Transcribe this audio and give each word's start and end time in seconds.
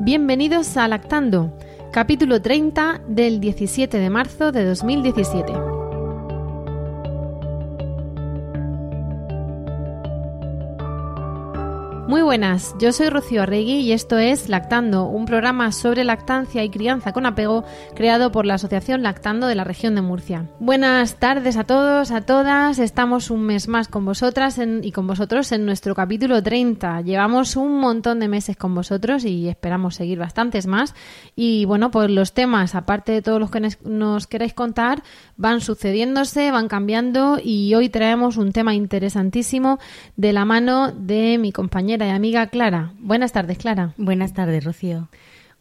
Bienvenidos 0.00 0.76
a 0.76 0.86
Lactando, 0.86 1.52
capítulo 1.90 2.40
30 2.40 3.00
del 3.08 3.40
17 3.40 3.98
de 3.98 4.10
marzo 4.10 4.52
de 4.52 4.64
2017. 4.64 5.67
Muy 12.08 12.22
buenas, 12.22 12.74
yo 12.78 12.90
soy 12.92 13.10
Rocío 13.10 13.42
Arregui 13.42 13.80
y 13.80 13.92
esto 13.92 14.16
es 14.16 14.48
Lactando, 14.48 15.04
un 15.04 15.26
programa 15.26 15.72
sobre 15.72 16.04
lactancia 16.04 16.64
y 16.64 16.70
crianza 16.70 17.12
con 17.12 17.26
apego 17.26 17.64
creado 17.94 18.32
por 18.32 18.46
la 18.46 18.54
Asociación 18.54 19.02
Lactando 19.02 19.46
de 19.46 19.54
la 19.54 19.62
región 19.64 19.94
de 19.94 20.00
Murcia. 20.00 20.46
Buenas 20.58 21.16
tardes 21.16 21.58
a 21.58 21.64
todos, 21.64 22.10
a 22.10 22.22
todas, 22.22 22.78
estamos 22.78 23.30
un 23.30 23.42
mes 23.42 23.68
más 23.68 23.88
con 23.88 24.06
vosotras 24.06 24.58
y 24.82 24.90
con 24.90 25.06
vosotros 25.06 25.52
en 25.52 25.66
nuestro 25.66 25.94
capítulo 25.94 26.42
30. 26.42 27.02
Llevamos 27.02 27.56
un 27.56 27.78
montón 27.78 28.20
de 28.20 28.28
meses 28.28 28.56
con 28.56 28.74
vosotros 28.74 29.26
y 29.26 29.46
esperamos 29.46 29.96
seguir 29.96 30.18
bastantes 30.18 30.66
más. 30.66 30.94
Y 31.36 31.66
bueno, 31.66 31.90
pues 31.90 32.10
los 32.10 32.32
temas, 32.32 32.74
aparte 32.74 33.12
de 33.12 33.20
todos 33.20 33.38
los 33.38 33.50
que 33.50 33.60
nos- 33.84 34.26
queráis 34.28 34.54
contar, 34.54 35.02
van 35.36 35.60
sucediéndose, 35.60 36.52
van 36.52 36.68
cambiando 36.68 37.38
y 37.42 37.74
hoy 37.74 37.90
traemos 37.90 38.38
un 38.38 38.52
tema 38.52 38.72
interesantísimo 38.74 39.78
de 40.16 40.32
la 40.32 40.46
mano 40.46 40.90
de 40.90 41.36
mi 41.36 41.52
compañera 41.52 41.97
y 42.06 42.10
amiga 42.10 42.46
Clara. 42.46 42.92
Buenas 42.98 43.32
tardes, 43.32 43.58
Clara. 43.58 43.92
Buenas 43.96 44.32
tardes, 44.32 44.64
Rocío. 44.64 45.08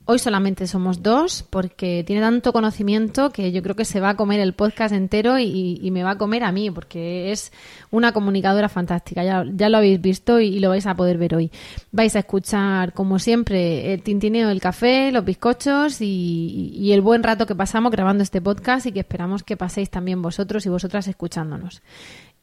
Hoy 0.06 0.20
solamente 0.20 0.68
somos 0.68 1.04
dos 1.04 1.44
porque 1.50 2.04
tiene 2.08 2.22
tanto 2.22 2.54
conocimiento 2.54 3.32
que 3.32 3.52
yo 3.52 3.62
creo 3.62 3.76
que 3.76 3.84
se 3.84 4.00
va 4.00 4.12
a 4.12 4.16
comer 4.16 4.40
el 4.40 4.54
podcast 4.54 4.94
entero 4.94 5.38
y, 5.38 5.80
y 5.82 5.92
me 5.92 6.04
va 6.04 6.12
a 6.12 6.18
comer 6.18 6.46
a 6.46 6.52
mí 6.54 6.72
porque 6.72 7.34
es 7.34 7.52
una 7.92 8.14
comunicadora 8.14 8.70
fantástica. 8.70 9.24
Ya, 9.26 9.44
ya 9.52 9.68
lo 9.68 9.78
habéis 9.78 10.00
visto 10.00 10.40
y, 10.40 10.48
y 10.48 10.60
lo 10.60 10.70
vais 10.70 10.86
a 10.86 10.96
poder 10.96 11.18
ver 11.18 11.36
hoy. 11.36 11.52
Vais 11.92 12.16
a 12.16 12.20
escuchar, 12.20 12.94
como 12.94 13.20
siempre, 13.20 13.94
el 13.94 14.02
tintineo 14.02 14.48
del 14.48 14.62
café, 14.62 15.12
los 15.12 15.26
bizcochos 15.26 16.00
y, 16.00 16.72
y 16.74 16.94
el 16.94 17.02
buen 17.02 17.22
rato 17.22 17.46
que 17.46 17.56
pasamos 17.56 17.92
grabando 17.92 18.24
este 18.24 18.42
podcast 18.42 18.86
y 18.86 18.94
que 18.94 19.02
esperamos 19.02 19.44
que 19.44 19.58
paséis 19.58 19.90
también 19.90 20.22
vosotros 20.22 20.66
y 20.66 20.70
vosotras 20.70 21.10
escuchándonos. 21.10 21.82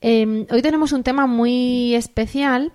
Eh, 0.06 0.46
hoy 0.50 0.60
tenemos 0.60 0.92
un 0.92 1.02
tema 1.02 1.26
muy 1.26 1.94
especial 1.94 2.72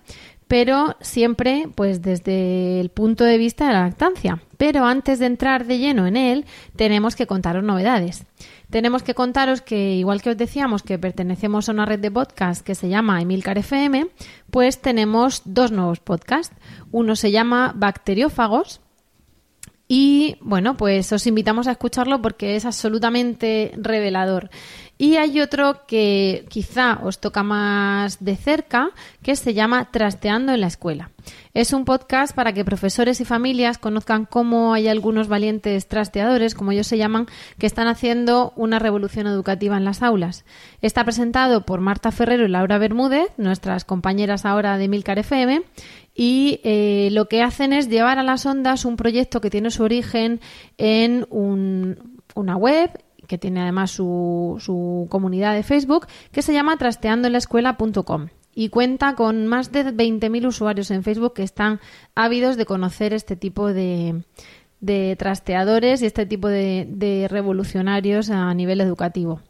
pero 0.50 0.96
siempre 1.00 1.68
pues 1.76 2.02
desde 2.02 2.80
el 2.80 2.88
punto 2.88 3.22
de 3.22 3.38
vista 3.38 3.68
de 3.68 3.72
la 3.72 3.82
lactancia. 3.82 4.42
Pero 4.56 4.84
antes 4.84 5.20
de 5.20 5.26
entrar 5.26 5.64
de 5.64 5.78
lleno 5.78 6.08
en 6.08 6.16
él, 6.16 6.44
tenemos 6.74 7.14
que 7.14 7.28
contaros 7.28 7.62
novedades. 7.62 8.26
Tenemos 8.68 9.04
que 9.04 9.14
contaros 9.14 9.60
que, 9.60 9.94
igual 9.94 10.22
que 10.22 10.30
os 10.30 10.36
decíamos 10.36 10.82
que 10.82 10.98
pertenecemos 10.98 11.68
a 11.68 11.72
una 11.72 11.86
red 11.86 12.00
de 12.00 12.10
podcast 12.10 12.66
que 12.66 12.74
se 12.74 12.88
llama 12.88 13.22
Emilcar 13.22 13.58
FM, 13.58 14.08
pues 14.50 14.82
tenemos 14.82 15.42
dos 15.44 15.70
nuevos 15.70 16.00
podcasts. 16.00 16.56
Uno 16.90 17.14
se 17.14 17.30
llama 17.30 17.72
Bacteriófagos, 17.76 18.80
y 19.92 20.36
bueno, 20.40 20.76
pues 20.76 21.12
os 21.12 21.26
invitamos 21.26 21.66
a 21.66 21.72
escucharlo 21.72 22.22
porque 22.22 22.54
es 22.54 22.64
absolutamente 22.64 23.72
revelador. 23.76 24.48
Y 25.02 25.16
hay 25.16 25.40
otro 25.40 25.86
que 25.86 26.44
quizá 26.50 27.00
os 27.02 27.20
toca 27.20 27.42
más 27.42 28.22
de 28.22 28.36
cerca, 28.36 28.90
que 29.22 29.34
se 29.34 29.54
llama 29.54 29.88
Trasteando 29.90 30.52
en 30.52 30.60
la 30.60 30.66
Escuela. 30.66 31.08
Es 31.54 31.72
un 31.72 31.86
podcast 31.86 32.34
para 32.36 32.52
que 32.52 32.66
profesores 32.66 33.18
y 33.22 33.24
familias 33.24 33.78
conozcan 33.78 34.26
cómo 34.26 34.74
hay 34.74 34.88
algunos 34.88 35.26
valientes 35.26 35.88
trasteadores, 35.88 36.54
como 36.54 36.72
ellos 36.72 36.86
se 36.86 36.98
llaman, 36.98 37.28
que 37.58 37.66
están 37.66 37.88
haciendo 37.88 38.52
una 38.56 38.78
revolución 38.78 39.26
educativa 39.26 39.78
en 39.78 39.86
las 39.86 40.02
aulas. 40.02 40.44
Está 40.82 41.02
presentado 41.04 41.64
por 41.64 41.80
Marta 41.80 42.12
Ferrero 42.12 42.44
y 42.44 42.48
Laura 42.48 42.76
Bermúdez, 42.76 43.28
nuestras 43.38 43.86
compañeras 43.86 44.44
ahora 44.44 44.76
de 44.76 44.88
Milcar 44.88 45.18
FM, 45.18 45.62
y 46.14 46.60
eh, 46.62 47.08
lo 47.12 47.26
que 47.26 47.40
hacen 47.42 47.72
es 47.72 47.88
llevar 47.88 48.18
a 48.18 48.22
las 48.22 48.44
ondas 48.44 48.84
un 48.84 48.96
proyecto 48.96 49.40
que 49.40 49.48
tiene 49.48 49.70
su 49.70 49.82
origen 49.82 50.40
en 50.76 51.26
un- 51.30 52.20
una 52.34 52.56
web 52.56 52.90
que 53.30 53.38
tiene 53.38 53.60
además 53.60 53.92
su, 53.92 54.56
su 54.58 55.06
comunidad 55.08 55.54
de 55.54 55.62
Facebook 55.62 56.08
que 56.32 56.42
se 56.42 56.52
llama 56.52 56.76
trasteandoenlaescuela.com 56.78 58.26
y 58.56 58.70
cuenta 58.70 59.14
con 59.14 59.46
más 59.46 59.70
de 59.70 59.84
20.000 59.84 60.48
usuarios 60.48 60.90
en 60.90 61.04
Facebook 61.04 61.34
que 61.34 61.44
están 61.44 61.78
ávidos 62.16 62.56
de 62.56 62.66
conocer 62.66 63.12
este 63.12 63.36
tipo 63.36 63.72
de, 63.72 64.24
de 64.80 65.14
trasteadores 65.14 66.02
y 66.02 66.06
este 66.06 66.26
tipo 66.26 66.48
de, 66.48 66.88
de 66.90 67.28
revolucionarios 67.28 68.30
a 68.30 68.52
nivel 68.52 68.80
educativo. 68.80 69.40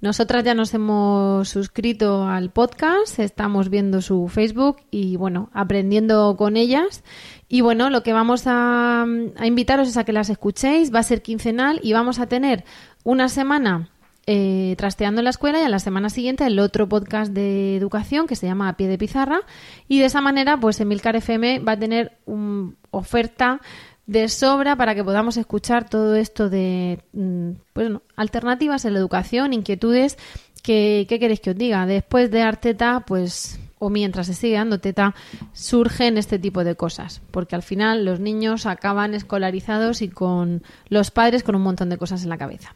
Nosotras 0.00 0.44
ya 0.44 0.54
nos 0.54 0.74
hemos 0.74 1.48
suscrito 1.48 2.26
al 2.26 2.50
podcast, 2.50 3.18
estamos 3.18 3.70
viendo 3.70 4.02
su 4.02 4.28
Facebook 4.28 4.76
y 4.90 5.16
bueno, 5.16 5.48
aprendiendo 5.54 6.36
con 6.36 6.56
ellas. 6.56 7.02
Y 7.48 7.62
bueno, 7.62 7.88
lo 7.88 8.02
que 8.02 8.12
vamos 8.12 8.46
a, 8.46 9.02
a 9.02 9.46
invitaros 9.46 9.88
es 9.88 9.96
a 9.96 10.04
que 10.04 10.12
las 10.12 10.28
escuchéis, 10.28 10.94
va 10.94 10.98
a 10.98 11.04
ser 11.04 11.22
quincenal 11.22 11.80
y 11.82 11.92
vamos 11.94 12.18
a 12.18 12.26
tener 12.26 12.64
una 13.02 13.28
semana 13.28 13.88
eh, 14.26 14.74
trasteando 14.78 15.20
en 15.20 15.24
la 15.24 15.30
escuela 15.30 15.60
y 15.60 15.64
a 15.64 15.68
la 15.68 15.78
semana 15.78 16.08
siguiente 16.08 16.46
el 16.46 16.58
otro 16.58 16.88
podcast 16.88 17.30
de 17.32 17.76
educación 17.76 18.26
que 18.26 18.36
se 18.36 18.46
llama 18.46 18.70
A 18.70 18.76
Pie 18.78 18.88
de 18.88 18.96
Pizarra 18.96 19.42
y 19.86 19.98
de 19.98 20.06
esa 20.06 20.22
manera 20.22 20.58
pues 20.58 20.80
Emilcar 20.80 21.14
FM 21.14 21.58
va 21.58 21.72
a 21.72 21.78
tener 21.78 22.16
una 22.24 22.72
oferta 22.90 23.60
de 24.06 24.28
sobra 24.28 24.76
para 24.76 24.94
que 24.94 25.04
podamos 25.04 25.36
escuchar 25.36 25.88
todo 25.88 26.14
esto 26.14 26.50
de 26.50 27.00
mm, 27.12 27.50
pues, 27.72 27.86
bueno, 27.88 28.02
alternativas 28.16 28.84
en 28.84 28.94
la 28.94 28.98
educación, 28.98 29.52
inquietudes. 29.52 30.18
que 30.62 31.06
¿Qué 31.08 31.18
queréis 31.18 31.40
que 31.40 31.50
os 31.50 31.56
diga? 31.56 31.86
Después 31.86 32.30
de 32.30 32.38
dar 32.38 32.58
teta, 32.58 33.04
pues, 33.06 33.58
o 33.78 33.90
mientras 33.90 34.26
se 34.26 34.34
sigue 34.34 34.56
dando 34.56 34.80
teta, 34.80 35.14
surgen 35.52 36.18
este 36.18 36.38
tipo 36.38 36.64
de 36.64 36.74
cosas. 36.74 37.22
Porque 37.30 37.54
al 37.54 37.62
final 37.62 38.04
los 38.04 38.20
niños 38.20 38.66
acaban 38.66 39.14
escolarizados 39.14 40.02
y 40.02 40.08
con 40.08 40.62
los 40.88 41.10
padres 41.10 41.42
con 41.42 41.54
un 41.54 41.62
montón 41.62 41.90
de 41.90 41.98
cosas 41.98 42.22
en 42.22 42.30
la 42.30 42.38
cabeza. 42.38 42.74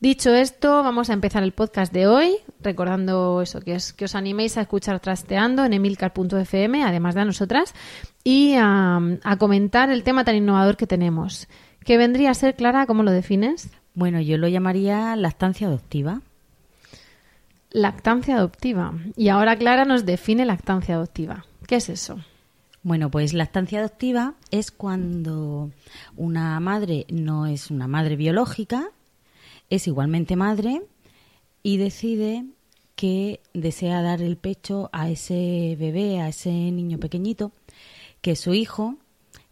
Dicho 0.00 0.32
esto, 0.32 0.84
vamos 0.84 1.10
a 1.10 1.12
empezar 1.12 1.42
el 1.42 1.50
podcast 1.50 1.92
de 1.92 2.06
hoy, 2.06 2.36
recordando 2.60 3.42
eso, 3.42 3.60
que, 3.60 3.74
es, 3.74 3.92
que 3.92 4.04
os 4.04 4.14
animéis 4.14 4.56
a 4.56 4.60
escuchar 4.60 5.00
Trasteando 5.00 5.64
en 5.64 5.72
emilcar.fm, 5.72 6.84
además 6.84 7.16
de 7.16 7.20
a 7.22 7.24
nosotras, 7.24 7.74
y 8.22 8.54
a, 8.54 9.00
a 9.24 9.36
comentar 9.38 9.90
el 9.90 10.04
tema 10.04 10.24
tan 10.24 10.36
innovador 10.36 10.76
que 10.76 10.86
tenemos. 10.86 11.48
¿Qué 11.84 11.96
vendría 11.96 12.30
a 12.30 12.34
ser, 12.34 12.54
Clara? 12.54 12.86
¿Cómo 12.86 13.02
lo 13.02 13.10
defines? 13.10 13.70
Bueno, 13.94 14.20
yo 14.20 14.38
lo 14.38 14.46
llamaría 14.46 15.16
lactancia 15.16 15.66
adoptiva. 15.66 16.20
Lactancia 17.72 18.36
adoptiva. 18.36 18.94
Y 19.16 19.30
ahora 19.30 19.56
Clara 19.56 19.84
nos 19.84 20.06
define 20.06 20.46
lactancia 20.46 20.94
adoptiva. 20.94 21.44
¿Qué 21.66 21.74
es 21.74 21.88
eso? 21.88 22.20
Bueno, 22.84 23.10
pues 23.10 23.32
lactancia 23.32 23.80
adoptiva 23.80 24.34
es 24.52 24.70
cuando 24.70 25.72
una 26.16 26.60
madre 26.60 27.04
no 27.10 27.46
es 27.46 27.72
una 27.72 27.88
madre 27.88 28.14
biológica, 28.14 28.90
es 29.70 29.86
igualmente 29.86 30.36
madre 30.36 30.82
y 31.62 31.76
decide 31.76 32.44
que 32.94 33.40
desea 33.54 34.02
dar 34.02 34.22
el 34.22 34.36
pecho 34.36 34.90
a 34.92 35.08
ese 35.08 35.76
bebé, 35.78 36.20
a 36.20 36.28
ese 36.28 36.50
niño 36.50 36.98
pequeñito, 36.98 37.52
que 38.20 38.32
es 38.32 38.40
su 38.40 38.54
hijo, 38.54 38.96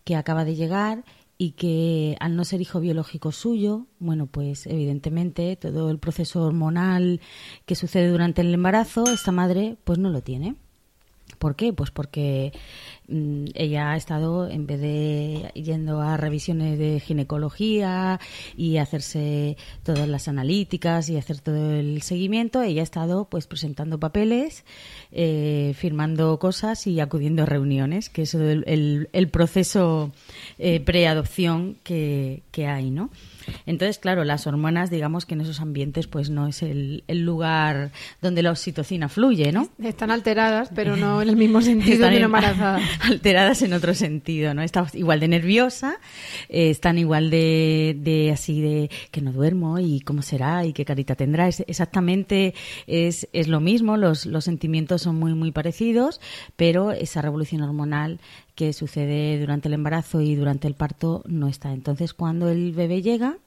que 0.04 0.16
acaba 0.16 0.44
de 0.44 0.56
llegar 0.56 1.04
y 1.38 1.52
que 1.52 2.16
al 2.20 2.34
no 2.34 2.44
ser 2.44 2.60
hijo 2.60 2.80
biológico 2.80 3.30
suyo, 3.30 3.86
bueno, 3.98 4.26
pues 4.26 4.66
evidentemente 4.66 5.56
todo 5.56 5.90
el 5.90 5.98
proceso 5.98 6.42
hormonal 6.44 7.20
que 7.66 7.74
sucede 7.74 8.08
durante 8.08 8.40
el 8.40 8.54
embarazo, 8.54 9.04
esta 9.12 9.32
madre 9.32 9.76
pues 9.84 9.98
no 9.98 10.10
lo 10.10 10.22
tiene. 10.22 10.56
¿Por 11.38 11.54
qué? 11.54 11.72
Pues 11.72 11.90
porque 11.90 12.52
mm, 13.08 13.46
ella 13.54 13.90
ha 13.92 13.96
estado, 13.96 14.48
en 14.48 14.66
vez 14.66 14.80
de 14.80 15.50
yendo 15.54 16.00
a 16.00 16.16
revisiones 16.16 16.78
de 16.78 16.98
ginecología 17.00 18.20
y 18.56 18.78
hacerse 18.78 19.56
todas 19.82 20.08
las 20.08 20.28
analíticas 20.28 21.08
y 21.10 21.16
hacer 21.18 21.40
todo 21.40 21.72
el 21.74 22.00
seguimiento, 22.02 22.62
ella 22.62 22.80
ha 22.80 22.84
estado 22.84 23.26
pues 23.28 23.46
presentando 23.46 24.00
papeles, 24.00 24.64
eh, 25.12 25.74
firmando 25.76 26.38
cosas 26.38 26.86
y 26.86 27.00
acudiendo 27.00 27.42
a 27.42 27.46
reuniones, 27.46 28.08
que 28.08 28.22
es 28.22 28.34
el, 28.34 28.64
el- 29.12 29.28
proceso 29.28 30.12
eh, 30.58 30.80
preadopción 30.80 31.76
que, 31.82 32.42
que 32.50 32.66
hay, 32.66 32.90
¿no? 32.90 33.10
Entonces, 33.66 33.98
claro, 33.98 34.24
las 34.24 34.46
hormonas, 34.46 34.90
digamos 34.90 35.26
que 35.26 35.34
en 35.34 35.40
esos 35.42 35.60
ambientes, 35.60 36.06
pues 36.06 36.30
no 36.30 36.46
es 36.46 36.62
el, 36.62 37.04
el 37.08 37.24
lugar 37.24 37.92
donde 38.20 38.42
la 38.42 38.50
oxitocina 38.50 39.08
fluye, 39.08 39.52
¿no? 39.52 39.68
Están 39.82 40.10
alteradas, 40.10 40.70
pero 40.74 40.96
no 40.96 41.22
en 41.22 41.28
el 41.28 41.36
mismo 41.36 41.60
sentido 41.60 42.08
que 42.08 42.16
embarazada. 42.20 42.80
alteradas 43.02 43.62
en 43.62 43.72
otro 43.72 43.94
sentido, 43.94 44.54
¿no? 44.54 44.62
Está 44.62 44.86
igual 44.94 45.20
de 45.20 45.28
nerviosa, 45.28 45.98
eh, 46.48 46.70
están 46.70 46.98
igual 46.98 47.30
de, 47.30 47.96
de 47.98 48.32
así 48.32 48.60
de 48.60 48.90
que 49.10 49.20
no 49.20 49.32
duermo 49.32 49.78
y 49.78 50.00
cómo 50.00 50.22
será 50.22 50.64
y 50.64 50.72
qué 50.72 50.84
carita 50.84 51.14
tendrá. 51.14 51.48
Es, 51.48 51.60
exactamente 51.66 52.54
es, 52.86 53.28
es 53.32 53.48
lo 53.48 53.60
mismo, 53.60 53.96
los, 53.96 54.26
los 54.26 54.44
sentimientos 54.44 55.02
son 55.02 55.16
muy, 55.16 55.34
muy 55.34 55.52
parecidos, 55.52 56.20
pero 56.56 56.92
esa 56.92 57.22
revolución 57.22 57.62
hormonal 57.62 58.20
que 58.56 58.72
sucede 58.72 59.38
durante 59.38 59.68
el 59.68 59.74
embarazo 59.74 60.20
y 60.20 60.34
durante 60.34 60.66
el 60.66 60.74
parto 60.74 61.22
no 61.26 61.46
está. 61.46 61.72
Entonces, 61.72 62.12
cuando 62.12 62.48
el 62.48 62.72
bebé 62.72 63.02
llega, 63.02 63.38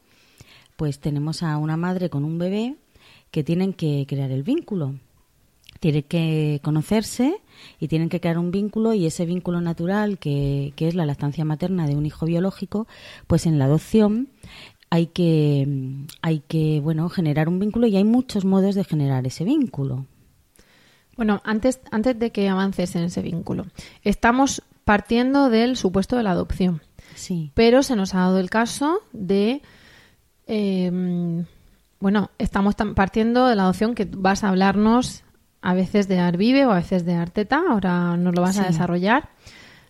pues 0.77 0.99
tenemos 0.99 1.43
a 1.43 1.57
una 1.57 1.75
madre 1.75 2.09
con 2.09 2.23
un 2.23 2.37
bebé 2.37 2.77
que 3.31 3.43
tienen 3.43 3.73
que 3.73 4.05
crear 4.07 4.31
el 4.31 4.43
vínculo 4.43 4.95
tienen 5.79 6.03
que 6.03 6.59
conocerse 6.63 7.41
y 7.79 7.87
tienen 7.87 8.09
que 8.09 8.19
crear 8.19 8.37
un 8.37 8.51
vínculo 8.51 8.93
y 8.93 9.05
ese 9.05 9.25
vínculo 9.25 9.61
natural 9.61 10.17
que, 10.17 10.73
que 10.75 10.87
es 10.87 10.95
la 10.95 11.05
lactancia 11.05 11.45
materna 11.45 11.87
de 11.87 11.95
un 11.95 12.05
hijo 12.05 12.25
biológico, 12.25 12.87
pues 13.27 13.45
en 13.45 13.59
la 13.59 13.65
adopción 13.65 14.29
hay 14.89 15.07
que, 15.07 15.67
hay 16.21 16.39
que 16.39 16.79
bueno, 16.81 17.09
generar 17.09 17.47
un 17.47 17.59
vínculo 17.59 17.87
y 17.87 17.95
hay 17.95 18.03
muchos 18.03 18.43
modos 18.45 18.75
de 18.75 18.83
generar 18.83 19.25
ese 19.25 19.43
vínculo. 19.43 20.05
Bueno, 21.15 21.41
antes, 21.43 21.81
antes 21.91 22.17
de 22.17 22.31
que 22.31 22.47
avances 22.47 22.95
en 22.95 23.03
ese 23.03 23.21
vínculo, 23.21 23.65
estamos 24.03 24.63
partiendo 24.89 25.49
del 25.51 25.75
supuesto 25.77 26.15
de 26.17 26.23
la 26.23 26.31
adopción, 26.31 26.81
Sí, 27.13 27.51
pero 27.53 27.83
se 27.83 27.95
nos 27.95 28.15
ha 28.15 28.19
dado 28.21 28.39
el 28.39 28.49
caso 28.49 29.01
de, 29.13 29.61
eh, 30.47 31.45
bueno, 31.99 32.31
estamos 32.39 32.75
tam- 32.75 32.95
partiendo 32.95 33.45
de 33.47 33.55
la 33.55 33.63
adopción 33.63 33.93
que 33.93 34.05
vas 34.11 34.43
a 34.43 34.49
hablarnos 34.49 35.23
a 35.61 35.73
veces 35.75 36.07
de 36.07 36.17
Arvive 36.19 36.65
o 36.65 36.71
a 36.71 36.75
veces 36.75 37.05
de 37.05 37.13
Arteta, 37.13 37.61
ahora 37.69 38.17
nos 38.17 38.33
lo 38.33 38.41
vas 38.41 38.57
a 38.57 38.63
desarrollar. 38.67 39.29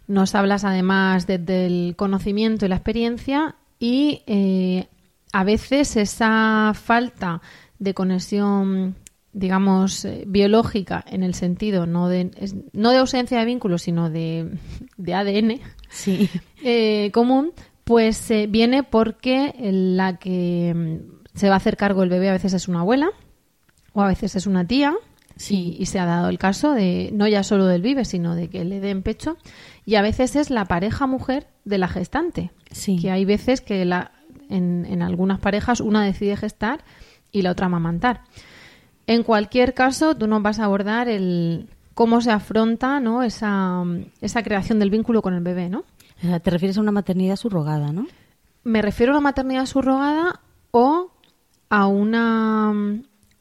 Nos 0.08 0.34
hablas 0.36 0.64
además 0.66 1.28
desde 1.28 1.68
el 1.68 1.94
conocimiento 1.96 2.66
y 2.66 2.70
la 2.70 2.76
experiencia 2.76 3.56
y 3.80 4.24
eh, 4.28 4.88
a 5.32 5.44
veces 5.44 5.96
esa 5.96 6.74
falta 6.74 7.42
de 7.78 7.94
conexión, 7.94 8.96
digamos, 9.34 10.06
eh, 10.06 10.24
biológica 10.28 11.04
en 11.08 11.24
el 11.24 11.34
sentido 11.36 11.86
no 11.86 12.08
de, 12.10 12.32
es- 12.38 12.56
no 12.74 12.92
de 12.92 12.98
ausencia 12.98 13.40
de 13.40 13.46
vínculos, 13.46 13.84
sino 13.84 14.10
de, 14.10 14.52
de 14.98 15.14
ADN 15.14 15.60
sí, 15.90 16.30
eh, 16.64 17.12
común, 17.14 17.52
pues 17.84 18.30
eh, 18.32 18.48
viene 18.50 18.84
porque 18.84 19.54
la 19.60 20.18
que 20.18 20.74
mm, 20.76 21.38
se 21.38 21.48
va 21.48 21.56
a 21.56 21.58
hacer 21.58 21.78
cargo 21.78 22.04
el 22.04 22.10
bebé 22.10 22.30
a 22.30 22.34
veces 22.34 22.54
es 22.54 22.68
una 22.68 22.80
abuela 22.82 23.10
o 23.94 24.02
a 24.02 24.08
veces 24.08 24.36
es 24.36 24.46
una 24.48 24.66
tía. 24.66 24.94
Sí. 25.36 25.76
Y, 25.78 25.84
y 25.84 25.86
se 25.86 26.00
ha 26.00 26.06
dado 26.06 26.28
el 26.28 26.38
caso 26.38 26.74
de 26.74 27.12
no 27.14 27.26
ya 27.26 27.44
solo 27.44 27.66
del 27.66 27.82
vive, 27.82 28.04
sino 28.04 28.36
de 28.36 28.50
que 28.50 28.66
le 28.66 28.82
den 28.82 29.04
pecho. 29.04 29.38
Y 29.86 29.96
a 29.96 30.02
veces 30.02 30.36
es 30.36 30.50
la 30.50 30.66
pareja 30.66 31.08
mujer 31.08 31.48
de 31.64 31.78
la 31.78 31.88
gestante. 31.88 32.52
Sí. 32.72 32.98
Que 33.00 33.10
hay 33.10 33.24
veces 33.24 33.62
que 33.62 33.86
la, 33.86 34.12
en, 34.50 34.86
en 34.86 35.02
algunas 35.02 35.40
parejas 35.40 35.80
una 35.80 36.04
decide 36.04 36.36
gestar 36.36 36.84
y 37.32 37.42
la 37.44 37.52
otra 37.52 37.68
amamantar. 37.68 38.24
En 39.10 39.24
cualquier 39.24 39.74
caso, 39.74 40.16
tú 40.16 40.28
nos 40.28 40.44
vas 40.44 40.60
a 40.60 40.66
abordar 40.66 41.10
el 41.10 41.68
cómo 41.96 42.22
se 42.22 42.30
afronta 42.32 43.00
¿no? 43.00 43.24
esa, 43.24 43.84
esa 44.22 44.44
creación 44.44 44.78
del 44.78 44.92
vínculo 44.92 45.24
con 45.24 45.34
el 45.34 45.42
bebé, 45.42 45.68
¿no? 45.68 45.84
Te 46.22 46.50
refieres 46.52 46.78
a 46.78 46.82
una 46.82 46.92
maternidad 46.92 47.36
subrogada, 47.36 47.92
¿no? 47.92 48.06
Me 48.64 48.82
refiero 48.84 49.12
a 49.14 49.16
una 49.16 49.22
maternidad 49.24 49.66
subrogada 49.66 50.42
o 50.72 51.12
a 51.70 51.88
una... 51.88 52.72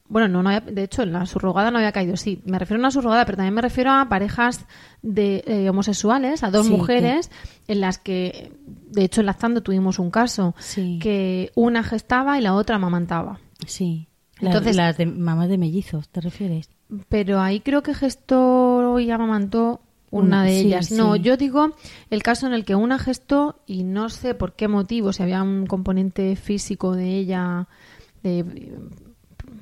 Bueno, 0.09 0.27
no, 0.29 0.43
no 0.43 0.49
había- 0.49 0.61
de 0.73 0.85
hecho, 0.85 1.03
en 1.03 1.13
la 1.13 1.27
subrogada 1.27 1.71
no 1.71 1.77
había 1.77 1.93
caído, 1.93 2.17
sí. 2.17 2.41
Me 2.47 2.59
refiero 2.59 2.79
a 2.79 2.83
una 2.85 2.91
subrogada, 2.91 3.27
pero 3.27 3.37
también 3.37 3.53
me 3.53 3.61
refiero 3.61 3.91
a 3.93 4.09
parejas 4.09 4.65
de 5.03 5.45
eh, 5.47 5.69
homosexuales, 5.69 6.43
a 6.45 6.51
dos 6.51 6.65
Sí, 6.67 6.73
mujeres, 6.73 7.31
en 7.67 7.81
las 7.83 7.99
que, 7.99 8.53
de 8.67 9.05
hecho, 9.05 9.21
en 9.21 9.27
Lactando 9.27 9.63
tuvimos 9.63 9.99
un 9.99 10.11
caso 10.11 10.55
Sí. 10.59 10.99
que 11.03 11.53
una 11.55 11.83
gestaba 11.85 12.39
y 12.39 12.41
la 12.41 12.55
otra 12.55 12.77
amamantaba. 12.77 13.39
Sí. 13.67 14.08
Entonces- 14.41 14.77
las 14.77 14.97
de 14.97 15.07
mamás 15.07 15.49
de 15.49 15.59
mellizos, 15.59 16.09
¿te 16.09 16.21
refieres? 16.21 16.71
Pero 17.09 17.41
ahí 17.41 17.61
creo 17.61 17.83
que 17.83 17.95
gestó 17.95 18.99
y 19.01 19.11
amamantó 19.11 19.81
una 20.11 20.41
Un- 20.41 20.47
de 20.47 20.53
sí, 20.53 20.67
ellas. 20.69 20.91
No, 20.93 21.15
sí. 21.15 21.21
yo 21.21 21.37
digo 21.37 21.75
el 22.11 22.23
caso 22.23 22.47
en 22.47 22.53
el 22.55 22.65
que 22.65 22.75
una 22.75 22.99
gestó 22.99 23.61
y 23.67 23.83
no 23.85 24.09
sé 24.09 24.35
por 24.35 24.55
qué 24.55 24.67
motivo, 24.69 25.13
si 25.13 25.23
había 25.23 25.43
un 25.43 25.67
componente 25.67 26.35
físico 26.37 26.95
de 26.95 27.17
ella, 27.19 27.67
de 28.23 28.39
eh, 28.41 28.79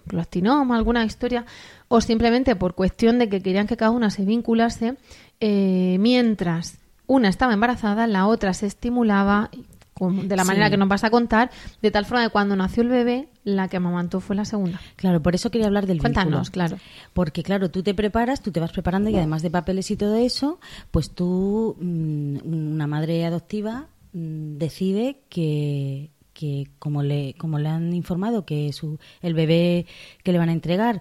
plastinoma, 0.07 0.77
alguna 0.77 1.05
historia, 1.05 1.45
o 1.89 2.01
simplemente 2.01 2.55
por 2.57 2.75
cuestión 2.75 3.19
de 3.19 3.29
que 3.29 3.41
querían 3.43 3.67
que 3.67 3.77
cada 3.77 3.91
una 3.91 4.11
se 4.11 4.25
vinculase, 4.25 4.97
eh, 5.41 5.97
mientras 6.01 6.79
una 7.07 7.29
estaba 7.29 7.55
embarazada, 7.55 8.07
la 8.07 8.27
otra 8.27 8.55
se 8.55 8.67
estimulaba 8.67 9.51
de 9.99 10.37
la 10.37 10.43
Sí. 10.43 10.49
manera 10.49 10.69
que 10.71 10.77
nos 10.77 10.89
vas 10.89 11.05
a 11.05 11.11
contar, 11.11 11.51
de 11.81 11.91
tal 11.91 12.05
forma 12.05 12.25
que 12.25 12.31
cuando 12.31 12.55
nació 12.57 12.83
el 12.83 12.89
bebé, 12.91 13.29
la 13.45 13.69
que 13.69 13.79
amamantó 13.79 14.21
fue 14.21 14.37
la 14.37 14.45
segunda. 14.45 14.81
Claro, 14.97 15.23
por 15.23 15.35
eso 15.35 15.51
quería 15.51 15.67
hablar 15.67 15.87
del 15.87 15.99
Cuéntanos, 16.01 16.33
vínculo. 16.49 16.53
claro. 16.53 16.77
Porque 17.15 17.43
claro, 17.43 17.71
tú 17.71 17.83
te 17.83 17.95
preparas, 17.95 18.43
tú 18.43 18.53
te 18.53 18.61
vas 18.61 18.73
preparando 18.73 19.09
y 19.11 19.17
además 19.17 19.43
de 19.43 19.51
papeles 19.51 19.91
y 19.91 19.97
todo 19.97 20.17
eso, 20.17 20.61
pues 20.91 21.11
tú, 21.13 21.77
mm, 21.81 22.39
una 22.45 22.87
madre 22.87 23.25
adoptiva, 23.25 23.89
mm, 24.13 24.59
decide 24.59 25.23
que, 25.31 26.11
que 26.35 26.69
como 26.79 27.03
le, 27.03 27.35
como 27.39 27.59
le 27.59 27.69
han 27.71 27.95
informado 27.95 28.45
que 28.45 28.73
su, 28.75 28.99
el 29.23 29.33
bebé 29.33 29.87
que 30.23 30.33
le 30.33 30.39
van 30.39 30.51
a 30.51 30.53
entregar 30.53 31.01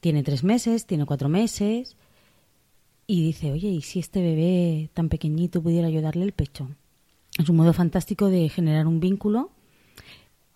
tiene 0.00 0.24
tres 0.24 0.42
meses, 0.42 0.86
tiene 0.86 1.06
cuatro 1.06 1.28
meses, 1.28 1.96
y 3.06 3.22
dice, 3.22 3.52
oye, 3.52 3.68
¿y 3.68 3.82
si 3.82 3.98
este 4.00 4.20
bebé 4.22 4.90
tan 4.94 5.08
pequeñito 5.08 5.62
pudiera 5.62 5.88
yo 5.90 6.00
darle 6.02 6.24
el 6.24 6.32
pecho? 6.32 6.68
Es 7.38 7.48
un 7.48 7.56
modo 7.56 7.72
fantástico 7.72 8.28
de 8.28 8.48
generar 8.48 8.86
un 8.86 9.00
vínculo 9.00 9.50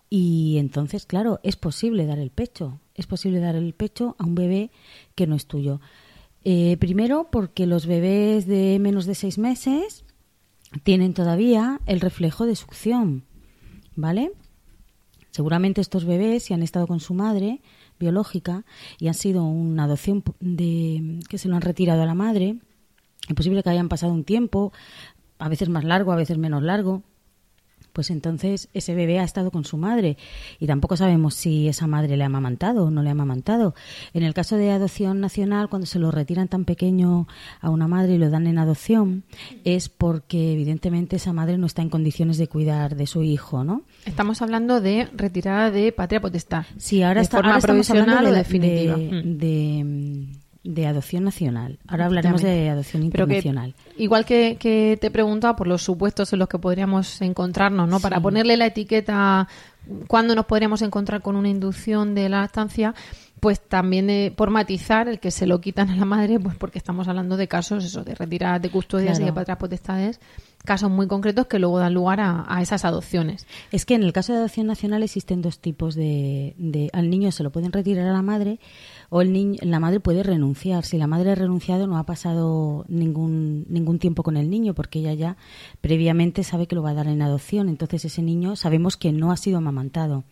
y 0.08 0.58
entonces, 0.58 1.06
claro, 1.06 1.40
es 1.43 1.56
posible 1.56 2.06
dar 2.06 2.19
el 2.19 2.31
pecho. 2.31 2.81
Es 2.94 3.06
posible 3.06 3.40
dar 3.40 3.56
el 3.56 3.73
pecho 3.75 4.14
a 4.19 4.25
un 4.25 4.34
bebé 4.34 4.70
que 5.14 5.26
no 5.26 5.34
es 5.34 5.46
tuyo. 5.46 5.81
Eh, 6.44 6.76
primero, 6.78 7.28
porque 7.31 7.67
los 7.67 7.87
bebés 7.87 8.46
de 8.46 8.78
menos 8.78 9.06
de 9.06 9.14
seis 9.14 9.37
meses 9.38 10.05
tienen 10.84 11.14
todavía 11.14 11.81
el 11.87 12.00
reflejo 12.00 12.46
de 12.46 12.55
succión, 12.56 13.25
¿vale? 13.96 14.32
Seguramente 15.32 15.81
estos 15.81 16.05
bebés, 16.05 16.44
si 16.44 16.55
han 16.55 16.62
estado 16.62 16.87
con 16.87 17.00
su 17.00 17.14
madre 17.14 17.61
biológica 17.99 18.64
y 18.99 19.08
han 19.08 19.14
sido 19.14 19.44
una 19.44 19.84
adopción 19.84 20.23
de 20.40 21.19
que 21.28 21.38
se 21.38 21.49
lo 21.49 21.56
han 21.56 21.62
retirado 21.62 22.02
a 22.02 22.06
la 22.06 22.14
madre, 22.14 22.58
es 23.28 23.35
posible 23.35 23.62
que 23.62 23.71
hayan 23.71 23.88
pasado 23.88 24.12
un 24.12 24.25
tiempo, 24.25 24.73
a 25.38 25.49
veces 25.49 25.69
más 25.69 25.85
largo, 25.85 26.12
a 26.12 26.16
veces 26.16 26.38
menos 26.38 26.62
largo, 26.62 27.02
pues 27.93 28.11
entonces 28.11 28.69
ese 28.75 28.95
bebé 28.95 29.21
ha 29.21 29.25
estado 29.25 29.50
con 29.50 29.64
su 29.64 29.78
madre 29.78 30.19
y 30.61 30.66
tampoco 30.66 30.99
sabemos 30.99 31.33
si 31.35 31.66
esa 31.66 31.87
madre 31.87 32.19
le 32.19 32.25
ha 32.25 32.26
amamantado 32.26 32.85
o 32.85 32.90
no 32.90 33.02
le 33.02 33.09
ha 33.09 33.12
amamantado. 33.12 33.75
En 34.12 34.23
el 34.23 34.35
caso 34.35 34.57
de 34.59 34.71
adopción 34.71 35.19
nacional, 35.21 35.71
cuando 35.71 35.87
se 35.87 35.99
lo 35.99 36.11
retiran 36.11 36.49
tan 36.49 36.66
pequeño 36.66 37.26
a 37.59 37.71
una 37.71 37.88
madre 37.88 38.14
y 38.14 38.19
lo 38.19 38.28
dan 38.28 38.47
en 38.49 38.59
adopción, 38.59 39.25
es 39.64 39.88
porque 39.88 40.52
evidentemente 40.52 41.16
esa 41.16 41.33
madre 41.33 41.57
no 41.57 41.64
está 41.64 41.81
en 41.81 41.88
condiciones 41.88 42.37
de 42.37 42.49
cuidar 42.49 42.97
de 42.97 43.07
su 43.07 43.23
hijo, 43.23 43.64
¿no? 43.64 43.83
Estamos 44.05 44.43
hablando 44.43 44.83
de 44.83 45.09
retirada 45.14 45.71
de 45.71 45.90
patria 45.90 46.21
potestad. 46.21 46.66
Sí, 46.76 47.02
ahora, 47.02 47.21
de 47.21 47.25
está, 47.25 47.38
forma 47.38 47.52
ahora 47.52 47.59
estamos 47.61 47.87
provisional 47.87 48.19
hablando 48.19 48.28
o 48.28 48.33
de, 48.33 48.38
definitiva. 48.38 48.97
de- 48.97 49.23
Mm. 49.23 49.38
de- 49.38 50.46
de 50.66 50.87
adopción 50.87 51.25
nacional. 51.25 51.78
Ahora 51.87 52.06
hablaremos 52.06 52.42
de 52.42 52.68
adopción 52.70 53.08
Pero 53.11 53.26
que, 53.26 53.37
internacional. 53.37 53.75
igual 53.96 54.25
que, 54.25 54.56
que 54.58 54.99
te 55.00 55.11
preguntaba 55.11 55.54
por 55.56 55.66
los 55.66 55.82
supuestos 55.82 56.32
en 56.32 56.40
los 56.40 56.49
que 56.49 56.58
podríamos 56.58 57.23
encontrarnos, 57.23 57.88
¿no? 57.88 58.00
Para 58.00 58.20
ponerle 58.20 58.56
la 58.56 58.66
etiqueta 58.66 59.49
cuándo 60.08 60.35
nos 60.35 60.46
podríamos 60.46 60.82
encontrar 60.82 61.23
con 61.23 61.37
una 61.37 61.49
inducción 61.49 62.14
de 62.14 62.28
la 62.28 62.40
lactancia, 62.40 62.94
pues 63.38 63.61
también 63.61 64.08
eh, 64.11 64.32
por 64.35 64.50
matizar 64.50 65.08
el 65.08 65.20
que 65.20 65.30
se 65.30 65.46
lo 65.46 65.61
quitan 65.61 65.90
a 65.90 65.96
la 65.96 66.04
madre, 66.04 66.40
pues 66.40 66.56
porque 66.56 66.78
estamos 66.78 67.06
hablando 67.06 67.37
de 67.37 67.46
casos 67.46 67.85
eso, 67.85 68.02
de 68.02 68.14
retiradas 68.14 68.61
de 68.62 68.70
custodias 68.70 69.18
y 69.18 69.23
de 69.23 69.26
Claro. 69.26 69.35
patrias 69.35 69.58
potestades 69.58 70.20
casos 70.64 70.90
muy 70.90 71.06
concretos 71.06 71.46
que 71.46 71.61
luego 71.61 71.78
dan 71.78 71.94
lugar 71.94 72.18
a, 72.18 72.44
a 72.49 72.61
esas 72.61 72.85
adopciones. 72.85 73.46
Es 73.70 73.85
que 73.85 73.94
en 73.94 74.02
el 74.02 74.12
caso 74.12 74.32
de 74.32 74.38
adopción 74.38 74.66
nacional 74.66 75.04
existen 75.04 75.40
dos 75.40 75.61
tipos 75.61 75.94
de, 75.94 76.54
de- 76.58 76.90
al 76.92 77.08
niño 77.08 77.30
se 77.30 77.44
lo 77.44 77.50
pueden 77.52 77.70
retirar 77.70 78.08
a 78.08 78.12
la 78.12 78.23
madre 78.23 78.58
o 79.10 79.20
el 79.20 79.32
niño, 79.32 79.58
la 79.62 79.80
madre 79.80 80.00
puede 80.00 80.22
renunciar. 80.22 80.84
Si 80.84 80.98
la 80.98 81.06
madre 81.06 81.32
ha 81.32 81.34
renunciado 81.34 81.86
no 81.86 81.98
ha 81.98 82.06
pasado 82.06 82.84
ningún 82.88 83.66
ningún 83.68 83.98
tiempo 83.98 84.22
con 84.22 84.36
el 84.36 84.50
niño 84.50 84.75
porque 84.75 84.98
ella 84.98 85.14
ya 85.14 85.36
previamente 85.80 86.42
sabe 86.44 86.66
que 86.66 86.75
lo 86.75 86.82
va 86.82 86.90
a 86.90 86.94
dar 86.94 87.06
en 87.08 87.22
adopción. 87.22 87.68
Entonces 87.68 88.04
ese 88.04 88.22
niño 88.22 88.56
sabemos 88.56 88.96
que 88.96 89.12
no 89.12 89.32
ha 89.32 89.36
sido 89.36 89.58
amamantado, 89.58 90.25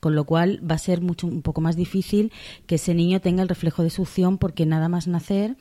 con 0.00 0.14
lo 0.14 0.24
cual 0.24 0.60
va 0.68 0.74
a 0.74 0.78
ser 0.78 1.00
mucho 1.00 1.26
un 1.26 1.42
poco 1.42 1.60
más 1.60 1.76
difícil 1.76 2.32
que 2.66 2.76
ese 2.76 2.94
niño 2.94 3.20
tenga 3.20 3.42
el 3.42 3.48
reflejo 3.48 3.82
de 3.82 3.90
succión 3.90 4.38
porque 4.38 4.66
nada 4.66 4.88
más 4.88 5.06
nacer 5.06 5.56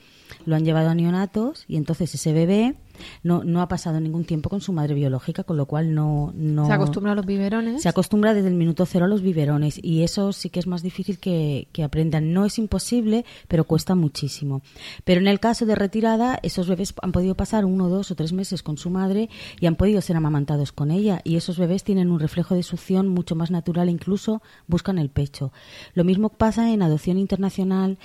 lo 0.46 0.56
han 0.56 0.66
llevado 0.66 0.90
a 0.90 0.96
neonatos 0.96 1.66
y 1.68 1.76
entonces 1.76 2.14
ese 2.14 2.34
bebé 2.34 2.76
no, 3.24 3.44
no 3.44 3.62
ha 3.62 3.68
pasado 3.68 4.00
ningún 4.00 4.26
tiempo 4.26 4.50
con 4.50 4.62
su 4.62 4.74
madre 4.74 4.94
biológica, 4.96 5.44
con 5.44 5.58
lo 5.58 5.66
cual 5.66 5.94
no, 5.94 6.32
no 6.36 6.66
Se 6.66 6.74
acostumbra 6.74 7.12
a 7.12 7.16
los 7.16 7.26
biberones. 7.26 7.82
se 7.82 7.90
acostumbra 7.90 8.34
desde 8.34 8.48
el 8.50 8.56
minuto 8.56 8.86
cero 8.86 9.06
a 9.06 9.08
los 9.08 9.22
biberones 9.22 9.80
y 9.84 10.04
eso 10.04 10.34
sí 10.34 10.50
que 10.50 10.60
es 10.60 10.68
más 10.68 10.82
difícil 10.84 11.20
que, 11.20 11.68
que 11.72 11.84
aprendan. 11.84 12.34
No 12.34 12.46
es 12.46 12.58
imposible, 12.58 13.26
pero 13.48 13.64
cuesta 13.66 13.96
muchísimo. 13.96 14.62
Pero 15.04 15.22
en 15.22 15.28
el 15.28 15.40
caso 15.40 15.66
de 15.66 15.76
retirada, 15.76 16.40
esos 16.44 16.68
bebés 16.68 16.94
han 17.02 17.12
podido 17.12 17.36
pasar 17.36 17.66
uno, 17.66 17.90
dos 17.90 18.12
o 18.12 18.16
tres 18.16 18.34
meses 18.34 18.64
con 18.64 18.78
su 18.78 18.90
madre 18.90 19.30
y 19.60 19.66
han 19.66 19.76
podido 19.76 20.02
ser 20.02 20.16
amamantados 20.16 20.72
con 20.72 20.92
ella 20.92 21.22
y 21.24 21.36
esos 21.36 21.58
bebés 21.58 21.84
tienen 21.84 22.12
un 22.12 22.20
reflejo 22.20 22.56
de 22.56 22.64
succión 22.64 23.08
mucho 23.08 23.36
más 23.36 23.52
natural, 23.52 23.90
incluso 23.90 24.42
buscan 24.68 24.98
el 25.00 25.10
pecho. 25.10 25.52
Lo 25.94 26.04
mismo 26.04 26.30
pasa 26.30 26.72
en 26.72 26.82
adopción 26.82 27.18
internacional 27.18 27.98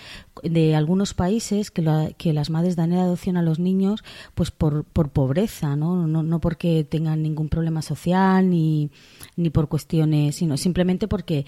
de 0.43 0.75
algunos 0.75 1.15
países 1.15 1.71
que, 1.71 1.83
la- 1.83 2.11
que 2.17 2.33
las 2.33 2.51
madres 2.51 2.77
dan 2.77 2.93
en 2.93 2.99
adopción 2.99 3.37
a 3.37 3.43
los 3.43 3.59
niños 3.59 4.03
pues 4.35 4.51
por, 4.51 4.84
por 4.93 5.11
pobreza, 5.11 5.77
¿no? 5.77 6.07
No, 6.07 6.23
no 6.23 6.41
porque 6.41 6.85
tengan 6.85 7.23
ningún 7.23 7.49
problema 7.49 7.83
social 7.83 8.49
ni, 8.49 8.91
ni 9.37 9.51
por 9.51 9.69
cuestiones, 9.69 10.37
sino 10.37 10.57
simplemente 10.57 11.09
porque 11.09 11.47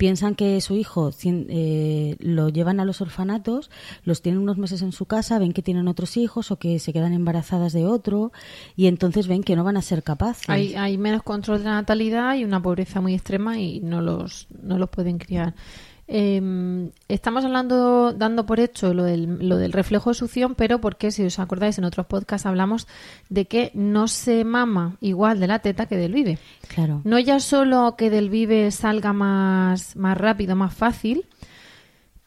piensan 0.00 0.34
que 0.34 0.58
su 0.62 0.76
hijo 0.76 1.10
eh, 1.24 2.16
lo 2.20 2.48
llevan 2.48 2.80
a 2.80 2.86
los 2.86 3.02
orfanatos, 3.02 3.70
los 4.02 4.22
tienen 4.22 4.40
unos 4.40 4.56
meses 4.56 4.80
en 4.80 4.92
su 4.92 5.04
casa, 5.04 5.38
ven 5.38 5.52
que 5.52 5.60
tienen 5.60 5.88
otros 5.88 6.16
hijos 6.16 6.50
o 6.50 6.58
que 6.58 6.78
se 6.78 6.94
quedan 6.94 7.12
embarazadas 7.12 7.74
de 7.74 7.84
otro 7.84 8.32
y 8.76 8.86
entonces 8.86 9.28
ven 9.28 9.42
que 9.42 9.56
no 9.56 9.62
van 9.62 9.76
a 9.76 9.82
ser 9.82 10.02
capaces. 10.02 10.48
Hay, 10.48 10.74
hay 10.74 10.96
menos 10.96 11.22
control 11.22 11.58
de 11.58 11.64
la 11.66 11.72
natalidad 11.72 12.34
y 12.36 12.44
una 12.44 12.62
pobreza 12.62 13.02
muy 13.02 13.12
extrema 13.12 13.58
y 13.60 13.80
no 13.80 14.00
los, 14.00 14.48
no 14.62 14.78
los 14.78 14.88
pueden 14.88 15.18
criar. 15.18 15.54
Eh, 16.12 16.90
estamos 17.06 17.44
hablando, 17.44 18.12
dando 18.12 18.44
por 18.44 18.58
hecho 18.58 18.92
lo 18.92 19.04
del, 19.04 19.48
lo 19.48 19.58
del 19.58 19.72
reflejo 19.72 20.10
de 20.10 20.14
succión, 20.14 20.56
pero 20.56 20.80
porque 20.80 21.12
si 21.12 21.24
os 21.24 21.38
acordáis 21.38 21.78
en 21.78 21.84
otros 21.84 22.06
podcasts 22.06 22.46
hablamos 22.46 22.88
de 23.28 23.46
que 23.46 23.70
no 23.74 24.08
se 24.08 24.42
mama 24.42 24.96
igual 25.00 25.38
de 25.38 25.46
la 25.46 25.60
teta 25.60 25.86
que 25.86 25.96
del 25.96 26.12
vive. 26.12 26.40
Claro. 26.66 27.00
No 27.04 27.20
ya 27.20 27.38
solo 27.38 27.94
que 27.96 28.10
del 28.10 28.28
vive 28.28 28.72
salga 28.72 29.12
más, 29.12 29.94
más 29.94 30.18
rápido, 30.18 30.56
más 30.56 30.74
fácil, 30.74 31.26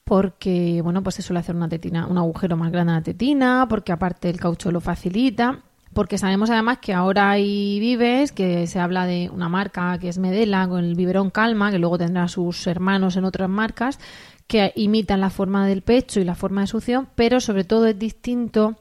porque 0.05 0.81
bueno, 0.81 1.03
pues 1.03 1.15
se 1.15 1.21
suele 1.21 1.41
hacer 1.41 1.53
una 1.53 1.67
tetina, 1.67 2.07
un 2.07 2.17
agujero 2.17 2.55
más 2.55 2.71
grande 2.71 2.93
en 2.93 2.97
la 2.99 3.03
tetina, 3.03 3.65
porque 3.69 3.91
aparte 3.91 4.29
el 4.29 4.39
caucho 4.39 4.71
lo 4.71 4.79
facilita, 4.79 5.59
porque 5.93 6.17
sabemos 6.17 6.49
además 6.49 6.79
que 6.79 6.93
ahora 6.93 7.31
hay 7.31 7.79
vives, 7.79 8.31
que 8.31 8.67
se 8.67 8.79
habla 8.79 9.05
de 9.05 9.29
una 9.31 9.49
marca 9.49 9.97
que 9.99 10.09
es 10.09 10.17
Medela, 10.17 10.67
con 10.67 10.83
el 10.83 10.95
biberón 10.95 11.29
Calma, 11.29 11.71
que 11.71 11.79
luego 11.79 11.97
tendrá 11.97 12.27
sus 12.27 12.67
hermanos 12.67 13.15
en 13.15 13.25
otras 13.25 13.49
marcas, 13.49 13.99
que 14.47 14.73
imitan 14.75 15.21
la 15.21 15.29
forma 15.29 15.65
del 15.65 15.81
pecho 15.81 16.19
y 16.19 16.23
la 16.23 16.35
forma 16.35 16.61
de 16.61 16.67
succión, 16.67 17.07
pero 17.15 17.39
sobre 17.39 17.63
todo 17.63 17.87
es 17.87 17.97
distinto 17.97 18.75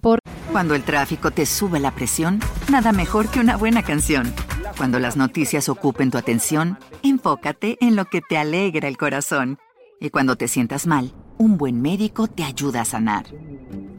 por 0.00 0.18
Cuando 0.50 0.74
el 0.74 0.82
tráfico 0.82 1.30
te 1.30 1.46
sube 1.46 1.78
la 1.78 1.92
presión, 1.92 2.40
nada 2.70 2.92
mejor 2.92 3.28
que 3.28 3.40
una 3.40 3.56
buena 3.56 3.82
canción. 3.82 4.32
Cuando 4.76 4.98
las 4.98 5.16
noticias 5.16 5.68
ocupen 5.68 6.10
tu 6.10 6.18
atención, 6.18 6.78
enfócate 7.02 7.76
en 7.80 7.94
lo 7.94 8.06
que 8.06 8.20
te 8.20 8.38
alegra 8.38 8.88
el 8.88 8.96
corazón. 8.96 9.58
Y 10.00 10.10
cuando 10.10 10.36
te 10.36 10.48
sientas 10.48 10.86
mal, 10.86 11.12
un 11.38 11.56
buen 11.56 11.80
médico 11.80 12.26
te 12.26 12.42
ayuda 12.42 12.80
a 12.80 12.84
sanar. 12.84 13.26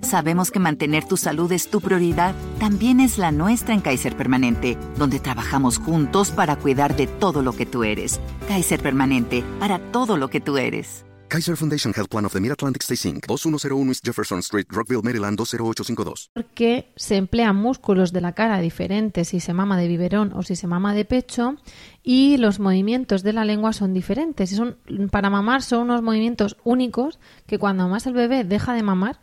Sabemos 0.04 0.52
que 0.52 0.60
mantener 0.60 1.06
tu 1.06 1.16
salud 1.16 1.50
es 1.54 1.70
tu 1.70 1.80
prioridad, 1.80 2.36
también 2.60 3.00
es 3.00 3.18
la 3.18 3.32
nuestra 3.32 3.74
en 3.74 3.80
Kaiser 3.80 4.18
Permanente, 4.18 4.78
donde 4.98 5.20
trabajamos 5.20 5.78
juntos 5.78 6.30
para 6.30 6.58
cuidar 6.58 6.96
de 6.96 7.08
todo 7.08 7.42
lo 7.42 7.54
que 7.54 7.66
tú 7.66 7.86
eres. 7.86 8.20
Kaiser 8.48 8.82
Permanente, 8.82 9.44
para 9.60 9.80
todo 9.80 10.18
lo 10.18 10.30
que 10.30 10.42
tú 10.42 10.58
eres. 10.58 11.06
Kaiser 11.30 11.56
Foundation 11.58 11.94
Health 11.96 12.10
Plan 12.10 12.26
of 12.26 12.34
the 12.34 12.40
Mid-Atlantic 12.40 12.84
Stay 12.84 13.12
Inc., 13.12 13.26
2101 13.26 13.90
East 13.92 14.06
Jefferson 14.06 14.40
Street, 14.40 14.68
Rockville, 14.70 15.02
Maryland 15.02 15.38
20852. 15.38 16.30
porque 16.34 16.92
se 16.96 17.16
emplean 17.16 17.56
músculos 17.56 18.12
de 18.12 18.22
la 18.22 18.34
cara 18.34 18.60
diferentes 18.60 19.30
si 19.30 19.40
se 19.40 19.54
mama 19.54 19.78
de 19.78 19.88
biberón 19.88 20.34
o 20.36 20.44
si 20.44 20.56
se 20.56 20.68
mama 20.68 20.94
de 20.94 21.06
pecho 21.06 21.56
y 22.04 22.38
los 22.38 22.60
movimientos 22.60 23.24
de 23.24 23.34
la 23.34 23.46
lengua 23.46 23.74
son 23.74 23.94
diferentes. 23.94 24.52
Y 24.52 24.56
son, 24.56 24.78
para 25.10 25.32
mamar 25.32 25.64
son 25.64 25.84
unos 25.84 26.04
movimientos 26.04 26.58
únicos 26.64 27.20
que 27.48 27.58
cuando 27.58 27.88
más 27.88 28.06
el 28.06 28.14
bebé 28.14 28.44
deja 28.44 28.74
de 28.76 28.84
mamar, 28.84 29.20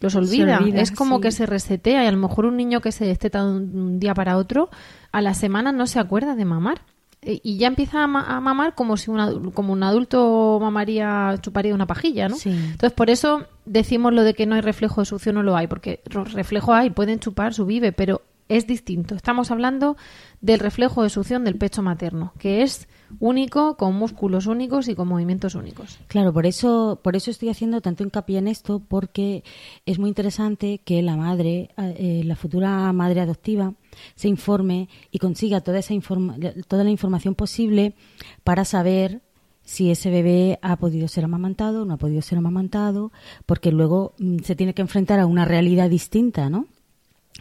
los 0.00 0.14
olvida. 0.14 0.58
olvida, 0.58 0.80
es 0.80 0.90
como 0.92 1.16
sí. 1.16 1.22
que 1.22 1.32
se 1.32 1.46
resetea 1.46 2.04
y 2.04 2.06
a 2.06 2.12
lo 2.12 2.18
mejor 2.18 2.46
un 2.46 2.56
niño 2.56 2.80
que 2.80 2.92
se 2.92 3.04
desteta 3.04 3.44
de 3.44 3.50
un 3.52 3.98
día 3.98 4.14
para 4.14 4.36
otro, 4.36 4.70
a 5.12 5.20
la 5.22 5.34
semana 5.34 5.72
no 5.72 5.86
se 5.86 5.98
acuerda 5.98 6.34
de 6.36 6.44
mamar. 6.44 6.82
E- 7.22 7.40
Y 7.42 7.58
ya 7.58 7.66
empieza 7.66 8.04
a, 8.04 8.06
ma- 8.06 8.24
a 8.36 8.40
mamar 8.40 8.74
como 8.76 8.96
si 8.96 9.10
un, 9.10 9.18
adu- 9.18 9.52
como 9.52 9.72
un 9.72 9.82
adulto 9.82 10.58
mamaría, 10.60 11.34
chuparía 11.40 11.74
una 11.74 11.86
pajilla, 11.86 12.28
¿no? 12.28 12.36
Sí. 12.36 12.50
Entonces, 12.50 12.92
por 12.92 13.10
eso 13.10 13.44
decimos 13.66 14.12
lo 14.12 14.22
de 14.22 14.34
que 14.34 14.46
no 14.46 14.54
hay 14.54 14.60
reflejo 14.60 15.00
de 15.00 15.06
succión, 15.06 15.34
no 15.34 15.42
lo 15.42 15.56
hay, 15.56 15.66
porque 15.66 16.00
reflejo 16.06 16.72
hay, 16.74 16.90
pueden 16.90 17.18
chupar 17.18 17.54
su 17.54 17.66
vive, 17.66 17.90
pero 17.92 18.22
es 18.48 18.66
distinto. 18.68 19.14
Estamos 19.16 19.50
hablando 19.50 19.96
del 20.40 20.60
reflejo 20.60 21.02
de 21.02 21.10
succión 21.10 21.44
del 21.44 21.56
pecho 21.56 21.82
materno, 21.82 22.32
que 22.38 22.62
es 22.62 22.88
único, 23.20 23.76
con 23.76 23.94
músculos 23.94 24.46
únicos 24.46 24.88
y 24.88 24.94
con 24.94 25.08
movimientos 25.08 25.54
únicos. 25.54 25.98
Claro, 26.08 26.32
por 26.32 26.46
eso, 26.46 27.00
por 27.02 27.16
eso 27.16 27.30
estoy 27.30 27.48
haciendo 27.48 27.80
tanto 27.80 28.04
hincapié 28.04 28.38
en 28.38 28.48
esto, 28.48 28.80
porque 28.86 29.44
es 29.86 29.98
muy 29.98 30.08
interesante 30.08 30.78
que 30.84 31.02
la 31.02 31.16
madre, 31.16 31.70
eh, 31.78 32.22
la 32.24 32.36
futura 32.36 32.92
madre 32.92 33.20
adoptiva, 33.20 33.74
se 34.14 34.28
informe 34.28 34.88
y 35.10 35.18
consiga 35.18 35.60
toda 35.60 35.78
esa 35.78 35.94
informa- 35.94 36.36
toda 36.66 36.84
la 36.84 36.90
información 36.90 37.34
posible 37.34 37.94
para 38.44 38.64
saber 38.64 39.22
si 39.64 39.90
ese 39.90 40.08
bebé 40.10 40.58
ha 40.62 40.76
podido 40.76 41.08
ser 41.08 41.24
amamantado 41.24 41.84
no 41.84 41.92
ha 41.94 41.98
podido 41.98 42.22
ser 42.22 42.38
amamantado, 42.38 43.12
porque 43.44 43.70
luego 43.70 44.14
mm, 44.18 44.38
se 44.38 44.56
tiene 44.56 44.72
que 44.72 44.80
enfrentar 44.82 45.20
a 45.20 45.26
una 45.26 45.44
realidad 45.44 45.90
distinta, 45.90 46.48
¿no? 46.48 46.66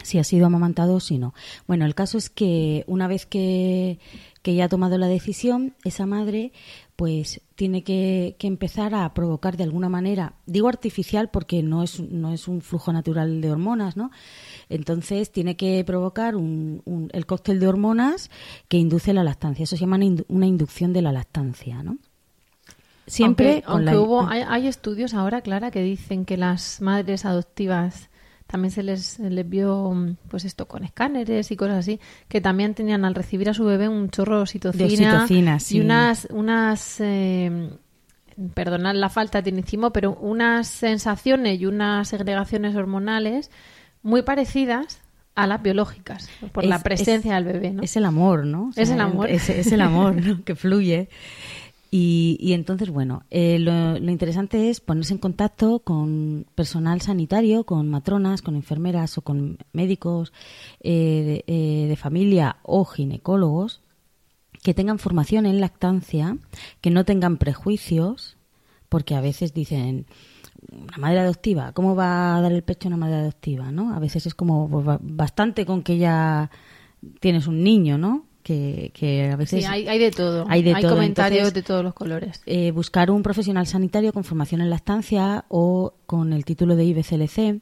Si 0.04 0.20
ha 0.20 0.24
sido 0.24 0.46
amamantado 0.46 0.96
o 0.96 1.00
si 1.00 1.18
no. 1.18 1.34
Bueno, 1.68 1.86
el 1.86 1.96
caso 1.96 2.18
es 2.18 2.30
que 2.30 2.84
una 2.88 3.08
vez 3.08 3.26
que, 3.26 4.00
que 4.42 4.56
ya 4.56 4.66
ha 4.66 4.70
tomado 4.70 4.98
la 4.98 5.08
decisión, 5.08 5.74
esa 5.84 6.06
madre 6.06 6.52
pues 6.96 7.42
tiene 7.56 7.84
que, 7.84 8.36
que 8.40 8.48
empezar 8.48 8.96
a 8.96 9.14
provocar 9.14 9.56
de 9.56 9.64
alguna 9.64 9.88
manera, 9.88 10.34
digo 10.48 10.68
artificial 10.68 11.30
porque 11.30 11.62
no 11.62 11.84
es, 11.84 12.00
no 12.00 12.34
es 12.34 12.48
un 12.48 12.62
flujo 12.62 12.92
natural 12.92 13.40
de 13.42 13.52
hormonas, 13.52 13.98
¿no? 13.98 14.10
Entonces 14.70 15.32
tiene 15.32 15.56
que 15.56 15.84
provocar 15.86 16.36
un, 16.36 16.82
un- 16.86 17.10
el 17.14 17.26
cóctel 17.28 17.60
de 17.60 17.68
hormonas 17.68 18.32
que 18.68 18.78
induce 18.78 19.14
la 19.14 19.24
lactancia. 19.24 19.64
Eso 19.64 19.76
se 19.76 19.82
llama 19.82 19.98
una 19.98 20.06
indu- 20.06 20.26
una 20.28 20.48
inducción 20.48 20.92
de 20.92 21.02
la 21.04 21.12
lactancia, 21.12 21.84
¿no? 21.84 21.98
Siempre 23.06 23.64
aunque, 23.66 23.86
la- 23.86 24.00
hubo, 24.00 24.28
hay, 24.28 24.42
hay 24.48 24.68
estudios 24.68 25.14
ahora, 25.14 25.42
Clara, 25.42 25.72
que 25.72 25.82
dicen 25.82 26.26
que 26.26 26.36
las 26.36 26.82
madres 26.82 27.26
adoptivas 27.26 28.10
también 28.48 28.72
se 28.72 28.82
les, 28.82 29.20
les 29.20 29.48
vio, 29.48 29.92
mm, 29.92 30.16
pues 30.30 30.46
esto, 30.46 30.68
con 30.68 30.84
escáneres 30.84 31.52
y 31.52 31.56
cosas 31.56 31.78
así, 31.78 32.00
que 32.28 32.42
también 32.42 32.74
tenían 32.74 33.06
al 33.06 33.14
recibir 33.14 33.50
a 33.50 33.54
su 33.54 33.66
bebé 33.66 33.88
un 33.90 34.10
chorro 34.10 34.38
de 34.38 34.42
oxitocina, 34.44 34.86
oxitocina, 34.88 35.60
sí. 35.60 35.78
y 35.78 35.82
unas, 35.82 36.28
unas 36.32 37.00
eh, 37.02 37.70
perdonad 38.54 38.96
la 38.96 39.10
falta 39.10 39.40
de 39.40 39.44
tecnicismo, 39.44 39.92
pero 39.92 40.14
unas 40.16 40.68
sensaciones 40.68 41.60
y 41.60 41.66
unas 41.66 42.08
segregaciones 42.08 42.76
hormonales 42.76 43.52
muy 44.04 44.22
parecidas 44.22 45.02
a 45.36 45.46
las 45.46 45.62
biológicas, 45.62 46.30
por 46.52 46.64
la 46.64 46.78
Es- 46.78 46.84
presencia 46.84 47.38
es- 47.38 47.44
del 47.46 47.54
bebé, 47.54 47.74
¿no? 47.74 47.84
Es 47.84 47.96
el 47.96 48.06
amor, 48.06 48.46
¿no? 48.46 48.66
O 48.70 48.72
Es 48.76 48.90
el 48.90 49.02
amor. 49.02 49.30
Es, 49.30 49.50
es 49.50 49.72
el 49.72 49.82
amor 49.82 50.16
¿no? 50.16 50.44
que 50.46 50.56
fluye. 50.56 51.10
Y, 51.90 52.38
y 52.42 52.52
entonces, 52.54 52.90
bueno, 52.90 53.24
eh, 53.32 53.60
lo, 53.60 53.98
lo 53.98 54.12
interesante 54.12 54.70
es 54.70 54.82
ponerse 54.82 55.14
en 55.14 55.20
contacto 55.20 55.80
con 55.80 56.46
personal 56.54 57.00
sanitario, 57.02 57.64
con 57.64 57.90
matronas, 57.90 58.42
con 58.42 58.56
enfermeras 58.56 59.18
o 59.18 59.22
con 59.22 59.58
médicos 59.72 60.34
eh, 60.82 61.44
de, 61.48 61.54
eh, 61.54 61.88
de 61.88 61.96
familia 61.96 62.58
o 62.64 62.84
ginecólogos 62.86 63.82
que 64.64 64.74
tengan 64.74 65.00
formación 65.00 65.46
en 65.46 65.62
lactancia, 65.62 66.38
que 66.82 66.90
no 66.90 67.06
tengan 67.06 67.38
prejuicios, 67.38 68.36
porque 68.90 69.16
a 69.16 69.22
veces 69.22 69.54
dicen, 69.54 70.08
una 70.72 70.98
madre 70.98 71.20
adoptiva, 71.20 71.72
¿cómo 71.72 71.96
va 71.96 72.36
a 72.36 72.42
dar 72.42 72.52
el 72.52 72.64
pecho 72.64 72.88
a 72.88 72.90
una 72.90 72.98
madre 72.98 73.16
adoptiva? 73.16 73.72
¿no? 73.72 73.94
A 73.94 74.00
veces 74.00 74.26
es 74.26 74.34
como 74.36 74.68
pues, 74.70 74.84
ba- 74.86 75.00
bastante 75.02 75.66
con 75.66 75.84
que 75.84 75.98
ya 75.98 76.52
tienes 77.22 77.48
un 77.48 77.64
niño, 77.64 77.98
¿no? 77.98 78.26
Que, 78.48 78.92
que 78.94 79.30
a 79.30 79.36
veces 79.36 79.60
Sí, 79.62 79.66
hay, 79.70 79.88
hay 79.90 80.00
de 80.00 80.10
todo. 80.12 80.46
hay 80.48 80.64
de 80.64 80.74
todo. 80.80 80.92
comentarios 80.96 81.40
Entonces, 81.40 81.54
de 81.54 81.64
todos 81.64 81.84
los 81.84 81.94
colores. 81.94 82.42
eh, 82.46 82.72
buscar 82.72 83.12
un 83.12 83.22
profesional 83.22 83.68
sanitario 83.68 84.14
con 84.14 84.24
formación 84.24 84.62
en 84.62 84.70
lactancia 84.70 85.44
o 85.50 85.96
con 86.06 86.32
el 86.32 86.46
título 86.46 86.78
de 86.78 86.86
IBCLC 86.86 87.62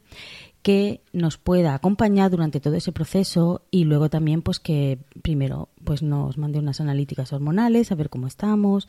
que 0.61 1.01
nos 1.11 1.37
pueda 1.37 1.73
acompañar 1.73 2.29
durante 2.29 2.59
todo 2.59 2.75
ese 2.75 2.91
proceso 2.91 3.63
y 3.71 3.85
luego 3.85 4.09
también 4.11 4.43
pues 4.43 4.59
que 4.59 4.99
primero 5.23 5.69
pues 5.83 6.03
nos 6.03 6.37
mande 6.37 6.59
unas 6.59 6.79
analíticas 6.81 7.33
hormonales 7.33 7.91
a 7.91 7.95
ver 7.95 8.09
cómo 8.11 8.27
estamos 8.27 8.87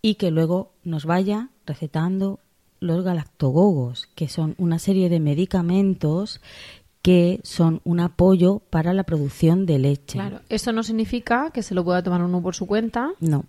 y 0.00 0.14
que 0.16 0.30
luego 0.30 0.74
nos 0.84 1.04
vaya 1.04 1.48
recetando 1.66 2.38
los 2.80 3.02
galactogogos, 3.02 4.06
que 4.14 4.28
son 4.28 4.54
una 4.56 4.78
serie 4.78 5.08
de 5.08 5.18
medicamentos 5.18 6.40
que 7.08 7.40
son 7.42 7.80
un 7.84 8.00
apoyo 8.00 8.58
para 8.68 8.92
la 8.92 9.04
producción 9.04 9.64
de 9.64 9.78
leche. 9.78 10.18
Claro, 10.18 10.40
eso 10.50 10.72
no 10.72 10.82
significa 10.82 11.50
que 11.54 11.62
se 11.62 11.74
lo 11.74 11.82
pueda 11.82 12.02
tomar 12.02 12.22
uno 12.22 12.42
por 12.42 12.54
su 12.54 12.66
cuenta. 12.66 13.12
No, 13.20 13.46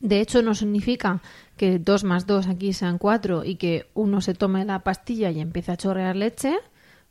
De 0.00 0.20
hecho, 0.20 0.42
no 0.42 0.54
significa 0.54 1.20
que 1.56 1.78
dos 1.78 2.02
más 2.02 2.26
dos 2.26 2.48
aquí 2.48 2.72
sean 2.72 2.98
cuatro 2.98 3.44
y 3.44 3.54
que 3.54 3.86
uno 3.94 4.20
se 4.20 4.34
tome 4.34 4.64
la 4.64 4.80
pastilla 4.80 5.30
y 5.30 5.38
empiece 5.40 5.70
a 5.72 5.76
chorrear 5.76 6.16
leche, 6.16 6.56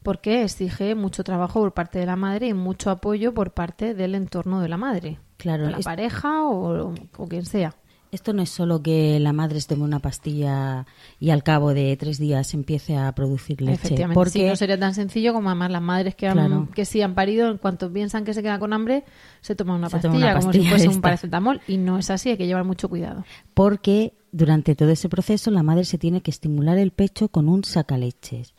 porque 0.04 0.44
exige 0.44 0.94
mucho 0.96 1.24
trabajo 1.24 1.60
por 1.62 1.74
parte 1.74 2.00
de 2.00 2.06
la 2.06 2.16
madre 2.18 2.48
y 2.50 2.54
mucho 2.54 2.90
apoyo 2.92 3.34
por 3.34 3.52
parte 3.52 3.94
del 3.94 4.14
entorno 4.16 4.60
de 4.62 4.68
la 4.70 4.78
madre. 4.78 5.20
Claro, 5.38 5.70
la 5.70 5.78
es- 5.78 5.86
pareja 5.86 6.44
o, 6.48 6.94
o 7.18 7.28
quien 7.28 7.46
sea. 7.46 7.76
Esto 8.10 8.32
no 8.32 8.42
es 8.42 8.50
solo 8.50 8.82
que 8.82 9.20
la 9.20 9.34
madre 9.34 9.60
se 9.60 9.68
tome 9.68 9.84
una 9.84 10.00
pastilla 10.00 10.86
y 11.20 11.30
al 11.32 11.44
cabo 11.44 11.74
de 11.74 11.96
tres 11.98 12.18
días 12.20 12.54
empiece 12.54 12.96
a 12.96 13.12
producir 13.14 13.62
leche. 13.62 13.74
Efectivamente, 13.76 14.14
porque 14.16 14.32
sí, 14.32 14.46
no 14.46 14.56
sería 14.56 14.80
tan 14.80 14.94
sencillo 14.94 15.34
como 15.34 15.50
además 15.50 15.72
las 15.72 15.82
madres 15.82 16.16
que, 16.16 16.26
han, 16.28 16.34
Claro. 16.36 16.70
que 16.74 16.86
sí 16.86 17.02
han 17.02 17.16
parido, 17.16 17.50
en 17.50 17.58
cuanto 17.58 17.92
piensan 17.92 18.24
que 18.24 18.34
se 18.34 18.42
queda 18.42 18.60
con 18.60 18.72
hambre, 18.72 19.04
se 19.42 19.56
toman 19.56 19.76
una 19.78 19.90
pastilla, 19.90 20.14
toma 20.14 20.18
una 20.26 20.40
como 20.40 20.54
si 20.54 20.60
pastilla 20.60 20.70
fuese 20.70 20.88
un 20.88 21.02
paracetamol. 21.02 21.62
Y 21.68 21.78
no 21.78 21.98
es 22.00 22.10
así, 22.10 22.30
hay 22.30 22.38
que 22.38 22.48
llevar 22.48 22.64
mucho 22.64 22.88
cuidado. 22.88 23.26
porque 23.54 24.14
durante 24.32 24.76
todo 24.76 24.90
ese 24.90 25.10
proceso 25.10 25.52
la 25.52 25.64
madre 25.64 25.84
se 25.84 25.98
tiene 25.98 26.22
que 26.22 26.32
estimular 26.32 26.78
el 26.78 26.92
pecho 26.92 27.28
con 27.30 27.50
un 27.50 27.64
sacaleches. 27.64 28.54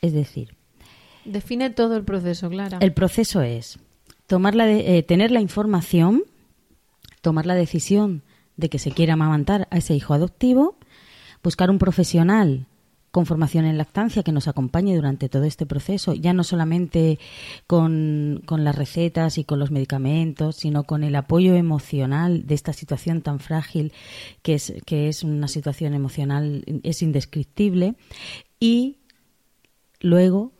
Es 0.00 0.12
decir, 0.12 0.54
Define 1.26 1.70
todo 1.70 1.96
el 1.96 2.04
proceso, 2.04 2.48
Clara. 2.48 2.78
el 2.80 2.92
proceso 2.92 3.42
es 3.42 3.78
tomar 4.26 4.54
la 4.54 4.64
de- 4.66 4.96
eh, 4.98 5.02
tener 5.02 5.30
la 5.30 5.40
información, 5.40 6.22
tomar 7.20 7.46
la 7.46 7.54
decisión 7.54 8.22
de 8.56 8.68
que 8.68 8.78
se 8.78 8.92
quiere 8.92 9.12
amamantar 9.12 9.68
a 9.70 9.78
ese 9.78 9.94
hijo 9.94 10.14
adoptivo, 10.14 10.76
buscar 11.42 11.70
un 11.70 11.78
profesional 11.78 12.66
con 13.14 13.26
formación 13.26 13.64
en 13.64 13.78
lactancia 13.78 14.24
que 14.24 14.32
nos 14.32 14.48
acompañe 14.48 14.96
durante 14.96 15.28
todo 15.28 15.44
este 15.44 15.66
proceso, 15.66 16.14
ya 16.14 16.32
no 16.32 16.42
solamente 16.42 17.20
con, 17.68 18.42
con 18.44 18.64
las 18.64 18.74
recetas 18.74 19.38
y 19.38 19.44
con 19.44 19.60
los 19.60 19.70
medicamentos, 19.70 20.56
sino 20.56 20.82
con 20.82 21.04
el 21.04 21.14
apoyo 21.14 21.54
emocional 21.54 22.44
de 22.44 22.56
esta 22.56 22.72
situación 22.72 23.22
tan 23.22 23.38
frágil 23.38 23.92
que 24.42 24.54
es, 24.54 24.74
que 24.84 25.08
es 25.08 25.22
una 25.22 25.46
situación 25.46 25.94
emocional, 25.94 26.64
es 26.82 27.02
indescriptible, 27.02 27.94
y 28.58 28.96
luego 30.00 30.53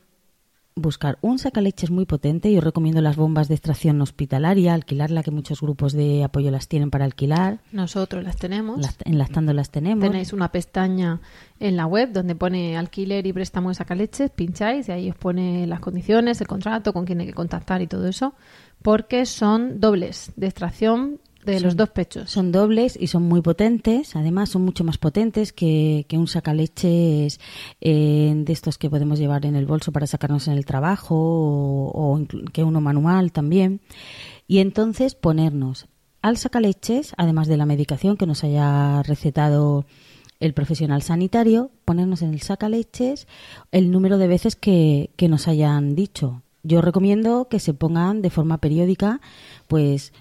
buscar 0.79 1.19
un 1.21 1.39
sacaleches 1.39 1.91
muy 1.93 2.05
potente. 2.05 2.53
Yo 2.53 2.61
recomiendo 2.61 3.01
las 3.01 3.15
bombas 3.17 3.47
de 3.47 3.55
extracción 3.55 4.01
hospitalaria, 4.01 4.75
alquilarla, 4.75 5.23
que 5.23 5.31
muchos 5.31 5.61
grupos 5.61 5.93
de 5.93 6.25
apoyo 6.25 6.51
las 6.51 6.67
tienen 6.67 6.91
para 6.91 7.05
alquilar. 7.05 7.61
Nosotros 7.71 8.25
las 8.25 8.37
tenemos. 8.37 8.81
Las- 8.81 8.97
en 9.05 9.17
Lactando 9.19 9.53
las 9.53 9.71
tenemos. 9.71 10.03
Tenéis 10.03 10.33
una 10.33 10.51
pestaña 10.51 11.21
en 11.61 11.77
la 11.77 11.87
web 11.87 12.11
donde 12.13 12.35
pone 12.35 12.77
alquiler 12.77 13.25
y 13.27 13.33
préstamo 13.33 13.69
de 13.69 13.77
sacaleches, 13.77 14.31
pincháis 14.33 14.89
y 14.89 14.93
ahí 14.93 15.11
os 15.11 15.17
pone 15.17 15.65
las 15.69 15.79
condiciones, 15.79 16.41
el 16.41 16.49
contrato, 16.49 16.93
con 16.93 17.05
quién 17.05 17.21
hay 17.21 17.27
que 17.27 17.35
contactar 17.35 17.81
y 17.81 17.87
todo 17.87 18.09
eso, 18.09 18.35
porque 18.83 19.27
son 19.27 19.79
dobles 19.81 20.33
de 20.37 20.47
extracción 20.47 21.21
de 21.45 21.61
los 21.61 21.77
dos 21.77 21.91
pechos. 21.91 22.31
Son 22.31 22.53
dobles 22.53 22.97
y 23.01 23.09
son 23.09 23.25
muy 23.25 23.43
potentes. 23.43 24.17
Además, 24.17 24.51
son 24.51 24.63
mucho 24.63 24.85
más 24.85 24.99
potentes 24.99 25.53
que, 25.53 26.07
que 26.09 26.19
un 26.19 26.27
sacaleches 26.27 27.41
eh, 27.81 28.33
de 28.35 28.53
estos 28.53 28.79
que 28.79 28.91
podemos 28.91 29.19
llevar 29.19 29.47
en 29.47 29.57
el 29.57 29.67
bolso 29.67 29.93
para 29.93 30.07
sacarnos 30.07 30.49
en 30.49 30.55
el 30.55 30.65
trabajo 30.65 31.15
o, 31.17 32.15
o 32.15 32.27
que 32.53 32.65
uno 32.65 32.81
manual 32.81 33.33
también. 33.33 33.81
Y 34.47 34.59
entonces 34.59 35.15
ponernos 35.15 35.87
al 36.23 36.39
sacaleches, 36.39 37.13
además 37.17 37.49
de 37.49 37.57
la 37.57 37.67
medicación 37.67 38.17
que 38.17 38.27
nos 38.27 38.45
haya 38.45 39.03
recetado 39.03 39.85
el 40.41 40.55
profesional 40.55 41.03
sanitario, 41.03 41.71
ponernos 41.85 42.23
en 42.23 42.33
el 42.33 42.41
sacaleches 42.41 43.27
el 43.73 43.91
número 43.91 44.19
de 44.19 44.27
veces 44.27 44.57
que, 44.57 45.11
que 45.17 45.29
nos 45.29 45.49
hayan 45.49 45.95
dicho. 45.95 46.43
Yo 46.63 46.81
recomiendo 46.81 47.49
que 47.49 47.61
se 47.61 47.75
pongan 47.75 48.23
de 48.23 48.31
forma 48.31 48.59
periódica, 48.59 49.21
pues 49.69 50.13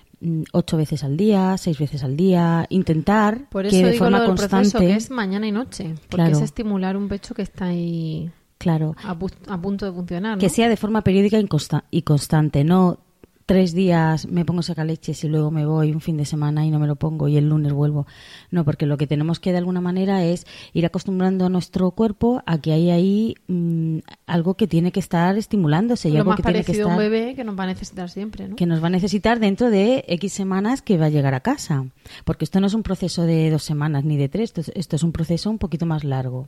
ocho 0.51 0.77
veces 0.77 1.03
al 1.03 1.17
día, 1.17 1.57
seis 1.57 1.77
veces 1.79 2.03
al 2.03 2.15
día, 2.17 2.65
intentar 2.69 3.49
Por 3.49 3.63
que 3.63 3.69
eso 3.77 3.85
de 3.85 3.91
digo 3.93 4.05
forma 4.05 4.17
lo 4.19 4.23
del 4.23 4.29
constante, 4.31 4.55
proceso 4.71 4.79
que 4.79 4.95
es 4.95 5.09
mañana 5.09 5.47
y 5.47 5.51
noche, 5.51 5.95
porque 6.09 6.15
Claro. 6.15 6.31
es 6.37 6.41
estimular 6.41 6.95
un 6.97 7.07
pecho 7.07 7.33
que 7.35 7.41
está 7.41 7.65
ahí 7.65 8.31
claro, 8.57 8.95
a, 9.03 9.17
pu- 9.17 9.31
a 9.47 9.61
punto 9.61 9.85
de 9.85 9.91
funcionar. 9.91 10.37
¿no? 10.37 10.39
que 10.41 10.49
sea 10.49 10.69
de 10.69 10.77
forma 10.77 11.01
periódica 11.01 11.37
y, 11.39 11.45
consta- 11.47 11.83
y 11.91 12.03
constante, 12.03 12.63
no 12.63 12.99
tres 13.45 13.73
días 13.73 14.27
me 14.27 14.45
pongo 14.45 14.61
sacaleches 14.61 15.23
y 15.23 15.27
luego 15.27 15.51
me 15.51 15.65
voy 15.65 15.91
un 15.91 16.01
fin 16.01 16.17
de 16.17 16.25
semana 16.25 16.65
y 16.65 16.71
no 16.71 16.79
me 16.79 16.87
lo 16.87 16.95
pongo 16.95 17.27
y 17.27 17.37
el 17.37 17.49
lunes 17.49 17.73
vuelvo. 17.73 18.07
No, 18.51 18.63
porque 18.63 18.85
lo 18.85 18.97
que 18.97 19.07
tenemos 19.07 19.39
que 19.39 19.51
de 19.51 19.57
alguna 19.57 19.81
manera 19.81 20.23
es 20.23 20.45
ir 20.73 20.85
acostumbrando 20.85 21.45
a 21.45 21.49
nuestro 21.49 21.91
cuerpo 21.91 22.41
a 22.45 22.57
que 22.59 22.71
hay 22.71 22.89
ahí 22.89 23.35
mm, 23.47 23.99
algo 24.27 24.55
que 24.55 24.67
tiene 24.67 24.91
que 24.91 24.99
estar 24.99 25.37
estimulándose 25.37 26.09
y 26.09 26.13
lo 26.13 26.19
algo 26.19 26.31
más 26.31 26.37
que 26.37 26.43
tiene 26.43 26.59
que 26.59 26.65
parecido 26.65 26.87
a 26.87 26.95
un 26.95 27.01
estar 27.01 27.11
bebé 27.11 27.35
que 27.35 27.43
nos 27.43 27.59
va 27.59 27.63
a 27.63 27.67
necesitar 27.67 28.09
siempre, 28.09 28.47
¿no? 28.47 28.55
que 28.55 28.65
nos 28.65 28.81
va 28.81 28.87
a 28.87 28.91
necesitar 28.91 29.39
dentro 29.39 29.69
de 29.69 30.05
X 30.07 30.33
semanas 30.33 30.81
que 30.81 30.97
va 30.97 31.07
a 31.07 31.09
llegar 31.09 31.33
a 31.33 31.41
casa. 31.41 31.85
Porque 32.25 32.45
esto 32.45 32.59
no 32.59 32.67
es 32.67 32.73
un 32.73 32.83
proceso 32.83 33.23
de 33.23 33.49
dos 33.49 33.63
semanas 33.63 34.03
ni 34.03 34.17
de 34.17 34.29
tres, 34.29 34.43
esto 34.43 34.61
es, 34.61 34.71
esto 34.75 34.95
es 34.95 35.03
un 35.03 35.11
proceso 35.11 35.49
un 35.49 35.57
poquito 35.57 35.85
más 35.85 36.03
largo. 36.03 36.47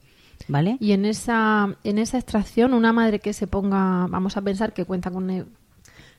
¿Vale? 0.49 0.77
Y 0.81 0.91
en 0.91 1.05
esa, 1.05 1.77
en 1.85 1.97
esa 1.97 2.17
extracción, 2.17 2.73
una 2.73 2.91
madre 2.91 3.19
que 3.19 3.31
se 3.31 3.47
ponga, 3.47 4.05
vamos 4.07 4.35
a 4.35 4.41
pensar 4.41 4.73
que 4.73 4.83
cuenta 4.83 5.09
con 5.09 5.29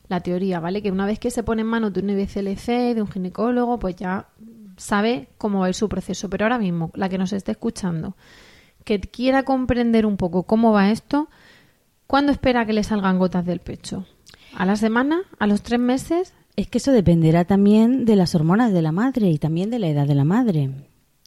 la 0.09 0.21
teoría, 0.21 0.61
¿vale? 0.61 0.83
Que 0.83 0.90
una 0.90 1.07
vez 1.07 1.19
que 1.19 1.31
se 1.31 1.42
pone 1.42 1.62
en 1.62 1.69
manos 1.69 1.92
de 1.92 2.01
un 2.01 2.11
IBCLC, 2.11 2.95
de 2.95 3.03
un 3.03 3.09
ginecólogo, 3.09 3.79
pues 3.79 3.97
ya 3.97 4.29
sabe 4.77 5.29
cómo 5.38 5.61
va 5.61 5.73
su 5.73 5.88
proceso. 5.88 6.31
Pero 6.31 6.45
ahora 6.45 6.59
mismo, 6.59 6.90
la 6.95 7.09
que 7.09 7.19
nos 7.19 7.33
esté 7.33 7.53
escuchando, 7.53 8.16
que 8.85 9.01
quiera 9.01 9.45
comprender 9.45 10.07
un 10.07 10.16
poco 10.16 10.45
cómo 10.45 10.73
va 10.73 10.90
esto, 10.90 11.29
¿cuándo 12.07 12.33
espera 12.33 12.66
que 12.66 12.73
le 12.73 12.85
salgan 12.85 13.19
gotas 13.19 13.45
del 13.45 13.61
pecho? 13.61 14.07
¿A 14.55 14.64
la 14.64 14.77
semana? 14.77 15.23
¿A 15.38 15.47
los 15.47 15.62
tres 15.62 15.81
meses? 15.81 16.33
Es 16.57 16.69
que 16.69 16.79
eso 16.79 16.92
dependerá 16.92 17.45
también 17.45 18.05
de 18.05 18.16
las 18.16 18.35
hormonas 18.35 18.73
de 18.73 18.83
la 18.83 18.92
madre 18.92 19.29
y 19.29 19.38
también 19.38 19.71
de 19.71 19.79
la 19.79 19.88
edad 19.88 20.07
de 20.07 20.14
la 20.14 20.25
madre. 20.25 20.71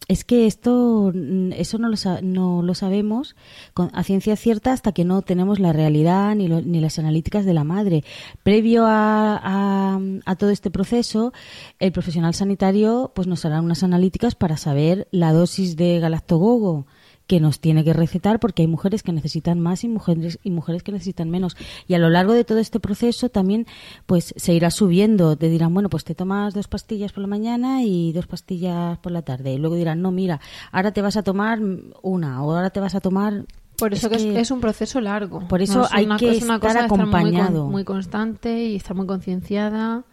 Es 0.09 0.25
que 0.25 0.47
esto, 0.47 1.11
mm, 1.13 1.51
eso 1.53 1.77
no 1.77 1.87
lo, 1.87 1.95
no 2.23 2.61
lo 2.63 2.73
sabemos 2.73 3.35
con, 3.75 3.91
a 3.93 4.03
ciencia 4.03 4.35
cierta 4.35 4.73
hasta 4.73 4.91
que 4.91 5.05
no 5.05 5.21
tenemos 5.21 5.59
la 5.59 5.71
realidad 5.71 6.35
ni, 6.35 6.47
lo- 6.47 6.61
ni 6.61 6.81
las 6.81 6.97
analíticas 6.97 7.45
de 7.45 7.53
la 7.53 7.63
madre. 7.63 8.03
Previo 8.43 8.85
a, 8.87 9.39
a- 9.41 9.99
a 10.25 10.35
todo 10.35 10.49
este 10.49 10.71
proceso, 10.71 11.31
el 11.77 11.91
profesional 11.91 12.33
sanitario 12.33 13.11
pues 13.13 13.27
nos 13.27 13.45
hará 13.45 13.61
unas 13.61 13.83
analíticas 13.83 14.33
para 14.33 14.57
saber 14.57 15.07
la 15.11 15.31
dosis 15.31 15.77
de 15.77 15.99
galactogogo 15.99 16.87
que 17.29 17.39
nos 17.39 17.59
tiene 17.59 17.83
que 17.83 17.93
recetar 17.93 18.39
porque 18.39 18.63
hay 18.63 18.67
mujeres 18.67 19.03
que 19.03 19.11
necesitan 19.13 19.59
más 19.59 19.83
y 19.83 19.87
mujeres 19.87 20.39
y 20.43 20.49
mujeres 20.49 20.81
que 20.81 20.91
necesitan 20.91 21.29
menos 21.29 21.55
y 21.87 21.93
a 21.93 21.99
lo 21.99 22.09
largo 22.09 22.33
de 22.33 22.43
todo 22.43 22.57
este 22.57 22.79
proceso 22.79 23.29
también 23.29 23.67
pues 24.07 24.33
se 24.35 24.53
irá 24.55 24.71
subiendo 24.71 25.37
te 25.37 25.47
dirán 25.47 25.71
bueno 25.73 25.89
pues 25.89 26.03
te 26.03 26.15
tomas 26.15 26.55
dos 26.55 26.67
pastillas 26.67 27.13
por 27.13 27.21
la 27.21 27.27
mañana 27.27 27.83
y 27.83 28.11
dos 28.13 28.25
pastillas 28.25 28.97
por 28.97 29.11
la 29.11 29.21
tarde 29.21 29.53
y 29.53 29.57
luego 29.59 29.75
dirán 29.75 30.01
no 30.01 30.11
mira 30.11 30.41
ahora 30.71 30.91
te 30.91 31.03
vas 31.03 31.17
a 31.17 31.23
tomar 31.23 31.59
una 32.01 32.43
o 32.43 32.51
ahora 32.55 32.71
te 32.71 32.79
vas 32.79 32.95
a 32.95 32.99
tomar 32.99 33.45
Por 33.77 33.93
eso 33.93 34.07
Es 34.07 34.11
que, 34.11 34.15
es- 34.17 34.33
que- 34.33 34.39
es 34.41 34.49
un 34.51 34.59
proceso 34.59 34.99
largo. 34.99 35.47
Por 35.47 35.61
eso 35.61 35.79
No 35.79 35.85
es 35.85 35.91
hay 35.93 36.05
una- 36.05 36.17
que 36.17 36.31
es 36.31 36.43
una 36.43 36.55
estar 36.55 36.59
cosa 36.71 36.81
de 36.81 36.87
muy 36.89 36.97
acompañado. 36.99 37.67
muy, 37.67 37.83
constante 37.85 38.65
y 38.65 38.75
estar 38.75 38.95
muy 38.95 39.05
concienciada 39.05 40.03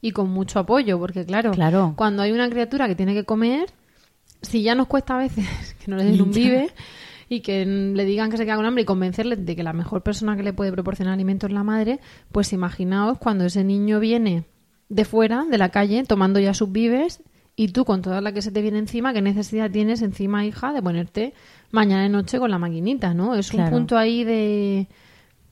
y 0.00 0.12
con 0.12 0.30
mucho 0.30 0.58
apoyo, 0.60 0.98
porque 0.98 1.26
claro, 1.26 1.50
Claro. 1.50 1.92
cuando 1.96 2.22
hay 2.22 2.32
una 2.32 2.48
criatura 2.48 2.86
que 2.88 2.94
tiene 2.94 3.12
que 3.14 3.24
comer, 3.24 3.66
si 4.42 4.62
ya 4.62 4.74
nos 4.74 4.86
cuesta 4.88 5.14
a 5.14 5.18
veces 5.18 5.46
que 5.84 5.90
no 5.90 5.96
le 5.96 6.04
den 6.04 6.20
un 6.20 6.30
vive 6.32 6.70
y 7.28 7.40
que 7.40 7.64
le 7.64 8.04
digan 8.04 8.30
que 8.30 8.36
se 8.36 8.44
queda 8.44 8.56
con 8.56 8.66
hambre 8.66 8.82
y 8.82 8.84
convencerle 8.86 9.36
de 9.36 9.56
que 9.56 9.62
la 9.62 9.72
mejor 9.72 10.02
persona 10.02 10.36
que 10.36 10.42
le 10.42 10.52
puede 10.52 10.70
proporcionar 10.72 11.14
alimento 11.14 11.46
es 11.46 11.52
la 11.52 11.62
madre, 11.64 11.98
pues 12.30 12.52
imaginaos 12.52 13.18
cuando 13.18 13.44
ese 13.46 13.64
niño 13.64 14.00
viene 14.00 14.44
de 14.90 15.04
fuera, 15.06 15.44
de 15.50 15.56
la 15.56 15.70
calle, 15.70 16.04
tomando 16.04 16.38
ya 16.40 16.52
sus 16.52 16.70
vives 16.70 17.22
y 17.56 17.68
tú 17.68 17.84
con 17.86 18.02
toda 18.02 18.20
la 18.20 18.32
que 18.32 18.42
se 18.42 18.50
te 18.50 18.60
viene 18.60 18.78
encima, 18.78 19.12
¿qué 19.14 19.22
necesidad 19.22 19.70
tienes 19.70 20.02
encima, 20.02 20.44
hija, 20.44 20.72
de 20.72 20.82
ponerte 20.82 21.32
mañana 21.70 22.04
y 22.04 22.08
noche 22.10 22.38
con 22.38 22.50
la 22.50 22.58
maquinita, 22.58 23.14
¿no? 23.14 23.34
Es 23.34 23.50
Claro. 23.50 23.70
un 23.70 23.78
punto 23.78 23.96
ahí 23.96 24.24
de, 24.24 24.86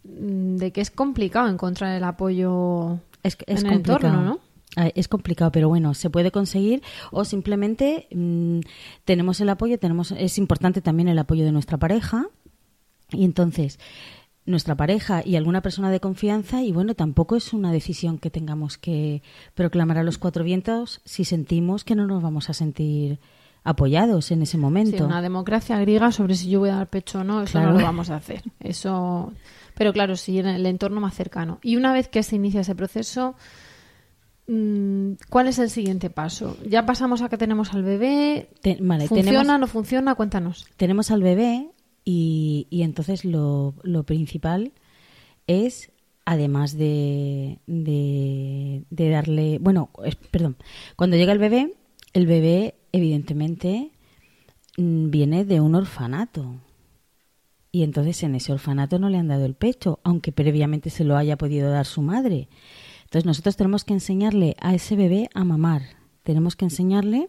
de 0.05 0.71
que 0.73 0.81
es 0.81 0.91
complicado 0.91 1.49
encontrar 1.49 1.97
el 1.97 2.05
apoyo 2.05 2.99
es, 3.23 3.37
es 3.47 3.61
en 3.61 3.67
el 3.67 3.73
complicado. 3.73 3.97
entorno, 4.09 4.23
¿no? 4.23 4.41
Ah, 4.77 4.89
Es 4.95 5.09
complicado, 5.09 5.51
pero 5.51 5.69
bueno, 5.69 5.95
se 5.95 6.11
puede 6.11 6.31
conseguir 6.31 6.83
o 7.11 7.25
simplemente 7.25 8.07
mm, 8.15 8.61
tenemos 9.05 9.41
el 9.41 9.49
apoyo, 9.49 9.79
tenemos 9.79 10.13
es 10.13 10.39
importante 10.39 10.81
también 10.81 11.09
el 11.09 11.19
apoyo 11.19 11.45
de 11.45 11.53
nuestra 11.53 11.77
pareja 11.79 12.27
y 13.11 13.25
entonces 13.25 13.79
nuestra 14.47 14.75
pareja 14.77 15.23
y 15.25 15.37
alguna 15.37 15.61
persona 15.61 15.91
de 15.91 16.01
confianza 16.01 16.63
y 16.63 16.73
bueno, 16.73 16.95
tampoco 16.95 17.37
es 17.37 17.53
una 17.53 17.73
decisión 17.73 18.19
que 18.19 18.31
tengamos 18.31 18.79
que 18.79 19.23
proclamar 19.55 19.99
a 19.99 20.03
los 20.05 20.19
cuatro 20.19 20.45
vientos 20.45 21.01
si 21.05 21.25
sentimos 21.25 21.85
que 21.85 21.95
no 21.97 22.07
nos 22.07 22.23
vamos 22.23 22.49
a 22.49 22.55
sentir 22.55 23.19
apoyados 23.65 24.31
en 24.31 24.43
ese 24.43 24.53
Sí, 24.53 24.59
momento. 24.59 25.05
una 25.05 25.21
democracia 25.21 25.79
griega 25.81 26.13
sobre 26.13 26.35
si 26.37 26.49
yo 26.49 26.61
voy 26.61 26.71
a 26.71 26.77
dar 26.77 26.89
pecho 26.89 27.21
o 27.21 27.25
no, 27.25 27.43
eso 27.43 27.53
Claro. 27.53 27.73
no 27.73 27.79
lo 27.81 27.85
vamos 27.85 28.09
a 28.11 28.17
hacer. 28.17 28.43
Eso, 28.61 29.33
pero 29.75 29.93
claro, 29.93 30.17
sí 30.17 30.39
en 30.39 30.47
el 30.47 30.65
entorno 30.65 31.01
más 31.01 31.15
cercano. 31.15 31.59
Y 31.63 31.77
una 31.77 31.93
vez 31.93 32.09
que 32.09 32.23
se 32.23 32.37
inicia 32.37 32.63
ese 32.63 32.75
proceso, 32.75 33.35
¿cuál 35.29 35.49
es 35.49 35.59
el 35.59 35.71
siguiente 35.71 36.11
paso? 36.11 36.57
Ya 36.67 36.85
pasamos 36.87 37.23
a 37.23 37.29
que 37.29 37.39
tenemos 37.39 37.73
al 37.75 37.83
bebé. 37.83 38.49
Te- 38.63 38.79
vale, 38.81 39.07
¿Funciona, 39.07 39.41
tenemos- 39.43 39.61
no 39.61 39.67
funciona? 39.67 40.15
Cuéntanos. 40.15 40.67
tenemos 40.77 41.11
al 41.11 41.23
bebé 41.23 41.69
y, 42.05 42.67
y 42.71 42.83
entonces 42.83 43.25
lo, 43.25 43.75
lo 43.83 44.05
principal 44.05 44.73
es, 45.47 45.91
además 46.25 46.77
de, 46.77 47.59
de, 47.67 48.85
de 48.91 49.09
darle, 49.11 49.59
bueno, 49.61 49.91
es- 50.05 50.17
perdón, 50.17 50.57
cuando 50.97 51.17
llega 51.17 51.33
el 51.33 51.39
bebé, 51.39 51.75
el 52.13 52.27
bebé 52.27 52.75
evidentemente 52.93 53.91
mm, 54.77 55.11
viene 55.11 55.45
de 55.45 55.61
un 55.61 55.75
orfanato. 55.75 56.55
Y 57.73 57.85
entonces 57.85 58.21
en 58.25 58.35
ese 58.35 58.53
orfanato 58.53 58.99
no 58.99 59.09
le 59.11 59.19
han 59.19 59.29
dado 59.29 59.45
el 59.45 59.55
pecho, 59.55 60.01
aunque 60.03 60.33
previamente 60.33 60.91
se 60.91 61.05
lo 61.05 61.17
haya 61.17 61.37
podido 61.39 61.71
dar 61.71 61.87
su 61.87 62.03
madre. 62.03 62.49
Entonces 63.11 63.27
nosotros 63.27 63.57
tenemos 63.57 63.83
que 63.83 63.93
enseñarle 63.93 64.55
a 64.61 64.73
ese 64.73 64.95
bebé 64.95 65.31
a 65.35 65.43
mamar. 65.43 65.83
Tenemos 66.23 66.55
que 66.55 66.65
enseñarle 66.65 67.29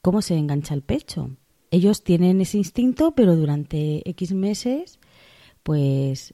cómo 0.00 0.22
se 0.22 0.38
engancha 0.38 0.72
el 0.72 0.80
pecho. 0.80 1.36
Ellos 1.70 2.02
tienen 2.02 2.40
ese 2.40 2.56
instinto, 2.56 3.14
pero 3.14 3.36
durante 3.36 4.08
X 4.08 4.32
meses, 4.32 4.98
pues 5.62 6.32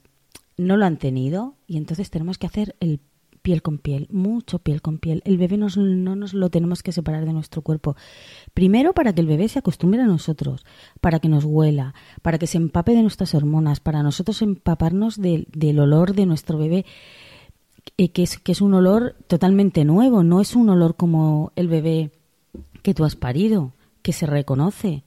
no 0.55 0.77
lo 0.77 0.85
han 0.85 0.97
tenido. 0.97 1.57
Y 1.67 1.75
entonces 1.75 2.09
tenemos 2.09 2.37
que 2.37 2.47
hacer 2.47 2.77
el 2.79 3.01
piel 3.41 3.61
con 3.61 3.79
piel, 3.79 4.07
mucho 4.09 4.59
piel 4.59 4.81
con 4.81 4.97
piel. 4.97 5.21
El 5.25 5.37
bebé 5.37 5.57
no 5.57 5.67
nos 6.15 6.33
lo 6.33 6.49
tenemos 6.49 6.83
que 6.83 6.93
separar 6.93 7.25
de 7.25 7.33
nuestro 7.33 7.63
cuerpo. 7.63 7.97
Primero 8.53 8.93
para 8.93 9.11
que 9.11 9.19
el 9.19 9.27
bebé 9.27 9.49
se 9.49 9.59
acostumbre 9.59 10.01
a 10.01 10.05
nosotros, 10.05 10.65
para 11.01 11.19
que 11.19 11.27
nos 11.27 11.43
huela, 11.43 11.93
para 12.21 12.39
que 12.39 12.47
se 12.47 12.59
empape 12.59 12.93
de 12.93 13.01
nuestras 13.01 13.35
hormonas, 13.35 13.81
para 13.81 14.03
nosotros 14.03 14.41
empaparnos 14.41 15.19
del 15.19 15.79
olor 15.81 16.15
de 16.15 16.25
nuestro 16.25 16.57
bebé 16.57 16.85
eh, 17.97 18.09
que, 18.09 18.23
es, 18.23 18.37
que 18.37 18.51
es 18.51 18.61
un 18.61 18.73
olor 18.73 19.15
totalmente 19.27 19.85
nuevo, 19.85 20.23
no 20.23 20.41
es 20.41 20.55
un 20.55 20.69
olor 20.69 20.95
como 20.95 21.51
el 21.55 21.67
bebé 21.67 22.11
que 22.81 22.93
tú 22.93 23.05
has 23.05 23.15
parido, 23.15 23.73
que 24.01 24.13
se 24.13 24.25
reconoce. 24.25 25.03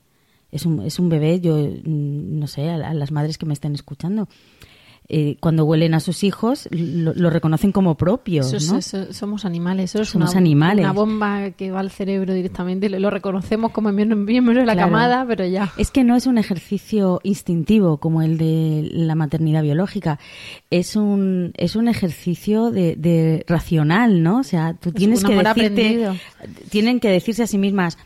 Es 0.51 0.65
un, 0.65 0.81
es 0.81 0.97
un 0.97 1.09
bebé, 1.09 1.39
yo 1.39 1.57
mm, 1.57 2.39
no 2.39 2.47
sé, 2.47 2.69
a, 2.69 2.75
a 2.75 2.93
las 2.93 3.11
madres 3.11 3.37
que 3.37 3.45
me 3.45 3.53
estén 3.53 3.75
escuchando, 3.75 4.27
eh, 5.09 5.37
cuando 5.39 5.63
huelen 5.63 5.93
a 5.93 6.01
sus 6.01 6.25
hijos 6.25 6.67
lo, 6.69 7.13
lo 7.13 7.29
reconocen 7.29 7.71
como 7.71 7.95
propios, 7.95 8.47
Eso 8.47 8.57
es- 8.57 8.71
¿no? 8.71 8.77
eso- 8.77 9.13
somos 9.13 9.45
animales. 9.45 9.95
Eso 9.95 10.01
es 10.03 10.09
Somos 10.09 10.31
una, 10.31 10.39
animales. 10.39 10.83
una 10.83 10.91
bomba 10.91 11.51
que 11.51 11.71
va 11.71 11.79
al 11.79 11.91
cerebro 11.91 12.33
directamente. 12.33 12.89
Lo, 12.89 12.99
lo 12.99 13.09
reconocemos 13.09 13.71
como 13.71 13.89
miembro, 13.93 14.17
miembro 14.17 14.53
de 14.59 14.65
la 14.65 14.73
Claro. 14.73 14.89
camada, 14.91 15.25
pero 15.25 15.45
ya. 15.45 15.71
Es 15.77 15.91
que 15.91 16.03
no 16.03 16.15
es 16.17 16.27
un 16.27 16.37
ejercicio 16.37 17.21
instintivo 17.23 17.97
como 17.97 18.21
el 18.21 18.37
de 18.37 18.89
la 18.91 19.15
maternidad 19.15 19.63
biológica. 19.63 20.19
Es 20.71 20.97
un, 20.97 21.53
es 21.55 21.77
un 21.77 21.87
ejercicio 21.87 22.69
de, 22.71 22.95
de 22.97 23.45
racional, 23.47 24.21
¿no? 24.23 24.39
O 24.39 24.43
sea, 24.43 24.73
tú 24.73 24.89
Es 24.89 24.95
tienes 24.95 25.23
que 25.23 25.35
decirte, 25.35 25.49
aprendido. 25.49 26.15
tienen 26.69 26.99
que 26.99 27.09
decirse 27.09 27.43
a 27.43 27.47
sí 27.47 27.57
mismas, 27.57 27.97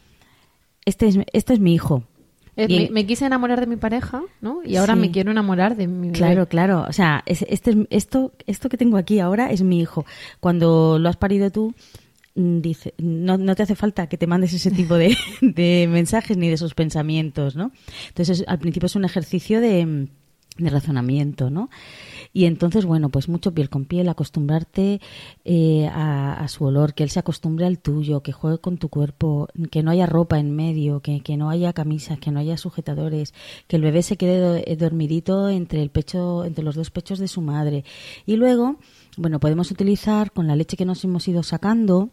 este 0.85 1.07
es, 1.07 1.17
este 1.33 1.53
es 1.53 1.59
mi 1.59 1.73
hijo. 1.73 2.03
Eh, 2.57 2.67
me, 2.67 2.89
me 2.91 3.05
quise 3.05 3.25
enamorar 3.25 3.59
de 3.61 3.65
mi 3.67 3.77
pareja, 3.77 4.21
¿no? 4.41 4.59
Y 4.65 4.75
ahora 4.75 4.93
Sí. 4.95 4.99
me 4.99 5.11
quiero 5.11 5.31
enamorar 5.31 5.75
de 5.77 5.87
mi 5.87 6.07
bebé. 6.07 6.17
Claro, 6.17 6.47
claro. 6.47 6.85
O 6.87 6.93
sea, 6.93 7.23
es- 7.25 7.45
este, 7.47 7.71
es- 7.71 7.77
esto, 7.89 8.33
esto 8.45 8.67
que 8.69 8.77
tengo 8.77 8.97
aquí 8.97 9.19
ahora 9.19 9.51
es 9.51 9.61
mi 9.63 9.79
hijo. 9.79 10.05
Cuando 10.41 10.99
lo 10.99 11.07
has 11.09 11.15
parido 11.17 11.49
tú, 11.49 11.73
mm, 12.35 12.59
dice, 12.61 12.93
no, 12.97 13.37
no 13.37 13.55
te 13.55 13.63
hace 13.63 13.75
falta 13.75 14.07
que 14.07 14.17
te 14.17 14.27
mandes 14.27 14.53
ese 14.53 14.69
tipo 14.71 14.95
de, 14.95 15.15
de 15.41 15.87
mensajes 15.89 16.35
ni 16.37 16.49
de 16.49 16.55
esos 16.55 16.73
pensamientos, 16.73 17.55
¿no? 17.55 17.71
Entonces, 18.09 18.41
es- 18.41 18.47
al 18.47 18.59
principio 18.59 18.87
es 18.87 18.95
un 18.95 19.05
ejercicio 19.05 19.61
de, 19.61 20.07
de 20.57 20.69
razonamiento, 20.69 21.49
¿no? 21.49 21.69
Y 22.33 22.45
entonces, 22.45 22.85
bueno, 22.85 23.09
pues 23.09 23.29
mucho 23.29 23.53
piel 23.53 23.69
con 23.69 23.85
piel, 23.85 24.09
acostumbrarte 24.09 24.99
eh, 25.45 25.87
a, 25.87 26.33
a 26.33 26.47
su 26.47 26.65
olor, 26.65 26.93
que 26.93 27.03
él 27.03 27.09
se 27.09 27.19
acostumbre 27.19 27.65
al 27.65 27.79
tuyo, 27.79 28.21
que 28.21 28.31
juegue 28.31 28.59
con 28.59 28.77
tu 28.77 28.89
cuerpo, 28.89 29.47
que 29.71 29.81
no 29.81 29.91
haya 29.91 30.05
ropa 30.05 30.39
en 30.39 30.55
medio, 30.55 30.99
que, 30.99 31.21
que 31.21 31.37
no 31.37 31.49
haya 31.49 31.73
camisas, 31.73 32.19
que 32.19 32.31
no 32.31 32.39
haya 32.39 32.57
sujetadores, 32.57 33.33
que 33.67 33.77
el 33.77 33.81
bebé 33.81 34.03
se 34.03 34.17
quede 34.17 34.69
eh, 34.69 34.75
dormidito 34.75 35.49
entre 35.49 35.81
el 35.81 35.89
pecho, 35.89 36.43
entre 36.45 36.63
los 36.63 36.75
dos 36.75 36.91
pechos 36.91 37.19
de 37.19 37.27
su 37.27 37.41
madre. 37.41 37.83
Y 38.25 38.35
luego, 38.35 38.77
bueno, 39.17 39.39
podemos 39.39 39.71
utilizar 39.71 40.31
con 40.31 40.47
la 40.47 40.55
leche 40.55 40.77
que 40.77 40.85
nos 40.85 41.03
hemos 41.03 41.27
ido 41.27 41.43
sacando, 41.43 42.09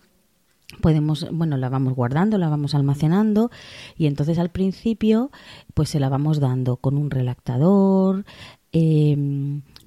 podemos, 0.81 1.26
bueno, 1.33 1.57
la 1.57 1.68
vamos 1.68 1.94
guardando, 1.94 2.38
la 2.38 2.48
vamos 2.48 2.74
almacenando 2.74 3.50
y 3.96 4.07
entonces 4.07 4.38
al 4.38 4.50
principio 4.50 5.31
pues 5.74 5.88
se 5.88 6.00
la 6.00 6.09
vamos 6.09 6.40
dando 6.40 6.76
con 6.76 6.96
un 6.96 7.11
relactador. 7.11 8.24
eh, 8.72 9.12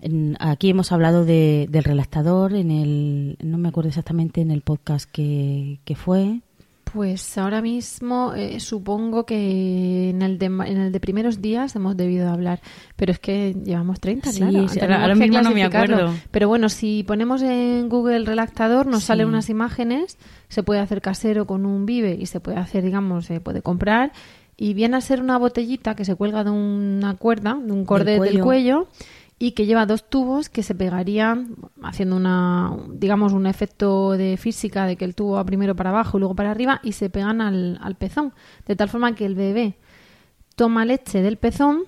en- 0.03 0.35
aquí 0.39 0.69
hemos 0.71 0.91
hablado 0.91 1.23
de, 1.25 1.67
del 1.69 1.83
relactador 1.83 2.53
en 2.55 2.71
el, 2.71 3.37
no 3.43 3.57
me 3.59 3.69
acuerdo 3.69 3.89
exactamente 3.89 4.41
en 4.41 4.49
el 4.49 4.61
podcast 4.61 5.09
que, 5.11 5.79
que 5.85 5.95
fue. 5.95 6.41
Pues 6.93 7.37
ahora 7.37 7.61
mismo 7.61 8.33
eh, 8.35 8.59
supongo 8.59 9.25
que 9.25 10.09
en 10.09 10.21
el, 10.21 10.37
de, 10.37 10.45
en 10.47 10.77
el 10.77 10.91
de 10.91 10.99
primeros 10.99 11.41
días 11.41 11.73
hemos 11.75 11.95
debido 11.95 12.29
hablar, 12.29 12.59
pero 12.97 13.13
es 13.13 13.19
que 13.19 13.53
llevamos 13.63 13.99
30, 14.01 14.31
Sí, 14.31 14.39
claro. 14.39 14.67
sí, 14.67 14.79
ahora- 14.81 15.15
mismo 15.15 15.41
no 15.41 15.51
me 15.51 15.63
acuerdo. 15.63 16.13
Pero 16.31 16.47
bueno, 16.49 16.67
si 16.69 17.03
ponemos 17.03 17.41
en 17.43 17.87
Google 17.87 18.25
relactador 18.25 18.87
nos 18.87 19.01
Sí. 19.01 19.05
salen 19.07 19.27
unas 19.27 19.49
imágenes, 19.49 20.17
se 20.49 20.63
puede 20.63 20.81
hacer 20.81 21.01
casero 21.01 21.45
con 21.47 21.65
un 21.65 21.85
vive 21.85 22.17
y 22.19 22.25
se 22.25 22.39
puede 22.41 22.57
hacer, 22.57 22.83
digamos, 22.83 23.25
se 23.25 23.39
puede 23.39 23.61
comprar 23.61 24.11
y 24.57 24.73
viene 24.73 24.97
a 24.97 25.01
ser 25.01 25.21
una 25.21 25.37
botellita 25.37 25.95
que 25.95 26.03
se 26.05 26.15
cuelga 26.15 26.43
de 26.43 26.51
una 26.51 27.15
cuerda, 27.15 27.57
de 27.63 27.71
un 27.71 27.85
cordel 27.85 28.19
del 28.21 28.41
cuello. 28.41 28.43
cuello 28.43 28.87
y 29.41 29.53
que 29.53 29.65
lleva 29.65 29.87
dos 29.87 30.07
tubos 30.07 30.49
que 30.49 30.61
se 30.61 30.75
pegarían 30.75 31.55
haciendo 31.81 32.15
una 32.15 32.77
digamos 32.89 33.33
un 33.33 33.47
efecto 33.47 34.11
de 34.11 34.37
física 34.37 34.85
de 34.85 34.97
que 34.97 35.03
el 35.03 35.15
tubo 35.15 35.31
va 35.31 35.43
primero 35.43 35.75
para 35.75 35.89
abajo 35.89 36.17
y 36.17 36.19
luego 36.19 36.35
para 36.35 36.51
arriba 36.51 36.79
y 36.83 36.91
se 36.91 37.09
pegan 37.09 37.41
al, 37.41 37.79
al 37.81 37.95
pezón. 37.95 38.33
De 38.67 38.75
tal 38.75 38.89
forma 38.89 39.15
que 39.15 39.25
el 39.25 39.33
bebé 39.33 39.79
toma 40.55 40.85
leche 40.85 41.23
del 41.23 41.37
pezón 41.37 41.85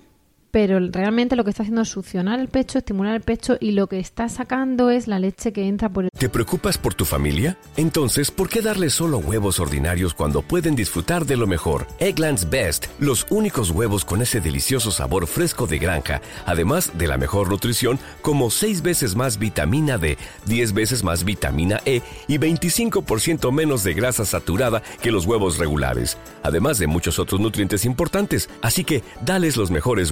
pero 0.54 0.80
realmente 0.80 1.36
lo 1.36 1.44
que 1.44 1.50
está 1.50 1.64
haciendo 1.64 1.82
es 1.82 1.90
succionar 1.90 2.40
el 2.40 2.48
pecho, 2.48 2.78
estimular 2.78 3.16
el 3.16 3.22
pecho 3.22 3.58
y 3.60 3.72
lo 3.72 3.88
que 3.88 3.98
está 3.98 4.30
sacando 4.30 4.92
es 4.92 5.08
la 5.08 5.18
leche 5.18 5.52
que 5.52 5.68
entra 5.68 5.90
por 5.90 6.04
el 6.04 6.12
¿Te 6.16 6.30
preocupas 6.30 6.78
por 6.78 6.94
tu 6.94 7.06
familia? 7.06 7.58
Entonces, 7.76 8.30
¿por 8.30 8.50
qué 8.50 8.62
darles 8.62 8.94
solo 8.94 9.18
huevos 9.18 9.60
ordinarios 9.60 10.14
cuando 10.14 10.44
pueden 10.44 10.76
disfrutar 10.76 11.26
de 11.26 11.38
lo 11.38 11.48
mejor? 11.48 11.88
Eggland's 11.98 12.52
Best, 12.52 12.86
los 13.00 13.26
únicos 13.32 13.72
huevos 13.72 14.06
con 14.06 14.22
ese 14.22 14.42
delicioso 14.42 14.92
sabor 14.92 15.26
fresco 15.26 15.66
de 15.66 15.80
granja, 15.80 16.22
además 16.46 16.92
de 17.00 17.08
la 17.08 17.18
mejor 17.18 17.50
nutrición, 17.50 17.98
como 18.22 18.52
6 18.52 18.84
veces 18.84 19.16
más 19.16 19.40
vitamina 19.40 19.98
D, 19.98 20.20
10 20.46 20.74
veces 20.74 21.04
más 21.04 21.24
vitamina 21.24 21.80
E 21.86 22.02
y 22.28 22.38
25% 22.38 23.52
menos 23.52 23.84
de 23.84 23.96
grasa 23.96 24.24
saturada 24.24 24.84
que 25.02 25.12
los 25.12 25.26
huevos 25.26 25.58
regulares, 25.58 26.20
además 26.44 26.78
de 26.78 26.86
muchos 26.86 27.18
otros 27.18 27.42
nutrientes 27.42 27.86
importantes. 27.86 28.52
Así 28.62 28.84
que, 28.84 29.02
dales 29.26 29.58
los 29.58 29.72
mejores 29.72 30.12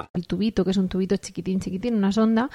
El 0.13 0.27
tubito, 0.27 0.63
que 0.63 0.71
es 0.71 0.77
un 0.77 0.89
tubito 0.89 1.17
chiquitín, 1.17 1.59
chiquitín, 1.59 1.95
una 1.95 2.11
sonda. 2.11 2.49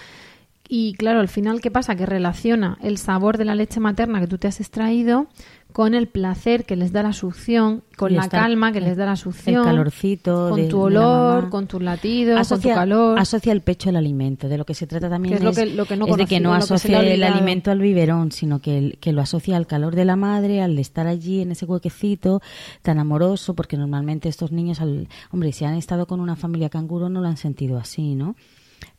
Y 0.68 0.94
claro, 0.94 1.20
al 1.20 1.28
final, 1.28 1.60
¿qué 1.60 1.70
pasa? 1.70 1.94
Que 1.94 2.06
relaciona 2.06 2.78
el 2.82 2.98
sabor 2.98 3.38
de 3.38 3.44
la 3.44 3.54
leche 3.54 3.78
materna 3.78 4.20
que 4.20 4.26
tú 4.26 4.38
te 4.38 4.48
has 4.48 4.60
extraído 4.60 5.28
con 5.76 5.94
el 5.94 6.06
placer 6.08 6.64
que 6.64 6.74
les 6.74 6.90
da 6.90 7.02
la 7.02 7.12
succión, 7.12 7.82
con 7.98 8.10
Y 8.10 8.14
la 8.16 8.30
calma 8.30 8.72
que 8.72 8.80
les 8.80 8.96
da 8.96 9.04
la 9.04 9.14
succión. 9.14 9.56
el 9.56 9.62
calorcito 9.64 10.48
Con 10.48 10.62
de- 10.62 10.68
tu 10.68 10.80
olor, 10.80 11.50
con 11.50 11.66
tus 11.66 11.82
latidos, 11.82 12.40
asocia, 12.40 12.72
con 12.72 12.72
tu 12.72 12.80
calor. 12.80 13.18
asocia 13.18 13.52
el 13.52 13.60
pecho 13.60 13.90
al 13.90 13.96
alimento. 13.96 14.48
De 14.48 14.56
lo 14.56 14.64
que 14.64 14.72
se 14.72 14.86
trata 14.86 15.10
también 15.10 15.34
Que 15.34 15.38
es 15.40 15.44
lo 15.44 15.52
que- 15.52 15.66
lo 15.66 15.84
que 15.84 15.96
no 15.98 16.06
es 16.06 16.16
de 16.16 16.24
que 16.24 16.40
no 16.40 16.54
ha 16.54 16.60
el 17.02 17.22
alimento 17.22 17.70
al 17.70 17.80
biberón, 17.80 18.32
sino 18.32 18.60
que, 18.60 18.96
que 19.02 19.12
lo 19.12 19.20
asocia 19.20 19.54
al 19.58 19.66
calor 19.66 19.94
de 19.94 20.06
la 20.06 20.16
madre, 20.16 20.62
al 20.62 20.78
estar 20.78 21.06
allí 21.06 21.42
en 21.42 21.50
ese 21.52 21.66
huequecito 21.66 22.40
tan 22.80 22.98
amoroso, 22.98 23.52
porque 23.52 23.76
normalmente 23.76 24.30
estos 24.30 24.52
niños, 24.52 24.80
al, 24.80 25.08
hombre, 25.30 25.52
si 25.52 25.66
han 25.66 25.74
estado 25.74 26.06
con 26.06 26.20
una 26.20 26.36
familia 26.36 26.70
canguro 26.70 27.10
no 27.10 27.20
lo 27.20 27.28
han 27.28 27.36
sentido 27.36 27.76
así, 27.76 28.14
¿no? 28.14 28.34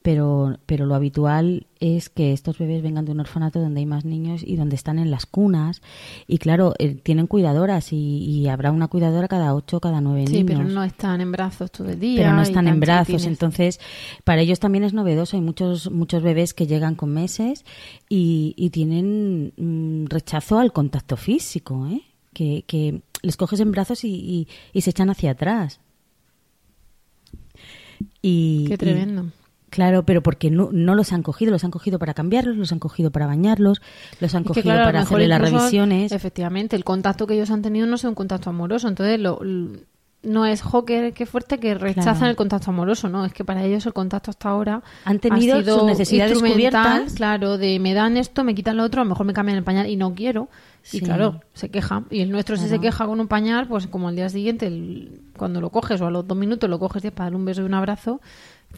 Pero, 0.01 0.57
pero 0.65 0.85
lo 0.85 0.95
habitual 0.95 1.67
es 1.81 2.09
que 2.09 2.31
estos 2.31 2.57
bebés 2.57 2.81
vengan 2.81 3.03
de 3.03 3.11
un 3.11 3.19
orfanato 3.19 3.59
donde 3.59 3.81
hay 3.81 3.85
más 3.85 4.05
niños 4.05 4.41
y 4.41 4.55
donde 4.55 4.77
están 4.77 4.99
en 4.99 5.11
las 5.11 5.25
cunas. 5.25 5.81
Y 6.27 6.37
claro, 6.37 6.73
eh, 6.79 6.95
tienen 6.95 7.27
cuidadoras 7.27 7.91
y, 7.91 8.47
habrá 8.47 8.71
una 8.71 8.87
cuidadora 8.87 9.27
cada 9.27 9.53
ocho, 9.53 9.81
cada 9.81 9.99
nueve 9.99 10.21
niños. 10.21 10.37
Sí, 10.37 10.43
pero 10.45 10.63
no 10.63 10.83
están 10.85 11.19
en 11.19 11.31
brazos 11.33 11.71
todo 11.71 11.89
el 11.89 11.99
día. 11.99 12.21
Pero 12.21 12.33
no 12.33 12.41
están 12.41 12.69
en 12.69 12.79
brazos, 12.79 13.25
entonces 13.25 13.81
para 14.23 14.41
ellos 14.41 14.59
también 14.59 14.85
es 14.85 14.93
novedoso. 14.93 15.35
Hay 15.35 15.41
muchos, 15.41 15.91
muchos 15.91 16.23
bebés 16.23 16.53
que 16.53 16.67
llegan 16.67 16.95
con 16.95 17.13
meses 17.13 17.65
y, 18.07 18.53
y 18.55 18.69
tienen 18.69 19.51
mm, 19.57 20.05
rechazo 20.05 20.59
al 20.59 20.71
contacto 20.71 21.17
físico, 21.17 21.85
¿eh? 21.87 22.01
que, 22.33 22.63
que 22.65 23.01
les 23.23 23.35
coges 23.35 23.59
en 23.59 23.71
brazos 23.71 24.05
y, 24.05 24.47
y, 24.71 24.81
se 24.81 24.91
echan 24.91 25.09
hacia 25.09 25.31
atrás. 25.31 25.81
Y, 28.21 28.65
Qué 28.69 28.77
tremendo. 28.77 29.31
Claro, 29.69 30.03
pero 30.03 30.23
porque 30.23 30.49
no, 30.49 30.69
no, 30.71 30.95
los 30.95 31.11
han 31.11 31.23
cogido, 31.23 31.51
los 31.51 31.63
han 31.63 31.71
cogido 31.71 31.99
para 31.99 32.13
cambiarlos, 32.13 32.55
los 32.55 32.71
han 32.71 32.79
cogido 32.79 33.11
para 33.11 33.27
bañarlos, 33.27 33.81
los 34.19 34.33
han 34.33 34.43
cogido 34.43 34.73
para 34.73 35.01
hacerle 35.01 35.27
las 35.27 35.41
revisiones. 35.41 36.11
Efectivamente, 36.11 36.75
el 36.75 36.83
contacto 36.83 37.27
que 37.27 37.33
ellos 37.33 37.51
han 37.51 37.61
tenido 37.61 37.85
no 37.85 37.95
es 37.95 38.03
un 38.05 38.15
contacto 38.15 38.49
amoroso, 38.49 38.87
entonces 38.87 39.19
lo, 39.19 39.41
no 40.23 40.45
es 40.45 40.61
joker 40.61 41.13
que 41.13 41.25
fuerte 41.25 41.59
que 41.59 41.75
rechazan 41.75 42.29
el 42.29 42.35
contacto 42.35 42.71
amoroso, 42.71 43.09
no, 43.09 43.25
es 43.25 43.33
que 43.33 43.45
para 43.45 43.63
ellos 43.63 43.85
el 43.85 43.93
contacto 43.93 44.31
hasta 44.31 44.49
ahora 44.49 44.83
han 45.05 45.19
tenido 45.19 45.61
sus 45.63 45.83
necesidades 45.83 46.39
cubiertas, 46.39 47.13
claro, 47.13 47.57
de 47.57 47.79
me 47.79 47.93
dan 47.93 48.17
esto, 48.17 48.43
me 48.43 48.55
quitan 48.55 48.77
lo 48.77 48.83
otro, 48.83 49.01
a 49.01 49.03
lo 49.03 49.09
mejor 49.09 49.25
me 49.25 49.33
cambian 49.33 49.57
el 49.57 49.63
pañal 49.63 49.87
y 49.89 49.95
no 49.95 50.13
quiero. 50.13 50.49
Y 50.91 51.01
claro, 51.01 51.41
se 51.53 51.69
queja. 51.69 52.03
Y 52.09 52.21
el 52.21 52.31
nuestro, 52.31 52.55
si 52.55 52.69
se 52.69 52.79
queja 52.79 53.05
con 53.05 53.19
un 53.19 53.27
pañal, 53.27 53.67
pues 53.67 53.87
como 53.87 54.07
al 54.07 54.15
día 54.15 54.29
siguiente, 54.29 54.71
cuando 55.35 55.59
lo 55.59 55.69
coges 55.69 55.99
o 55.99 56.07
a 56.07 56.11
los 56.11 56.25
dos 56.25 56.37
minutos 56.37 56.69
lo 56.69 56.79
coges 56.79 57.03
para 57.11 57.25
darle 57.25 57.37
un 57.37 57.45
beso 57.45 57.61
y 57.61 57.65
un 57.65 57.73
abrazo, 57.73 58.21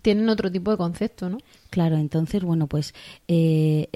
tienen 0.02 0.30
otro 0.30 0.52
tipo 0.52 0.72
de 0.72 0.78
concepto, 0.78 1.30
¿no? 1.30 1.38
Claro, 1.70 1.98
entonces, 1.98 2.44
bueno, 2.44 2.68
pues 2.68 2.94
eh, 3.28 3.88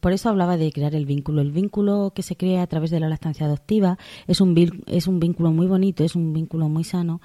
por 0.00 0.12
eso 0.12 0.28
hablaba 0.28 0.56
de 0.56 0.72
crear 0.72 0.94
el 0.94 1.06
vínculo. 1.06 1.42
El 1.42 1.52
vínculo 1.52 2.12
que 2.14 2.22
se 2.22 2.36
crea 2.36 2.62
a 2.62 2.66
través 2.66 2.90
de 2.90 3.00
la 3.00 3.08
lactancia 3.08 3.46
adoptiva 3.46 3.98
es 4.26 4.40
un, 4.40 4.82
es 4.86 5.06
un 5.06 5.20
vínculo 5.20 5.52
muy 5.52 5.66
bonito, 5.66 6.04
es 6.04 6.16
un 6.16 6.32
vínculo 6.32 6.68
muy 6.68 6.84
sano, 6.84 7.20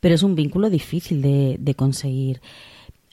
pero 0.00 0.14
es 0.14 0.22
un 0.22 0.34
vínculo 0.34 0.70
difícil 0.70 1.22
de, 1.22 1.56
de 1.58 1.74
conseguir. 1.74 2.40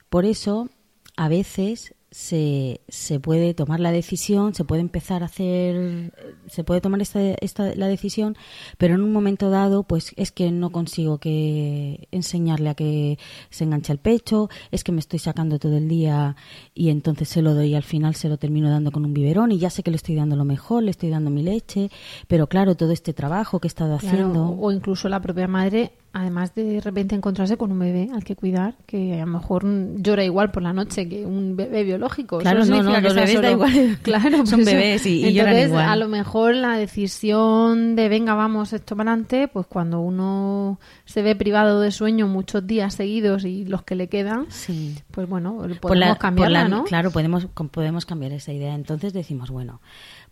Por 0.09 0.25
eso, 0.25 0.69
a 1.15 1.29
veces 1.29 1.95
se, 2.11 2.81
se 2.89 3.19
puede 3.19 3.53
tomar 3.53 3.79
la 3.79 3.91
decisión, 3.91 4.53
se 4.53 4.65
puede 4.65 4.81
empezar 4.81 5.23
a 5.23 5.27
hacer, 5.27 6.13
se 6.47 6.63
puede 6.63 6.81
tomar 6.81 7.01
esta, 7.01 7.21
esta, 7.21 7.73
la 7.75 7.87
decisión, 7.87 8.35
pero 8.77 8.95
en 8.95 9.01
un 9.01 9.13
momento 9.13 9.49
dado, 9.49 9.83
pues 9.83 10.11
es 10.17 10.31
que 10.31 10.51
no 10.51 10.71
consigo 10.71 11.19
que 11.19 12.09
enseñarle 12.11 12.69
a 12.69 12.75
que 12.75 13.17
se 13.49 13.63
enganche 13.63 13.93
el 13.93 13.99
pecho, 13.99 14.49
es 14.71 14.83
que 14.83 14.91
me 14.91 14.99
estoy 14.99 15.19
sacando 15.19 15.57
todo 15.57 15.77
el 15.77 15.87
día 15.87 16.35
y 16.75 16.89
entonces 16.89 17.29
se 17.29 17.41
lo 17.41 17.53
doy 17.53 17.75
al 17.75 17.83
final 17.83 18.15
se 18.15 18.29
lo 18.29 18.37
termino 18.37 18.69
dando 18.69 18.91
con 18.91 19.05
un 19.05 19.13
biberón 19.13 19.51
y 19.51 19.57
ya 19.57 19.69
sé 19.69 19.83
que 19.83 19.91
le 19.91 19.97
estoy 19.97 20.15
dando 20.15 20.35
lo 20.35 20.45
mejor, 20.45 20.83
le 20.83 20.91
estoy 20.91 21.09
dando 21.09 21.29
mi 21.29 21.43
leche, 21.43 21.89
pero 22.27 22.47
claro, 22.47 22.75
todo 22.75 22.91
este 22.91 23.13
trabajo 23.13 23.59
que 23.59 23.67
he 23.67 23.69
estado 23.69 23.95
haciendo. 23.95 24.49
O 24.49 24.71
incluso 24.71 25.07
la 25.09 25.21
propia 25.21 25.47
madre 25.47 25.93
además 26.13 26.53
de 26.55 26.63
de 26.63 26.81
repente 26.81 27.15
encontrarse 27.15 27.57
con 27.57 27.71
un 27.71 27.79
bebé 27.79 28.09
al 28.13 28.23
que 28.23 28.35
cuidar, 28.35 28.75
que 28.85 29.15
a 29.15 29.25
lo 29.25 29.31
mejor 29.31 29.65
llora 30.01 30.23
igual 30.23 30.51
por 30.51 30.61
la 30.63 30.73
noche 30.73 31.07
que 31.07 31.25
un 31.25 31.55
bebé 31.55 31.83
biológico. 31.83 32.39
Claro, 32.39 32.65
no, 32.65 32.83
no, 32.83 32.99
los 32.99 33.15
bebés 33.15 33.41
da 33.41 33.51
igual. 33.51 33.71
Claro, 34.01 34.45
son 34.45 34.65
bebés 34.65 35.05
y, 35.05 35.33
lloran 35.33 35.57
igual. 35.57 35.85
A 35.85 35.95
lo 35.95 36.07
mejor 36.07 36.55
la 36.55 36.75
decisión 36.75 37.95
de 37.95 38.09
venga, 38.09 38.33
vamos, 38.33 38.73
esto 38.73 38.95
para 38.95 39.11
adelante, 39.11 39.47
pues 39.47 39.67
cuando 39.67 39.99
uno 40.01 40.79
se 41.05 41.21
ve 41.21 41.35
privado 41.35 41.81
de 41.81 41.91
sueño 41.91 42.27
muchos 42.27 42.65
días 42.65 42.93
seguidos 42.93 43.45
y 43.45 43.65
los 43.65 43.83
que 43.83 43.95
le 43.95 44.07
quedan, 44.07 44.47
sí. 44.49 44.95
pues 45.11 45.27
bueno, 45.29 45.65
podemos 45.79 46.17
cambiarla, 46.17 46.67
¿no? 46.67 46.83
Claro, 46.83 47.11
podemos, 47.11 47.47
podemos 47.71 48.05
cambiar 48.05 48.33
esa 48.33 48.51
idea. 48.51 48.75
Entonces 48.75 49.13
decimos, 49.13 49.49
bueno, 49.49 49.81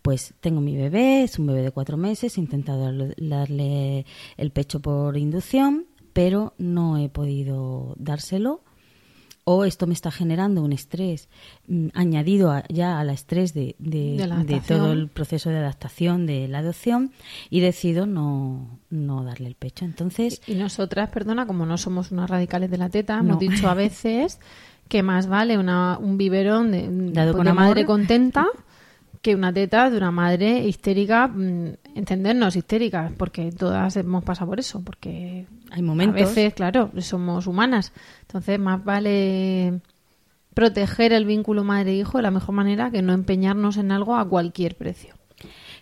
pues 0.02 0.34
tengo 0.40 0.60
mi 0.60 0.76
bebé, 0.76 1.24
es 1.24 1.38
un 1.38 1.46
bebé 1.46 1.62
de 1.62 1.70
cuatro 1.70 1.96
meses, 1.96 2.36
he 2.36 2.40
intentado 2.40 2.90
darle 3.18 4.06
el 4.36 4.50
pecho 4.50 4.80
por 4.80 5.16
inducción, 5.16 5.86
pero 6.12 6.54
no 6.58 6.98
he 6.98 7.08
podido 7.08 7.94
dárselo. 7.98 8.62
O 9.44 9.64
esto 9.64 9.86
me 9.86 9.94
está 9.94 10.10
generando 10.10 10.62
un 10.62 10.72
estrés 10.72 11.28
mm, 11.66 11.88
añadido 11.94 12.52
ya 12.68 13.00
al 13.00 13.10
estrés 13.10 13.52
de, 13.54 13.74
de, 13.78 14.62
todo 14.68 14.92
el 14.92 15.08
proceso 15.08 15.48
de 15.48 15.56
adaptación 15.56 16.26
de 16.26 16.46
la 16.46 16.58
adopción 16.58 17.10
y 17.48 17.60
decido 17.60 18.06
no, 18.06 18.78
no 18.90 19.24
darle 19.24 19.48
el 19.48 19.54
pecho. 19.54 19.86
Entonces 19.86 20.42
y, 20.46 20.54
nosotras, 20.54 21.08
perdona, 21.08 21.46
como 21.46 21.66
no 21.66 21.78
somos 21.78 22.12
unas 22.12 22.28
radicales 22.28 22.70
de 22.70 22.78
la 22.78 22.90
teta, 22.90 23.18
hemos 23.18 23.38
dicho 23.38 23.68
a 23.68 23.74
veces 23.74 24.40
que 24.88 25.02
más 25.02 25.26
vale 25.26 25.56
una, 25.56 25.98
un 25.98 26.18
biberón 26.18 26.70
de, 26.70 27.12
Dado 27.12 27.32
con 27.32 27.40
una 27.40 27.54
madre 27.54 27.86
contenta 27.86 28.46
que 29.22 29.34
una 29.34 29.52
teta 29.52 29.90
de 29.90 29.96
una 29.98 30.10
madre 30.10 30.66
histérica, 30.66 31.28
mm, 31.28 31.74
entendernos 31.94 32.56
histéricas, 32.56 33.12
porque 33.16 33.52
todas 33.52 33.96
hemos 33.96 34.24
pasado 34.24 34.50
por 34.50 34.60
eso, 34.60 34.82
porque 34.82 35.46
hay 35.70 35.82
momentos. 35.82 36.22
A 36.22 36.24
veces, 36.24 36.54
claro, 36.54 36.90
somos 36.98 37.46
humanas. 37.46 37.92
Entonces, 38.22 38.58
más 38.58 38.82
vale 38.82 39.80
proteger 40.54 41.12
el 41.12 41.26
vínculo 41.26 41.64
madre-hijo 41.64 42.18
de 42.18 42.22
la 42.22 42.30
mejor 42.30 42.54
manera 42.54 42.90
que 42.90 43.02
no 43.02 43.12
empeñarnos 43.12 43.76
en 43.76 43.92
algo 43.92 44.16
a 44.16 44.28
cualquier 44.28 44.76
precio. 44.76 45.14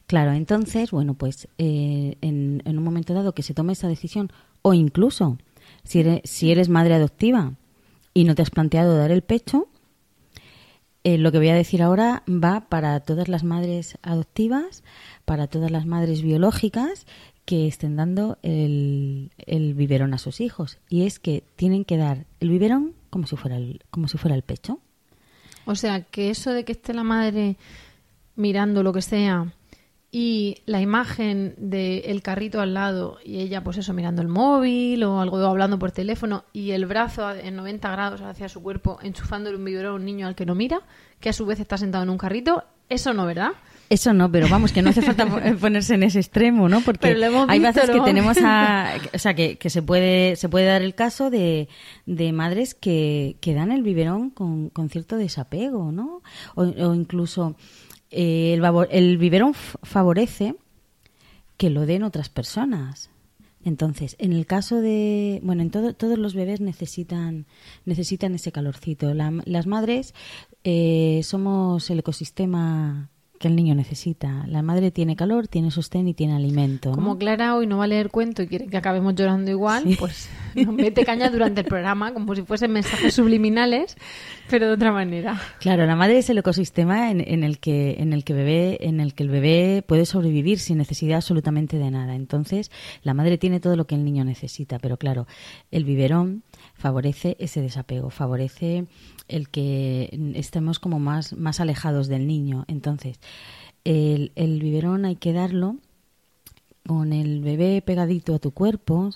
Claro, 0.07 0.33
entonces, 0.33 0.91
bueno, 0.91 1.15
pues 1.15 1.49
eh, 1.59 2.17
en, 2.21 2.63
en, 2.65 2.79
un 2.79 2.85
momento 2.85 3.15
dado 3.15 3.35
que 3.35 3.43
se 3.43 3.55
tome 3.55 3.75
esa 3.75 3.89
decisión, 3.89 4.31
o 4.63 4.75
incluso 4.75 5.39
si 5.85 6.01
eres, 6.01 6.21
si 6.25 6.51
eres 6.51 6.69
madre 6.69 6.95
adoptiva 6.95 7.53
y 8.15 8.25
no 8.25 8.35
te 8.35 8.43
has 8.43 8.51
planteado 8.51 8.97
dar 8.97 9.11
el 9.11 9.23
pecho, 9.23 9.69
eh, 11.09 11.17
lo 11.17 11.33
que 11.33 11.39
voy 11.39 11.49
a 11.49 11.55
decir 11.55 11.81
ahora 11.81 12.23
va 12.29 12.69
para 12.69 13.01
todas 13.01 13.29
las 13.29 13.43
madres 13.43 13.97
adoptivas, 14.03 14.83
para 15.25 15.47
todas 15.47 15.71
las 15.71 15.87
madres 15.87 16.21
biológicas 16.21 17.07
que 17.47 17.67
estén 17.67 17.97
dando 17.97 18.37
el, 18.43 19.31
el, 19.47 20.13
a 20.13 20.19
sus 20.19 20.43
hijos. 20.43 20.77
Y 20.91 21.07
es 21.07 21.19
que 21.19 21.45
tienen 21.57 21.87
que 21.87 21.97
dar 21.97 22.27
el 22.41 22.51
biberón 22.51 22.93
como 23.09 23.27
si 23.27 23.37
fuera 23.37 23.57
el, 23.57 23.81
como 23.91 24.07
si 24.07 24.19
fuera 24.19 24.37
el 24.37 24.43
pecho. 24.43 24.81
O 25.65 25.77
sea, 25.77 26.03
que 26.03 26.29
eso 26.29 26.53
de 26.53 26.67
que 26.67 26.73
esté 26.73 26.93
la 26.93 27.05
madre 27.05 27.57
mirando 28.37 28.83
lo 28.83 28.93
que 28.93 29.01
sea 29.01 29.55
y 30.11 30.63
la 30.65 30.81
imagen 30.81 31.55
del 31.59 32.23
carrito 32.23 32.61
al 32.61 32.73
lado 32.73 33.19
y 33.25 33.41
ella 33.41 33.63
pues 33.63 33.77
eso 33.77 33.93
mirando 33.93 34.23
el 34.23 34.29
móvil 34.29 35.05
o 35.05 35.21
algo 35.21 35.39
hablando 35.39 35.79
por 35.79 35.93
teléfono 35.93 36.45
y 36.53 36.71
el 36.71 36.87
brazo 36.87 37.31
en 37.31 37.57
90 37.57 37.91
grados 37.91 38.21
hacia 38.23 38.49
su 38.49 38.63
cuerpo 38.63 38.99
enchufándole 39.03 39.59
un 39.59 39.65
biberón 39.65 39.93
a 39.93 39.97
un 39.97 40.05
niño 40.07 40.27
al 40.27 40.35
que 40.35 40.47
no 40.47 40.55
mira 40.55 40.81
que 41.21 41.29
a 41.29 41.35
su 41.35 41.45
vez 41.45 41.61
está 41.61 41.77
sentado 41.77 42.05
en 42.05 42.11
un 42.11 42.17
carrito 42.17 42.65
eso 42.89 43.13
no 43.13 43.27
verdad 43.27 43.53
eso 43.91 44.13
no, 44.13 44.31
pero 44.31 44.49
vamos, 44.49 44.73
que 44.73 44.83
no 44.83 44.91
hace 44.91 45.01
falta 45.01 45.27
ponerse 45.61 45.95
en 45.95 46.03
ese 46.03 46.19
extremo, 46.19 46.69
¿no? 46.69 46.83
Porque 46.83 47.17
hay 47.49 47.59
veces 47.59 47.89
que 47.89 48.01
tenemos 48.01 48.37
a... 48.43 48.97
O 49.15 49.19
sea, 49.19 49.35
que, 49.35 49.57
que, 49.57 49.71
se, 49.71 49.81
puede, 49.81 50.37
se 50.37 50.49
puede 50.51 50.67
dar 50.67 50.83
el 50.83 50.95
caso 50.95 51.31
de, 51.31 51.69
de 52.05 52.33
madres 52.33 52.75
que, 52.75 53.37
que 53.41 53.55
dan 53.55 53.73
el 53.73 53.83
biberón 53.83 54.29
con, 54.29 54.69
con 54.69 54.91
cierto 54.91 55.17
desapego, 55.17 55.91
¿no? 55.91 56.23
O, 56.55 56.65
o 56.65 56.95
incluso 56.95 57.57
eh, 58.11 58.55
el, 58.55 58.63
el 58.91 59.19
favorece 59.83 60.55
que 61.57 61.71
lo 61.71 61.87
den 61.87 62.03
otras 62.03 62.29
personas. 62.29 63.11
Entonces, 63.65 64.17
en 64.19 64.33
el 64.33 64.47
caso 64.47 64.81
de, 64.81 65.41
bueno, 65.43 65.63
en 65.63 65.71
todo, 65.71 65.93
todos 65.93 66.19
los 66.19 66.35
bebés 66.35 66.61
necesitan 66.61 67.47
necesitan 67.85 68.35
ese 68.35 68.53
calorcito. 68.53 69.13
las 69.15 69.67
madres 69.67 70.15
eh, 70.65 71.21
somos 71.25 71.91
el 71.91 71.99
ecosistema 71.99 73.11
que 73.39 73.49
el 73.49 73.57
niño 73.57 73.75
necesita. 73.75 74.45
La 74.47 74.63
madre 74.63 74.91
tiene 74.91 75.17
calor, 75.17 75.49
tiene 75.49 75.71
sostén 75.71 76.09
y 76.09 76.15
tiene 76.15 76.35
alimento. 76.35 76.93
Como 76.93 77.19
Clara 77.19 77.55
hoy 77.55 77.67
no 77.67 77.79
va 77.79 77.85
a 77.85 77.87
leer 77.87 78.11
cuento 78.11 78.43
y 78.43 78.49
quiere 78.49 78.67
que 78.67 78.77
acabemos 78.77 79.15
llorando 79.15 79.51
igual, 79.51 79.85
pues 79.99 80.29
mete 80.55 81.05
caña 81.05 81.31
durante 81.31 81.61
el 81.61 81.67
programa 81.69 82.13
como 82.13 82.35
si 82.35 82.43
fuesen 82.43 82.73
mensajes 82.73 83.15
subliminales, 83.15 83.97
pero 84.51 84.67
de 84.67 84.73
otra 84.73 84.93
manera. 84.93 85.41
Claro, 85.61 85.87
la 85.87 85.97
madre 85.97 86.19
es 86.19 86.31
el 86.31 86.39
ecosistema 86.39 87.11
en, 87.11 87.45
el 87.45 87.59
que 87.59 87.97
en 87.99 88.13
el 88.13 88.25
que 88.25 88.35
bebé 88.35 88.79
en 88.81 89.01
el 89.01 89.15
que 89.15 89.23
el 89.23 89.31
bebé 89.31 89.83
puede 89.87 90.07
sobrevivir 90.07 90.59
sin 90.59 90.79
necesidad 90.79 91.17
absolutamente 91.17 91.79
de 91.79 91.91
nada. 91.91 92.15
Entonces, 92.15 92.71
la 93.03 93.15
madre 93.15 93.39
tiene 93.39 93.61
todo 93.61 93.77
lo 93.77 93.87
que 93.87 93.95
el 93.95 94.05
niño 94.05 94.25
necesita, 94.25 94.79
pero 94.79 94.97
claro, 94.97 95.27
el 95.71 95.85
biberón 95.85 96.43
favorece 96.75 97.37
ese 97.39 97.61
desapego, 97.61 98.11
favorece 98.11 98.87
el 99.29 99.49
que 99.51 100.11
estemos 100.35 100.79
como 100.79 100.99
más, 100.99 101.35
más 101.35 101.61
alejados 101.61 102.09
del 102.09 102.27
niño. 102.27 102.65
Entonces, 102.69 103.21
el, 103.85 104.33
el 104.35 104.61
biberón 104.61 105.05
hay 105.05 105.17
que 105.17 105.33
darlo 105.33 105.77
con 106.87 107.13
el 107.13 107.43
bebé 107.43 107.83
pegadito 107.83 108.35
a 108.35 108.39
tu 108.39 108.53
cuerpo, 108.53 109.11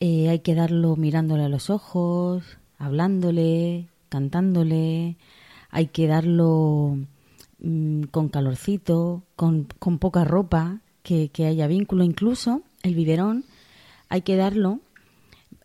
eh, 0.00 0.28
hay 0.28 0.40
que 0.40 0.54
darlo 0.54 0.94
mirándole 0.94 1.44
a 1.44 1.48
los 1.48 1.70
ojos, 1.70 2.58
hablándole, 2.78 3.88
cantándole, 4.08 5.16
hay 5.70 5.86
que 5.86 6.06
darlo 6.06 6.98
mm, 7.60 8.02
con 8.04 8.28
calorcito, 8.28 9.22
con, 9.36 9.66
con 9.78 9.98
poca 9.98 10.24
ropa, 10.24 10.80
que, 11.02 11.30
que, 11.30 11.46
haya 11.46 11.66
vínculo, 11.66 12.04
incluso 12.04 12.62
el 12.82 12.94
biberón 12.94 13.44
hay 14.10 14.22
que 14.22 14.36
darlo 14.36 14.80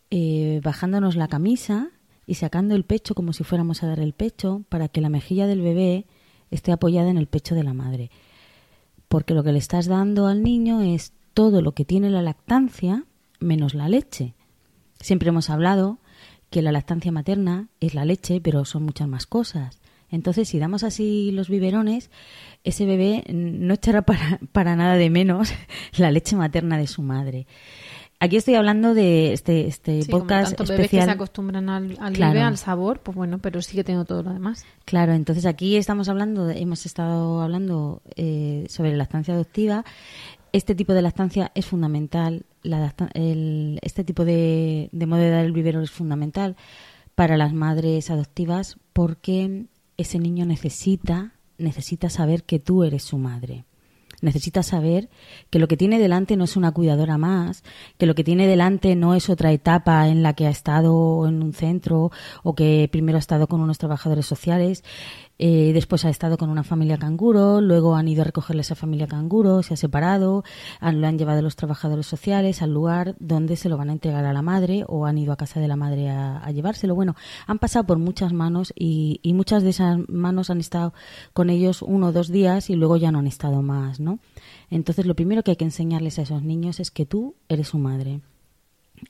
eh, 0.10 0.62
bajándonos 0.64 1.16
la 1.16 1.28
camisa 1.28 1.90
y 2.26 2.36
sacando 2.36 2.76
el 2.76 2.86
pecho 2.86 3.16
como 3.16 3.34
si 3.34 3.44
fuéramos 3.44 3.84
a 3.84 3.88
dar 3.88 4.00
el 4.00 4.14
pecho 4.14 4.64
para 4.70 4.88
que 4.88 5.02
la 5.02 5.10
mejilla 5.10 5.46
del 5.48 5.62
bebé 5.62 6.06
esté 6.54 6.72
apoyada 6.72 7.10
en 7.10 7.18
el 7.18 7.28
pecho 7.28 7.56
de 7.56 7.64
la 7.64 7.74
madre. 7.74 8.12
Porque 9.08 9.34
lo 9.34 9.44
que 9.44 9.52
le 9.52 9.60
estás 9.60 9.88
dando 9.88 10.28
al 10.28 10.44
niño 10.44 10.82
es 10.82 11.14
todo 11.34 11.62
lo 11.62 11.74
que 11.74 11.86
tiene 11.86 12.10
la 12.10 12.22
lactancia 12.22 13.04
menos 13.40 13.74
la 13.74 13.90
leche. 13.90 14.34
Siempre 15.00 15.30
hemos 15.30 15.50
hablado 15.50 16.00
que 16.50 16.62
la 16.62 16.72
lactancia 16.72 17.12
materna 17.12 17.68
es 17.80 17.94
la 17.94 18.06
leche, 18.06 18.40
pero 18.42 18.64
son 18.66 18.84
muchas 18.84 19.08
más 19.08 19.26
cosas. 19.26 19.80
Entonces, 20.10 20.48
si 20.48 20.60
damos 20.60 20.84
así 20.84 21.32
los 21.32 21.50
biberones, 21.50 22.12
ese 22.64 22.86
bebé 22.86 23.24
no 23.34 23.74
echará 23.74 24.04
para, 24.04 24.40
para 24.52 24.76
nada 24.76 24.96
de 24.96 25.10
menos 25.10 25.52
la 25.98 26.12
leche 26.12 26.36
materna 26.36 26.78
de 26.78 26.88
su 26.88 27.02
madre. 27.02 27.48
Aquí 28.24 28.38
estoy 28.38 28.56
hablando 28.56 28.94
de 28.94 29.34
este, 29.34 29.68
este 29.68 30.02
Sí, 30.04 30.10
como 30.10 30.22
podcast 30.24 30.52
tantos 30.52 30.70
bebés 30.70 30.86
especial. 30.86 31.02
que 31.02 31.12
se 31.12 31.16
acostumbran 31.16 31.70
al, 31.70 31.98
al 32.00 32.14
Claro. 32.14 32.40
al 32.42 32.58
sabor, 32.58 33.00
pues 33.02 33.18
bueno, 33.18 33.40
pero 33.40 33.62
sí 33.62 33.76
que 33.76 33.84
tengo 33.84 34.06
todo 34.06 34.24
lo 34.24 34.32
demás. 34.32 34.64
Claro, 34.86 35.12
entonces 35.14 35.46
aquí 35.46 35.76
estamos 35.76 36.08
hablando, 36.08 36.50
hemos 36.50 36.86
estado 36.86 37.42
hablando 37.42 38.02
eh, 38.16 38.66
sobre 38.70 38.92
la 38.92 38.98
lactancia 38.98 39.34
adoptiva. 39.34 39.84
Este 40.54 40.74
tipo 40.74 40.94
de 40.94 41.02
lactancia 41.02 41.52
es 41.54 41.66
fundamental. 41.66 42.46
La 42.62 42.94
el- 43.14 43.80
este 43.82 44.06
tipo 44.06 44.24
de, 44.24 44.88
de 44.94 45.06
modo 45.06 45.20
de 45.20 45.30
dar 45.30 45.44
el 45.44 45.52
biberón 45.52 45.84
es 45.84 45.92
fundamental 45.92 46.56
para 47.16 47.36
las 47.36 47.54
madres 47.54 48.10
adoptivas 48.10 48.78
porque 48.94 49.66
ese 49.98 50.20
niño 50.20 50.46
necesita 50.46 51.34
necesita 51.58 52.10
saber 52.10 52.44
que 52.44 52.60
tú 52.60 52.84
eres 52.86 53.04
su 53.04 53.18
madre. 53.18 53.66
Necesita 54.24 54.64
saber 54.64 55.10
que 55.50 55.60
lo 55.60 55.68
que 55.68 55.76
tiene 55.76 56.00
delante 56.00 56.38
no 56.38 56.46
es 56.46 56.56
una 56.56 56.72
cuidadora 56.72 57.18
más, 57.18 57.64
que 57.98 58.06
lo 58.06 58.16
que 58.16 58.24
tiene 58.24 58.48
delante 58.48 58.96
no 58.96 59.16
es 59.16 59.30
otra 59.30 59.52
etapa 59.52 60.08
en 60.08 60.24
la 60.24 60.34
que 60.34 60.48
ha 60.48 60.50
estado 60.50 61.28
en 61.28 61.44
un 61.44 61.52
centro 61.52 62.10
o 62.42 62.56
que 62.56 62.88
primero 62.90 63.18
ha 63.18 63.20
estado 63.20 63.48
con 63.48 63.60
unos 63.60 63.80
trabajadores 63.80 64.26
sociales, 64.26 64.86
eh, 65.40 65.72
después 65.74 66.06
ha 66.06 66.10
estado 66.10 66.38
con 66.38 66.50
una 66.50 66.64
familia 66.64 66.98
canguro, 66.98 67.60
luego 67.60 67.96
han 67.96 68.08
ido 68.08 68.22
a 68.22 68.26
recogerle 68.26 68.60
a 68.60 68.62
esa 68.62 68.76
familia 68.76 69.08
canguro, 69.08 69.64
se 69.64 69.74
ha 69.74 69.78
separado, 69.78 70.44
lo 70.82 71.08
han 71.08 71.18
llevado 71.18 71.42
los 71.42 71.56
trabajadores 71.56 72.06
sociales 72.06 72.62
al 72.62 72.72
lugar 72.72 73.16
donde 73.20 73.56
se 73.56 73.70
lo 73.70 73.78
van 73.78 73.90
a 73.90 73.94
entregar 73.94 74.26
a 74.26 74.34
la 74.34 74.42
madre 74.42 74.86
o 74.88 75.06
han 75.06 75.18
ido 75.18 75.34
a 75.34 75.38
casa 75.38 75.60
de 75.60 75.68
la 75.68 75.76
madre 75.76 76.10
a, 76.10 76.38
a 76.38 76.52
llevárselo. 76.52 76.96
Bueno, 76.96 77.16
han 77.48 77.60
pasado 77.60 77.86
por 77.86 77.98
muchas 77.98 78.32
manos 78.32 78.74
y, 78.76 79.20
y 79.24 79.34
muchas 79.34 79.64
de 79.64 79.72
esas 79.72 79.98
manos 80.08 80.50
han 80.50 80.60
estado 80.60 80.94
con 81.34 81.50
ellos 81.50 81.82
uno 81.82 82.08
o 82.08 82.12
dos 82.12 82.30
días 82.30 82.70
y 82.70 82.76
luego 82.76 82.98
ya 82.98 83.12
no 83.12 83.20
han 83.20 83.28
estado 83.28 83.62
más, 83.62 84.00
¿no? 84.00 84.20
Entonces 84.70 85.06
lo 85.06 85.16
primero 85.16 85.44
que 85.44 85.52
hay 85.52 85.58
que 85.58 85.66
enseñarles 85.66 86.20
a 86.20 86.24
esos 86.24 86.44
niños 86.44 86.80
es 86.80 86.92
que 86.92 87.06
tú 87.06 87.36
eres 87.50 87.70
su 87.70 87.78
madre 87.78 88.22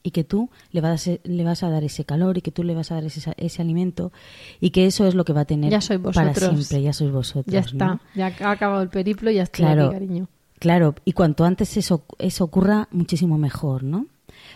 y 0.02 0.12
que 0.12 0.24
tú 0.24 0.50
le 0.72 0.82
vas, 0.82 1.08
a, 1.08 1.12
le 1.24 1.44
vas 1.44 1.62
a 1.64 1.70
dar 1.70 1.84
ese 1.84 2.06
calor 2.06 2.38
y 2.38 2.42
que 2.42 2.52
tú 2.52 2.64
le 2.64 2.74
vas 2.74 2.92
a 2.92 2.96
dar 2.96 3.04
ese, 3.06 3.34
ese 3.38 3.62
alimento 3.62 4.12
y 4.60 4.72
que 4.72 4.86
eso 4.86 5.06
es 5.06 5.14
lo 5.16 5.26
que 5.26 5.34
va 5.34 5.42
a 5.42 5.46
tener 5.46 5.72
Ya 5.72 5.82
sois 5.82 6.00
para 6.00 6.30
vosotros. 6.30 6.56
siempre, 6.68 6.82
ya 6.84 6.94
sois 6.94 7.12
vosotros. 7.12 7.54
Ya 7.54 7.60
está, 7.60 7.86
¿no? 7.88 8.00
ya 8.16 8.34
ha 8.42 8.52
acabado 8.52 8.82
el 8.82 8.90
periplo 8.90 9.30
y 9.32 9.36
ya 9.36 9.44
estoy 9.44 9.66
Claro. 9.66 9.86
aquí, 9.86 9.94
cariño. 9.94 10.28
Claro, 10.60 10.96
y 11.06 11.12
cuanto 11.12 11.44
antes 11.46 11.76
eso, 11.78 12.06
eso 12.20 12.44
ocurra, 12.46 12.88
muchísimo 12.92 13.38
mejor, 13.38 13.84
¿no? 13.84 14.08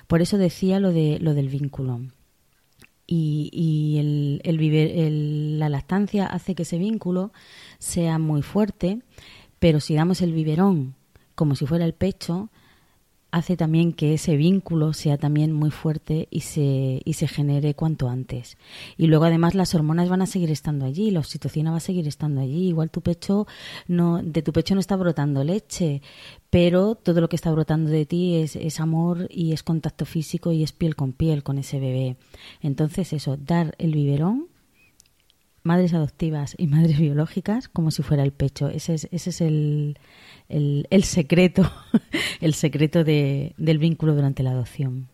Por 0.07 0.21
eso 0.21 0.37
decía 0.37 0.79
lo, 0.79 0.91
de, 0.93 1.19
lo 1.19 1.33
del 1.33 1.49
vínculo. 1.49 1.99
Y, 3.05 3.49
y 3.53 3.99
el, 3.99 4.41
el 4.43 4.59
el- 4.73 5.59
la 5.59 5.69
lactancia 5.69 6.25
hace 6.25 6.55
que 6.55 6.63
ese 6.63 6.77
vínculo 6.77 7.31
sea 7.79 8.19
muy 8.19 8.41
fuerte, 8.41 8.99
pero 9.59 9.79
si 9.79 9.95
damos 9.95 10.21
el 10.21 10.33
biberón 10.33 10.95
como 11.35 11.55
si 11.55 11.65
fuera 11.65 11.85
el 11.85 11.93
pecho, 11.93 12.49
hace 13.37 13.57
también 13.57 13.93
que 13.93 14.13
ese 14.13 14.35
vínculo 14.35 14.93
sea 14.93 15.17
también 15.17 15.51
muy 15.51 15.71
fuerte 15.71 16.27
y 16.29 16.41
se, 16.41 17.01
y 17.03 17.13
se 17.13 17.27
genere 17.27 17.73
cuanto 17.73 18.09
antes. 18.09 18.57
Y 18.97 19.07
luego 19.07 19.25
además 19.25 19.55
las 19.55 19.73
hormonas 19.75 20.09
van 20.09 20.21
a 20.21 20.25
seguir 20.25 20.51
estando 20.51 20.85
allí, 20.85 21.11
la 21.11 21.19
oxitocina 21.19 21.71
va 21.71 21.77
a 21.77 21.81
seguir 21.81 22.07
estando 22.07 22.41
allí. 22.41 22.67
Igual 22.67 22.89
tu 22.89 23.01
pecho 23.01 23.47
no, 23.87 24.21
de 24.21 24.41
tu 24.41 24.51
pecho 24.51 24.73
no 24.73 24.79
está 24.79 24.95
brotando 24.95 25.43
leche, 25.43 26.01
pero 26.49 26.95
todo 26.95 27.21
lo 27.21 27.29
que 27.29 27.35
está 27.35 27.51
brotando 27.51 27.89
de 27.89 28.05
ti 28.05 28.35
es, 28.35 28.55
es 28.55 28.79
amor 28.79 29.27
y 29.29 29.53
es 29.53 29.63
contacto 29.63 30.05
físico 30.05 30.51
y 30.51 30.63
es 30.63 30.71
piel 30.71 30.95
con 30.95 31.13
piel 31.13 31.43
con 31.43 31.57
ese 31.57 31.79
bebé. 31.79 32.17
Entonces 32.61 33.13
eso, 33.13 33.37
dar 33.37 33.75
el 33.77 33.93
biberón 33.93 34.47
madres 35.67 35.93
adoptivas 35.93 36.55
y 36.57 36.65
madres 36.65 36.97
biológicas 36.97 37.67
como 37.67 37.91
si 37.91 38.01
fuera 38.01 38.23
el 38.23 38.31
pecho. 38.31 38.69
Ese 38.69 38.95
es, 38.95 39.07
ese 39.11 39.29
es 39.29 39.41
el, 39.41 39.99
el, 40.49 40.87
el 40.89 41.03
secreto, 41.03 41.69
el 42.41 42.55
secreto 42.55 43.03
de, 43.03 43.53
del 43.57 43.77
vínculo 43.77 44.15
durante 44.15 44.41
la 44.41 44.51
adopción. 44.51 45.09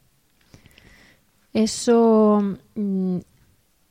Eso 1.54 2.58
mm, 2.76 3.18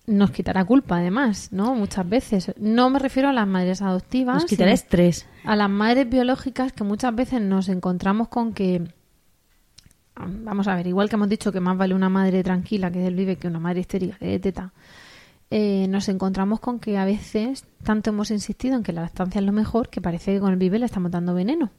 nos 0.06 0.30
quitará 0.30 0.64
culpa, 0.64 0.96
además, 0.96 1.52
¿no? 1.52 1.74
Muchas 1.74 2.08
veces. 2.08 2.52
No 2.58 2.90
me 2.90 2.98
refiero 2.98 3.28
a 3.28 3.32
las 3.32 3.46
madres 3.46 3.82
adoptivas. 3.82 4.42
Nos 4.42 4.46
quitará 4.46 4.72
estrés. 4.72 5.26
A 5.44 5.54
las 5.54 5.70
madres 5.70 6.08
biológicas 6.08 6.72
que 6.72 6.84
muchas 6.84 7.14
veces 7.14 7.40
nos 7.40 7.68
encontramos 7.68 8.28
con 8.28 8.52
que. 8.52 8.82
Vamos 10.14 10.68
a 10.68 10.76
ver, 10.76 10.86
igual 10.86 11.08
que 11.08 11.16
hemos 11.16 11.28
dicho 11.28 11.52
que 11.52 11.60
más 11.60 11.76
vale 11.76 11.94
una 11.94 12.08
madre 12.08 12.42
tranquila 12.42 12.90
que 12.90 12.98
del 12.98 13.14
vive 13.14 13.36
que 13.36 13.48
una 13.48 13.58
madre 13.58 13.80
histérica 13.80 14.16
que 14.18 14.26
de 14.26 14.38
teta. 14.38 14.72
Eh, 15.54 15.86
nos 15.88 16.08
encontramos 16.08 16.60
con 16.60 16.78
que 16.80 16.96
a 16.96 17.04
veces 17.04 17.64
tanto 17.84 18.08
hemos 18.10 18.30
insistido 18.30 18.74
en 18.76 18.82
que 18.82 18.92
la 18.92 19.02
lactancia 19.02 19.38
es 19.40 19.44
lo 19.44 19.52
mejor 19.52 19.90
que 19.90 20.00
parece 20.00 20.32
que 20.32 20.40
con 20.40 20.50
el 20.52 20.58
vive 20.58 20.78
le 20.78 20.86
estamos 20.86 21.10
dando 21.10 21.34
veneno. 21.34 21.70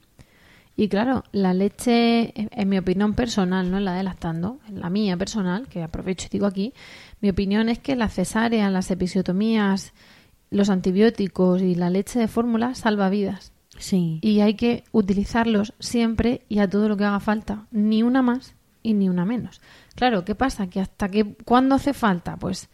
Y 0.76 0.88
claro, 0.90 1.24
la 1.32 1.54
leche, 1.54 2.34
en- 2.40 2.70
mi 2.70 2.78
opinión 2.78 3.14
personal, 3.14 3.70
no 3.72 3.78
en 3.78 3.86
la 3.86 3.94
de 3.94 4.04
lactando, 4.04 4.60
en 4.68 4.80
la 4.80 4.90
mía 4.90 5.18
personal, 5.18 5.68
que 5.68 5.84
aprovecho 5.84 6.28
y 6.28 6.30
digo 6.32 6.46
aquí, 6.46 6.74
mi 7.22 7.30
opinión 7.30 7.68
es 7.70 7.80
que 7.80 7.96
las 7.96 8.14
cesáreas, 8.14 8.72
las 8.72 8.90
episiotomías, 8.92 9.94
los 10.52 10.70
antibióticos 10.70 11.62
y 11.62 11.76
la 11.76 11.90
leche 11.90 12.20
de 12.20 12.28
fórmula 12.28 12.76
salva 12.76 13.10
vidas. 13.10 13.54
Sí. 13.78 14.20
Y 14.22 14.42
hay 14.42 14.54
que 14.54 14.84
utilizarlos 14.92 15.74
siempre 15.80 16.42
y 16.48 16.60
a 16.60 16.70
todo 16.70 16.88
lo 16.90 16.96
que 16.98 17.06
haga 17.06 17.20
falta, 17.20 17.66
ni 17.72 18.04
una 18.04 18.22
más 18.22 18.54
y 18.84 18.94
ni 18.94 19.10
una 19.10 19.26
menos. 19.26 19.62
Claro, 19.96 20.26
¿qué 20.26 20.36
pasa? 20.36 20.68
Que 20.68 20.80
hasta 20.80 21.10
que, 21.10 21.36
¿cuándo 21.46 21.76
hace 21.76 21.94
falta? 21.94 22.38
Pues 22.38 22.70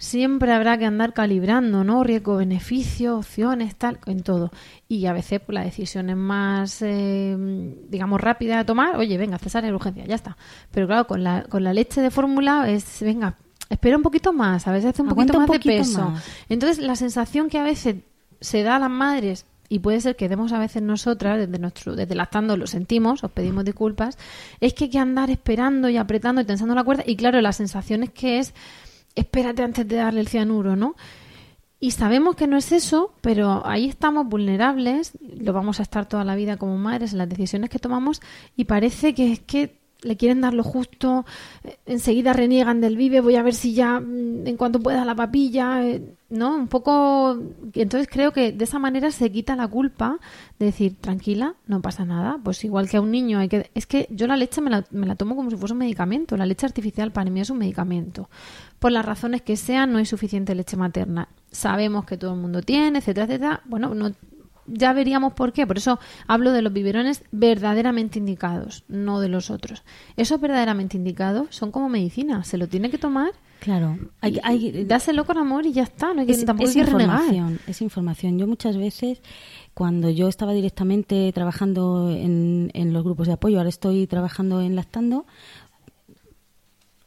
siempre 0.00 0.50
habrá 0.52 0.78
que 0.78 0.86
andar 0.86 1.12
calibrando, 1.12 1.84
¿no? 1.84 2.02
Riesgo, 2.02 2.38
beneficio, 2.38 3.18
opciones, 3.18 3.76
tal, 3.76 4.00
en 4.06 4.22
todo. 4.22 4.50
Y 4.88 5.04
a 5.04 5.12
veces 5.12 5.40
pues, 5.40 5.54
la 5.54 5.62
decisión 5.62 6.08
es 6.08 6.16
más, 6.16 6.80
eh, 6.80 7.36
digamos, 7.88 8.18
rápida 8.18 8.56
de 8.56 8.64
tomar. 8.64 8.96
Oye, 8.96 9.18
venga, 9.18 9.38
cesárea 9.38 9.68
de 9.68 9.76
urgencia, 9.76 10.06
ya 10.06 10.14
está. 10.14 10.38
Pero 10.70 10.86
claro, 10.86 11.06
con 11.06 11.22
la, 11.22 11.42
con 11.44 11.62
la 11.62 11.74
leche 11.74 12.00
de 12.00 12.10
fórmula 12.10 12.70
es, 12.70 13.02
venga, 13.02 13.36
espera 13.68 13.98
un 13.98 14.02
poquito 14.02 14.32
más, 14.32 14.66
a 14.66 14.72
veces 14.72 14.88
hace 14.90 15.02
un 15.02 15.10
Aguanta 15.10 15.34
poquito 15.34 15.38
un 15.38 15.42
más 15.42 15.58
poquito 15.58 15.70
de 15.70 15.78
peso. 15.78 16.10
más. 16.10 16.24
Entonces, 16.48 16.78
la 16.78 16.96
sensación 16.96 17.50
que 17.50 17.58
a 17.58 17.62
veces 17.62 17.96
se 18.40 18.62
da 18.62 18.76
a 18.76 18.78
las 18.78 18.90
madres 18.90 19.44
y 19.68 19.80
puede 19.80 20.00
ser 20.00 20.16
que 20.16 20.30
demos 20.30 20.52
a 20.52 20.58
veces 20.58 20.82
nosotras, 20.82 21.38
desde 21.38 21.58
nuestro, 21.58 21.94
desde 21.94 22.14
lactando 22.14 22.56
lo 22.56 22.66
sentimos, 22.66 23.22
os 23.22 23.30
pedimos 23.30 23.66
disculpas, 23.66 24.16
es 24.60 24.72
que 24.72 24.84
hay 24.84 24.90
que 24.90 24.98
andar 24.98 25.30
esperando 25.30 25.90
y 25.90 25.98
apretando 25.98 26.40
y 26.40 26.46
tensando 26.46 26.74
la 26.74 26.84
cuerda. 26.84 27.04
Y 27.06 27.16
claro, 27.16 27.40
la 27.42 27.52
sensación 27.52 28.02
es 28.02 28.10
que 28.10 28.38
es 28.38 28.54
espérate 29.14 29.62
antes 29.62 29.86
de 29.86 29.96
darle 29.96 30.20
el 30.20 30.28
cianuro, 30.28 30.76
¿no? 30.76 30.94
Y 31.82 31.92
sabemos 31.92 32.36
que 32.36 32.46
no 32.46 32.58
es 32.58 32.72
eso, 32.72 33.14
pero 33.22 33.66
ahí 33.66 33.88
estamos 33.88 34.26
vulnerables, 34.26 35.12
lo 35.22 35.54
vamos 35.54 35.80
a 35.80 35.82
estar 35.82 36.06
toda 36.06 36.24
la 36.24 36.34
vida 36.34 36.58
como 36.58 36.76
madres 36.76 37.12
en 37.12 37.18
las 37.18 37.28
decisiones 37.28 37.70
que 37.70 37.78
tomamos 37.78 38.20
y 38.54 38.64
parece 38.64 39.14
que 39.14 39.32
es 39.32 39.40
que 39.40 39.80
le 40.02 40.16
quieren 40.16 40.40
dar 40.40 40.54
lo 40.54 40.62
justo, 40.62 41.24
eh, 41.64 41.78
enseguida 41.86 42.32
reniegan 42.32 42.80
del 42.80 42.96
vive, 42.96 43.20
voy 43.20 43.36
a 43.36 43.42
ver 43.42 43.54
si 43.54 43.74
ya 43.74 44.00
mm, 44.00 44.46
en 44.46 44.56
cuanto 44.56 44.80
pueda 44.80 45.04
la 45.04 45.14
papilla, 45.14 45.84
eh, 45.84 46.02
¿no? 46.30 46.56
Un 46.56 46.68
poco... 46.68 47.38
Entonces 47.74 48.08
creo 48.10 48.32
que 48.32 48.52
de 48.52 48.64
esa 48.64 48.78
manera 48.78 49.10
se 49.10 49.30
quita 49.30 49.56
la 49.56 49.68
culpa 49.68 50.18
de 50.58 50.66
decir, 50.66 50.96
tranquila, 51.00 51.54
no 51.66 51.82
pasa 51.82 52.04
nada, 52.04 52.38
pues 52.42 52.64
igual 52.64 52.88
que 52.88 52.96
a 52.96 53.00
un 53.00 53.10
niño 53.10 53.38
hay 53.38 53.48
que... 53.48 53.70
Es 53.74 53.86
que 53.86 54.06
yo 54.10 54.26
la 54.26 54.36
leche 54.36 54.60
me 54.60 54.70
la, 54.70 54.84
me 54.90 55.06
la 55.06 55.16
tomo 55.16 55.36
como 55.36 55.50
si 55.50 55.56
fuese 55.56 55.74
un 55.74 55.80
medicamento, 55.80 56.36
la 56.36 56.46
leche 56.46 56.66
artificial 56.66 57.12
para 57.12 57.30
mí 57.30 57.40
es 57.40 57.50
un 57.50 57.58
medicamento. 57.58 58.28
Por 58.80 58.90
las 58.90 59.04
razones 59.04 59.42
que 59.42 59.56
sean, 59.56 59.92
no 59.92 59.98
hay 59.98 60.06
suficiente 60.06 60.54
leche 60.56 60.76
materna. 60.76 61.28
Sabemos 61.52 62.04
que 62.04 62.16
todo 62.16 62.34
el 62.34 62.40
mundo 62.40 62.62
tiene, 62.62 62.98
etcétera, 62.98 63.26
etcétera. 63.26 63.60
Bueno, 63.66 63.94
no, 63.94 64.10
ya 64.66 64.92
veríamos 64.92 65.34
por 65.34 65.52
qué. 65.52 65.66
Por 65.66 65.78
eso 65.78 66.00
hablo 66.26 66.52
de 66.52 66.62
los 66.62 66.72
biberones 66.72 67.22
verdaderamente 67.30 68.18
indicados, 68.18 68.84
no 68.88 69.20
de 69.20 69.28
los 69.28 69.50
otros. 69.50 69.84
Esos 70.16 70.40
verdaderamente 70.40 70.96
indicados 70.96 71.48
son 71.50 71.70
como 71.70 71.88
medicina. 71.88 72.42
Se 72.42 72.58
lo 72.58 72.66
tiene 72.66 72.90
que 72.90 72.98
tomar, 72.98 73.32
Claro. 73.60 73.98
Hay, 74.22 74.40
hay, 74.42 74.84
dáselo 74.84 75.26
con 75.26 75.36
amor 75.36 75.66
y 75.66 75.72
ya 75.72 75.82
está. 75.82 76.14
No 76.14 76.22
hay 76.22 76.26
que, 76.26 76.32
es, 76.32 76.44
tampoco 76.46 76.68
es 76.68 76.74
hay 76.74 76.82
que 76.82 76.90
renegar. 76.90 77.20
información, 77.20 77.60
es 77.66 77.82
información. 77.82 78.38
Yo 78.38 78.46
muchas 78.46 78.78
veces, 78.78 79.20
cuando 79.74 80.08
yo 80.08 80.28
estaba 80.28 80.52
directamente 80.54 81.30
trabajando 81.34 82.10
en, 82.10 82.70
en 82.72 82.92
los 82.94 83.04
grupos 83.04 83.26
de 83.26 83.34
apoyo, 83.34 83.58
ahora 83.58 83.68
estoy 83.68 84.06
trabajando 84.06 84.62
en 84.62 84.76
Lactando, 84.76 85.26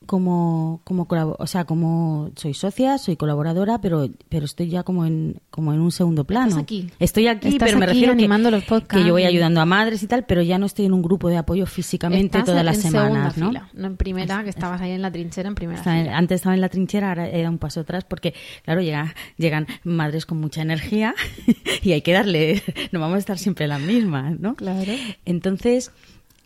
como 0.05 0.81
como 0.83 1.07
o 1.09 1.47
sea 1.47 1.65
como 1.65 2.31
soy 2.35 2.53
socia 2.53 2.97
soy 2.97 3.15
colaboradora 3.15 3.79
pero 3.79 4.09
pero 4.29 4.45
estoy 4.45 4.69
ya 4.69 4.83
como 4.83 5.05
en 5.05 5.39
como 5.49 5.73
en 5.73 5.79
un 5.79 5.91
segundo 5.91 6.25
plano 6.25 6.47
Estás 6.47 6.63
aquí. 6.63 6.89
estoy 6.99 7.27
aquí 7.27 7.47
Estás 7.49 7.67
pero 7.69 7.79
me 7.79 7.85
aquí 7.85 7.93
refiero 7.93 8.13
que- 8.13 8.19
animando 8.19 8.51
los 8.51 8.63
podcasts. 8.63 9.01
que 9.01 9.07
yo 9.07 9.13
voy 9.13 9.23
ayudando 9.23 9.61
a 9.61 9.65
madres 9.65 10.03
y 10.03 10.07
tal 10.07 10.25
pero 10.25 10.41
ya 10.41 10.57
no 10.57 10.65
estoy 10.65 10.85
en 10.85 10.93
un 10.93 11.01
grupo 11.01 11.29
de 11.29 11.37
apoyo 11.37 11.65
físicamente 11.65 12.37
Estás 12.37 12.45
todas 12.45 12.65
las 12.65 12.77
semanas 12.77 13.37
¿no? 13.37 13.47
fila, 13.49 13.69
no 13.73 13.87
en 13.87 13.97
primera, 13.97 14.43
que 14.43 14.49
estabas 14.49 14.81
ahí 14.81 14.91
en 14.91 15.01
la 15.01 15.11
trinchera 15.11 15.47
en 15.49 15.55
primera 15.55 15.79
Estaba 15.79 15.97
en- 15.97 16.05
fila. 16.05 16.17
antes 16.17 16.35
estaba 16.35 16.55
en 16.55 16.61
la 16.61 16.69
trinchera, 16.69 17.09
ahora 17.09 17.29
he 17.29 17.37
dado 17.39 17.51
un 17.51 17.57
paso 17.59 17.79
atrás 17.81 18.03
porque, 18.03 18.33
claro, 18.63 18.81
llega, 18.81 19.13
llegan 19.37 19.67
madres 19.83 20.25
con 20.25 20.39
mucha 20.39 20.61
energía 20.61 21.15
y 21.81 21.91
hay 21.93 22.01
que 22.01 22.11
darle, 22.13 22.61
no 22.91 22.99
vamos 22.99 23.15
a 23.15 23.19
estar 23.19 23.37
siempre 23.37 23.67
las 23.67 23.81
mismas, 23.81 24.39
¿no? 24.39 24.55
Claro. 24.55 24.91
Entonces, 25.25 25.91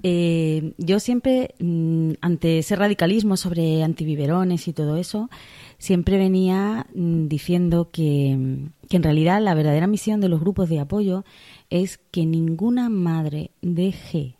eh, 0.04 0.74
yo 0.78 1.00
siempre, 1.00 1.56
mm, 1.60 2.12
ante 2.22 2.60
ese 2.60 2.76
radicalismo 2.76 3.36
sobre 3.38 3.84
antibiberones 3.84 4.68
y 4.68 4.74
todo 4.74 4.98
eso, 4.98 5.30
siempre 5.78 6.18
venía 6.18 6.86
mm, 6.94 7.28
diciendo 7.28 7.90
que, 7.92 8.68
que 8.90 8.98
en 8.98 9.04
realidad 9.04 9.42
la 9.42 9.54
verdadera 9.56 9.88
misión 9.88 10.22
de 10.22 10.30
los 10.30 10.40
grupos 10.40 10.70
de 10.70 10.80
apoyo 10.80 11.24
es 11.70 11.98
que 12.12 12.26
ninguna 12.26 12.90
madre 12.90 13.52
deje 13.62 14.36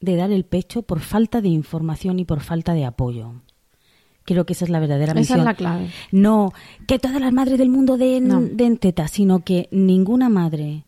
de 0.00 0.16
dar 0.16 0.30
el 0.32 0.44
pecho 0.44 0.82
por 0.82 1.00
falta 1.00 1.40
de 1.40 1.48
información 1.48 2.18
y 2.18 2.24
por 2.24 2.40
falta 2.40 2.74
de 2.74 2.84
apoyo. 2.84 3.34
Creo 4.24 4.46
que 4.46 4.52
esa 4.52 4.64
es 4.64 4.70
la 4.70 4.78
verdadera 4.80 5.12
Esa 5.12 5.20
misión. 5.20 5.38
es 5.40 5.44
la 5.44 5.54
clave. 5.54 5.90
No 6.12 6.52
que 6.86 6.98
todas 7.00 7.20
las 7.20 7.32
madres 7.32 7.58
del 7.58 7.68
mundo 7.70 7.96
den, 7.96 8.28
No. 8.28 8.40
den 8.40 8.76
teta, 8.78 9.08
sino 9.08 9.40
que 9.40 9.68
ninguna 9.72 10.28
madre 10.28 10.84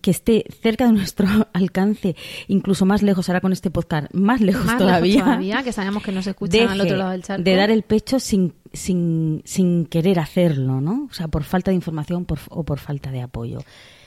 que 0.00 0.10
esté 0.10 0.44
cerca 0.62 0.86
de 0.86 0.92
nuestro 0.92 1.26
alcance, 1.52 2.14
incluso 2.48 2.86
más 2.86 3.02
lejos, 3.02 3.28
ahora 3.28 3.40
con 3.40 3.52
este 3.52 3.70
podcast, 3.70 4.12
más 4.14 4.40
lejos 4.40 4.64
Más 4.64 4.74
lejos 4.76 4.86
todavía, 4.86 5.24
todavía, 5.24 5.62
que 5.62 5.72
sabemos 5.72 6.02
que 6.02 6.12
nos 6.12 6.26
escuchan 6.26 6.68
al 6.68 6.80
otro 6.80 6.96
lado 6.96 7.10
del 7.10 7.22
charco. 7.22 7.42
de 7.42 7.54
dar 7.56 7.70
el 7.70 7.82
pecho 7.82 8.20
sin, 8.20 8.54
sin, 8.72 9.42
sin 9.44 9.86
querer 9.86 10.18
hacerlo, 10.20 10.80
¿no? 10.80 11.08
O 11.10 11.14
sea, 11.14 11.28
por 11.28 11.42
falta 11.44 11.70
de 11.70 11.74
información 11.76 12.24
por- 12.24 12.38
o 12.50 12.62
por 12.64 12.78
falta 12.78 13.10
de 13.10 13.20
apoyo. 13.22 13.58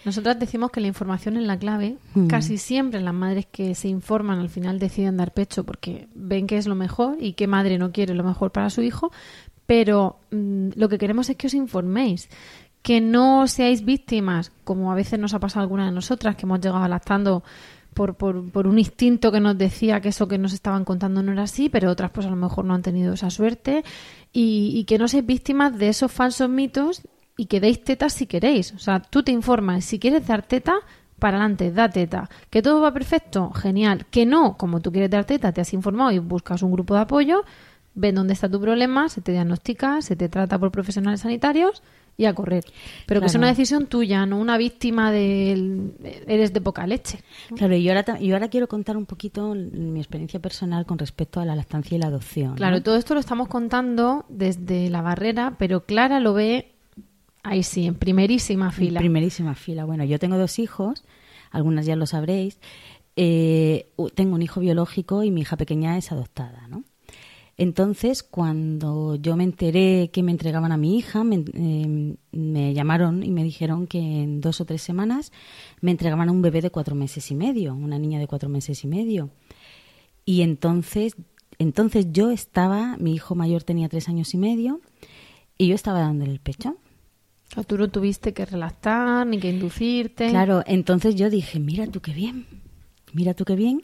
Nosotras 0.05 0.37
decimos 0.37 0.69
que 0.71 0.81
la 0.81 0.87
información 0.87 1.37
es 1.37 1.43
la 1.43 1.57
clave. 1.57 1.95
Mm. 2.13 2.27
Casi 2.27 2.57
siempre 2.57 2.99
las 2.99 3.13
madres 3.13 3.45
que 3.49 3.73
se 3.73 3.87
informan 3.87 4.39
al 4.39 4.49
final 4.49 4.77
deciden 4.77 5.15
dar 5.15 5.33
pecho 5.33 5.63
porque 5.63 6.07
ven 6.13 6.45
que 6.45 6.57
es 6.57 6.67
lo 6.67 6.75
mejor 6.75 7.17
y 7.21 7.33
que 7.33 7.47
madre 7.47 7.77
no 7.77 7.91
quiere 7.93 8.13
lo 8.13 8.23
mejor 8.25 8.51
para 8.51 8.69
su 8.69 8.81
hijo. 8.81 9.11
Pero 9.65 10.19
mm, 10.31 10.71
lo 10.75 10.89
que 10.89 10.97
queremos 10.97 11.29
es 11.29 11.37
que 11.37 11.47
os 11.47 11.53
informéis, 11.53 12.27
que 12.83 13.01
no 13.01 13.47
seáis 13.47 13.83
víctimas, 13.83 14.51
como 14.63 14.91
a 14.91 14.95
veces 14.95 15.17
nos 15.17 15.33
ha 15.33 15.39
pasado 15.39 15.61
a 15.61 15.63
alguna 15.63 15.85
de 15.85 15.91
nosotras, 15.91 16.35
que 16.35 16.45
hemos 16.45 16.59
llegado 16.59 16.87
lactando 16.87 17.43
por, 17.93 18.15
por, 18.15 18.51
por 18.51 18.67
un 18.67 18.77
instinto 18.77 19.31
que 19.31 19.39
nos 19.39 19.57
decía 19.57 20.01
que 20.01 20.09
eso 20.09 20.27
que 20.27 20.37
nos 20.37 20.53
estaban 20.53 20.83
contando 20.83 21.23
no 21.23 21.31
era 21.31 21.43
así, 21.43 21.69
pero 21.69 21.89
otras 21.89 22.11
pues 22.11 22.27
a 22.27 22.29
lo 22.29 22.35
mejor 22.35 22.65
no 22.65 22.73
han 22.73 22.81
tenido 22.81 23.13
esa 23.13 23.29
suerte. 23.29 23.83
Y, 24.33 24.73
y 24.75 24.83
que 24.83 24.97
no 24.97 25.07
seáis 25.07 25.25
víctimas 25.25 25.77
de 25.77 25.89
esos 25.89 26.11
falsos 26.11 26.49
mitos 26.49 27.01
y 27.37 27.45
que 27.45 27.61
deis 27.61 27.83
tetas 27.83 28.13
si 28.13 28.27
queréis. 28.27 28.73
O 28.73 28.79
sea, 28.79 28.99
tú 28.99 29.23
te 29.23 29.31
informas, 29.31 29.85
si 29.85 29.97
quieres 29.97 30.27
dar 30.27 30.43
teta, 30.43 30.75
para 31.19 31.37
adelante, 31.37 31.71
da 31.71 31.87
teta. 31.89 32.29
¿Que 32.49 32.61
todo 32.61 32.81
va 32.81 32.91
perfecto? 32.91 33.51
Genial. 33.51 34.05
Que 34.11 34.25
no, 34.25 34.57
como 34.57 34.81
tú 34.81 34.91
quieres 34.91 35.09
dar 35.09 35.23
teta, 35.23 35.53
te 35.53 35.61
has 35.61 35.73
informado 35.73 36.11
y 36.11 36.19
buscas 36.19 36.63
un 36.63 36.73
grupo 36.73 36.95
de 36.95 37.01
apoyo, 37.01 37.45
ven 37.95 38.15
dónde 38.15 38.33
está 38.33 38.49
tu 38.49 38.59
problema, 38.59 39.07
se 39.07 39.21
te 39.21 39.31
diagnostica, 39.31 40.01
se 40.01 40.17
te 40.17 40.27
trata 40.27 40.59
por 40.59 40.71
profesionales 40.71 41.21
sanitarios 41.21 41.81
y 42.15 42.25
a 42.25 42.33
correr. 42.33 42.63
Pero 43.07 43.19
que 43.21 43.25
es 43.27 43.35
una 43.35 43.47
decisión 43.47 43.87
tuya, 43.87 44.25
no 44.25 44.37
una 44.37 44.57
víctima 44.57 45.11
del 45.11 45.93
eres 46.27 46.53
de 46.53 46.61
poca 46.61 46.85
leche. 46.85 47.19
Claro, 47.55 47.75
y 47.75 47.87
ahora, 47.89 48.03
ta- 48.03 48.21
y 48.21 48.31
ahora 48.31 48.49
quiero 48.49 48.67
contar 48.67 48.97
un 48.97 49.05
poquito 49.05 49.55
mi 49.55 49.99
experiencia 49.99 50.39
personal 50.39 50.85
con 50.85 50.99
respecto 50.99 51.39
a 51.39 51.45
la 51.45 51.55
lactancia 51.55 51.95
y 51.95 51.99
la 51.99 52.07
adopción. 52.07 52.49
¿no? 52.51 52.55
Claro, 52.55 52.83
todo 52.83 52.97
esto 52.97 53.13
lo 53.15 53.19
estamos 53.19 53.47
contando 53.47 54.25
desde 54.29 54.89
la 54.89 55.01
barrera, 55.01 55.55
pero 55.57 55.85
Clara 55.85 56.19
lo 56.19 56.33
ve 56.33 56.71
ahí 57.41 57.63
sí, 57.63 57.87
en 57.87 57.95
primerísima 57.95 58.65
En 58.67 58.71
fila. 58.71 58.99
primerísima 58.99 59.55
fila. 59.55 59.85
Bueno, 59.85 60.03
yo 60.03 60.19
tengo 60.19 60.37
dos 60.37 60.59
hijos, 60.59 61.03
algunas 61.51 61.85
ya 61.87 61.95
lo 61.95 62.05
sabréis. 62.05 62.59
Eh, 63.15 63.87
tengo 64.15 64.35
un 64.35 64.41
hijo 64.41 64.59
biológico 64.59 65.23
y 65.23 65.31
mi 65.31 65.41
hija 65.41 65.57
pequeña 65.57 65.97
es 65.97 66.11
adoptada, 66.11 66.67
¿no? 66.67 66.83
Entonces, 67.55 68.23
cuando 68.23 69.15
yo 69.15 69.35
me 69.35 69.43
enteré 69.43 70.09
que 70.11 70.23
me 70.23 70.31
entregaban 70.31 70.71
a 70.71 70.77
mi 70.77 70.97
hija, 70.97 71.23
me, 71.23 71.43
eh, 71.53 72.15
me 72.31 72.73
llamaron 72.73 73.23
y 73.23 73.29
me 73.29 73.43
dijeron 73.43 73.85
que 73.85 73.99
en 73.99 74.41
dos 74.41 74.59
o 74.59 74.65
tres 74.65 74.81
semanas 74.81 75.31
me 75.79 75.91
entregaban 75.91 76.29
a 76.29 76.31
un 76.31 76.41
bebé 76.41 76.61
de 76.61 76.71
cuatro 76.71 76.95
meses 76.95 77.29
y 77.29 77.35
medio, 77.35 77.75
una 77.75 77.99
niña 77.99 78.19
de 78.19 78.27
cuatro 78.27 78.49
meses 78.49 78.83
y 78.83 78.87
medio. 78.87 79.29
Y 80.25 80.41
entonces, 80.41 81.15
entonces 81.59 82.07
yo 82.11 82.31
estaba, 82.31 82.97
mi 82.97 83.13
hijo 83.13 83.35
mayor 83.35 83.63
tenía 83.63 83.87
tres 83.87 84.09
años 84.09 84.33
y 84.33 84.37
medio, 84.37 84.81
y 85.57 85.67
yo 85.67 85.75
estaba 85.75 85.99
dándole 85.99 86.31
el 86.31 86.39
pecho. 86.39 86.75
O 87.55 87.63
tú 87.63 87.77
no 87.77 87.87
tuviste 87.89 88.33
que 88.33 88.45
relactar 88.45 89.27
ni 89.27 89.39
que 89.39 89.51
inducirte. 89.51 90.29
Claro, 90.29 90.63
entonces 90.65 91.13
yo 91.13 91.29
dije, 91.29 91.59
mira 91.59 91.85
tú 91.85 92.01
qué 92.01 92.13
bien, 92.13 92.47
mira 93.13 93.35
tú 93.35 93.45
qué 93.45 93.55
bien 93.55 93.81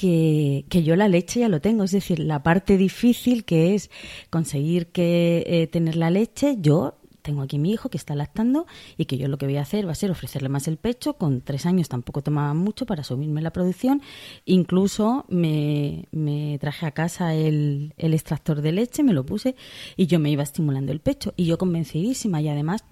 que, 0.00 0.64
que 0.70 0.82
yo 0.82 0.96
la 0.96 1.08
leche 1.08 1.40
ya 1.40 1.50
lo 1.50 1.60
tengo. 1.60 1.84
Es 1.84 1.90
decir, 1.90 2.20
la 2.20 2.42
parte 2.42 2.78
difícil 2.78 3.44
que 3.44 3.74
es 3.74 3.90
conseguir 4.30 4.86
que 4.86 5.44
eh, 5.46 5.66
tener 5.66 5.94
la 5.96 6.08
leche, 6.08 6.56
yo 6.58 6.94
tengo 7.20 7.42
aquí 7.42 7.58
mi 7.58 7.70
hijo 7.70 7.90
que 7.90 7.98
está 7.98 8.14
lactando 8.14 8.66
y 8.96 9.04
que 9.04 9.18
yo 9.18 9.28
lo 9.28 9.36
que 9.36 9.44
voy 9.44 9.58
a 9.58 9.60
hacer 9.60 9.86
va 9.86 9.92
a 9.92 9.94
ser 9.94 10.10
ofrecerle 10.10 10.48
más 10.48 10.68
el 10.68 10.78
pecho. 10.78 11.18
Con 11.18 11.42
tres 11.42 11.66
años 11.66 11.90
tampoco 11.90 12.22
tomaba 12.22 12.54
mucho 12.54 12.86
para 12.86 13.04
subirme 13.04 13.42
la 13.42 13.52
producción. 13.52 14.00
Incluso 14.46 15.26
me, 15.28 16.06
me 16.12 16.58
traje 16.58 16.86
a 16.86 16.92
casa 16.92 17.34
el, 17.34 17.92
el 17.98 18.14
extractor 18.14 18.62
de 18.62 18.72
leche, 18.72 19.02
me 19.02 19.12
lo 19.12 19.26
puse 19.26 19.54
y 19.98 20.06
yo 20.06 20.18
me 20.18 20.30
iba 20.30 20.42
estimulando 20.42 20.92
el 20.92 21.00
pecho. 21.00 21.34
Y 21.36 21.44
yo 21.44 21.58
convencidísima 21.58 22.40
y 22.40 22.48
además 22.48 22.86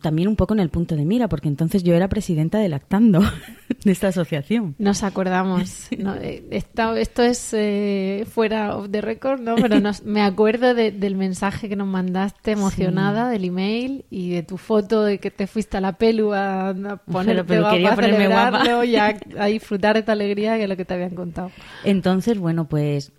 también 0.00 0.28
un 0.28 0.36
poco 0.36 0.54
en 0.54 0.60
el 0.60 0.70
punto 0.70 0.96
de 0.96 1.04
mira, 1.04 1.28
porque 1.28 1.48
entonces 1.48 1.82
yo 1.82 1.94
era 1.94 2.08
presidenta 2.08 2.58
de 2.58 2.68
Lactando, 2.70 3.20
de 3.84 3.92
esta 3.92 4.08
asociación. 4.08 4.74
Nos 4.78 5.02
acordamos. 5.02 5.88
No, 5.98 6.14
eh, 6.14 6.42
esta- 6.50 6.98
esto 6.98 7.22
es 7.22 7.50
eh, 7.52 8.24
fuera 8.30 8.74
of 8.76 8.90
the 8.90 9.00
record, 9.02 9.40
¿no? 9.40 9.56
Pero 9.56 9.78
nos- 9.80 10.02
me 10.04 10.22
acuerdo 10.22 10.72
de- 10.74 10.92
del 10.92 11.14
mensaje 11.14 11.68
que 11.68 11.76
nos 11.76 11.86
mandaste 11.88 12.52
emocionada, 12.52 13.28
del 13.28 13.44
email 13.44 14.04
y 14.10 14.30
de 14.30 14.42
tu 14.42 14.56
foto 14.56 15.02
de 15.04 15.18
que 15.18 15.30
te 15.30 15.46
fuiste 15.46 15.76
a 15.76 15.80
la 15.82 15.92
pelu 15.98 16.32
a, 16.32 16.70
a 16.70 16.96
ponerte 16.96 17.44
pero 17.44 17.60
guapa, 17.62 17.74
quería 17.74 17.92
a 17.92 17.94
ponerme 17.96 18.26
guapa. 18.28 18.58
celebrarlo 18.62 18.84
y 18.84 18.96
a, 18.96 19.18
a 19.38 19.46
disfrutar 19.46 19.96
de 19.96 20.02
tu 20.02 20.10
alegría 20.10 20.56
que 20.56 20.62
es 20.62 20.68
lo 20.68 20.76
que 20.76 20.84
te 20.86 20.94
habían 20.94 21.14
contado. 21.14 21.50
Entonces, 21.84 22.38
bueno, 22.38 22.66
pues, 22.66 23.12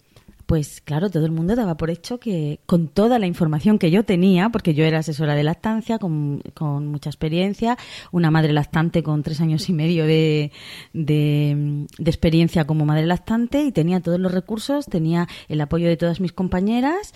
pues 0.51 0.81
claro, 0.81 1.09
todo 1.09 1.25
el 1.25 1.31
mundo 1.31 1.55
daba 1.55 1.77
por 1.77 1.89
hecho 1.89 2.19
que 2.19 2.59
con 2.65 2.89
toda 2.89 3.19
la 3.19 3.25
información 3.25 3.79
que 3.79 3.89
yo 3.89 4.03
tenía, 4.03 4.49
porque 4.49 4.73
yo 4.73 4.83
era 4.83 4.99
asesora 4.99 5.33
de 5.33 5.43
lactancia, 5.43 5.97
con, 5.97 6.41
con 6.53 6.87
mucha 6.87 7.09
experiencia, 7.09 7.77
una 8.11 8.31
madre 8.31 8.51
lactante 8.51 9.01
con 9.01 9.23
tres 9.23 9.39
años 9.39 9.69
y 9.69 9.71
medio 9.71 10.05
de, 10.05 10.51
de, 10.91 11.87
de 11.97 12.11
experiencia 12.11 12.65
como 12.65 12.85
madre 12.85 13.05
lactante 13.05 13.63
y 13.63 13.71
tenía 13.71 14.01
todos 14.01 14.19
los 14.19 14.33
recursos, 14.33 14.87
tenía 14.87 15.25
el 15.47 15.61
apoyo 15.61 15.87
de 15.87 15.95
todas 15.95 16.19
mis 16.19 16.33
compañeras 16.33 17.13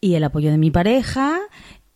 y 0.00 0.16
el 0.16 0.24
apoyo 0.24 0.50
de 0.50 0.58
mi 0.58 0.72
pareja. 0.72 1.38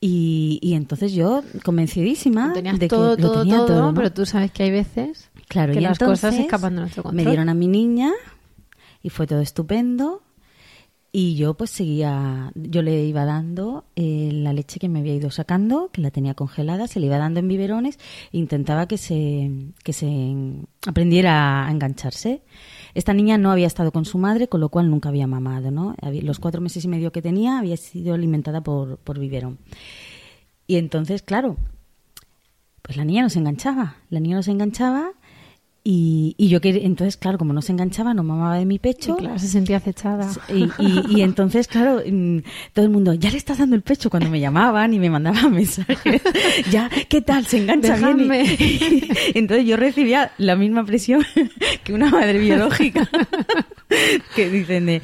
Y, 0.00 0.60
y 0.62 0.74
entonces 0.74 1.12
yo, 1.12 1.42
convencidísima 1.64 2.52
Tenías 2.52 2.78
de 2.78 2.86
que 2.86 2.94
todo, 2.94 3.16
lo 3.16 3.16
todo, 3.16 3.42
tenía 3.42 3.56
todo, 3.56 3.66
todo, 3.66 3.82
¿no? 3.82 3.94
pero 3.94 4.12
tú 4.12 4.24
sabes 4.26 4.52
que 4.52 4.62
hay 4.62 4.70
veces 4.70 5.28
Claro, 5.48 5.72
que 5.72 5.80
y 5.80 5.82
las 5.82 5.98
cosas 5.98 6.36
escapan 6.36 6.76
de 6.76 6.82
nuestro 6.82 7.02
control. 7.02 7.24
Me 7.24 7.28
dieron 7.28 7.48
a 7.48 7.54
mi 7.54 7.66
niña 7.66 8.12
y 9.02 9.10
fue 9.10 9.26
todo 9.26 9.40
estupendo. 9.40 10.22
Y 11.20 11.34
yo 11.34 11.54
pues 11.54 11.70
seguía, 11.70 12.52
yo 12.54 12.80
le 12.80 13.04
iba 13.04 13.24
dando 13.24 13.86
eh, 13.96 14.30
la 14.32 14.52
leche 14.52 14.78
que 14.78 14.88
me 14.88 15.00
había 15.00 15.16
ido 15.16 15.32
sacando, 15.32 15.90
que 15.92 16.00
la 16.00 16.12
tenía 16.12 16.34
congelada, 16.34 16.86
se 16.86 17.00
le 17.00 17.06
iba 17.06 17.18
dando 17.18 17.40
en 17.40 17.48
biberones, 17.48 17.98
e 18.30 18.38
intentaba 18.38 18.86
que 18.86 18.98
se, 18.98 19.50
que 19.82 19.92
se 19.92 20.32
aprendiera 20.86 21.66
a 21.66 21.72
engancharse. 21.72 22.42
Esta 22.94 23.14
niña 23.14 23.36
no 23.36 23.50
había 23.50 23.66
estado 23.66 23.90
con 23.90 24.04
su 24.04 24.16
madre, 24.16 24.46
con 24.46 24.60
lo 24.60 24.68
cual 24.68 24.92
nunca 24.92 25.08
había 25.08 25.26
mamado, 25.26 25.72
¿no? 25.72 25.96
Los 26.22 26.38
cuatro 26.38 26.60
meses 26.60 26.84
y 26.84 26.88
medio 26.88 27.10
que 27.10 27.20
tenía 27.20 27.58
había 27.58 27.76
sido 27.76 28.14
alimentada 28.14 28.60
por, 28.60 28.98
por 28.98 29.18
biberón. 29.18 29.58
Y 30.68 30.76
entonces, 30.76 31.22
claro, 31.22 31.56
pues 32.82 32.96
la 32.96 33.04
niña 33.04 33.22
no 33.22 33.30
se 33.30 33.40
enganchaba, 33.40 33.96
la 34.08 34.20
niña 34.20 34.36
no 34.36 34.44
se 34.44 34.52
enganchaba 34.52 35.14
y, 35.90 36.34
y 36.36 36.48
yo 36.48 36.60
quería, 36.60 36.84
entonces, 36.84 37.16
claro, 37.16 37.38
como 37.38 37.54
no 37.54 37.62
se 37.62 37.72
enganchaba, 37.72 38.12
no 38.12 38.22
mamaba 38.22 38.58
de 38.58 38.66
mi 38.66 38.78
pecho. 38.78 39.16
Y 39.18 39.22
claro, 39.22 39.38
se 39.38 39.48
sentía 39.48 39.78
acechada. 39.78 40.28
Y, 40.52 40.64
y- 40.78 41.02
y 41.16 41.22
entonces, 41.22 41.66
claro, 41.66 42.02
mm, 42.06 42.40
todo 42.74 42.84
el 42.84 42.90
mundo, 42.90 43.14
ya 43.14 43.30
le 43.30 43.38
estás 43.38 43.56
dando 43.56 43.74
el 43.74 43.80
pecho 43.80 44.10
cuando 44.10 44.28
me 44.28 44.38
llamaban 44.38 44.92
y 44.92 44.98
me 44.98 45.08
mandaban 45.08 45.50
mensajes. 45.54 46.20
Ya, 46.70 46.90
¿qué 47.08 47.22
tal? 47.22 47.46
Se 47.46 47.56
engancha. 47.58 47.94
Dejadme. 47.94 48.44
Entonces 49.34 49.66
yo 49.66 49.78
recibía 49.78 50.32
la 50.36 50.56
misma 50.56 50.84
presión 50.84 51.24
que 51.84 51.94
una 51.94 52.10
madre 52.10 52.38
biológica. 52.38 53.08
que 54.36 54.50
dicen 54.50 54.84
de, 54.84 55.00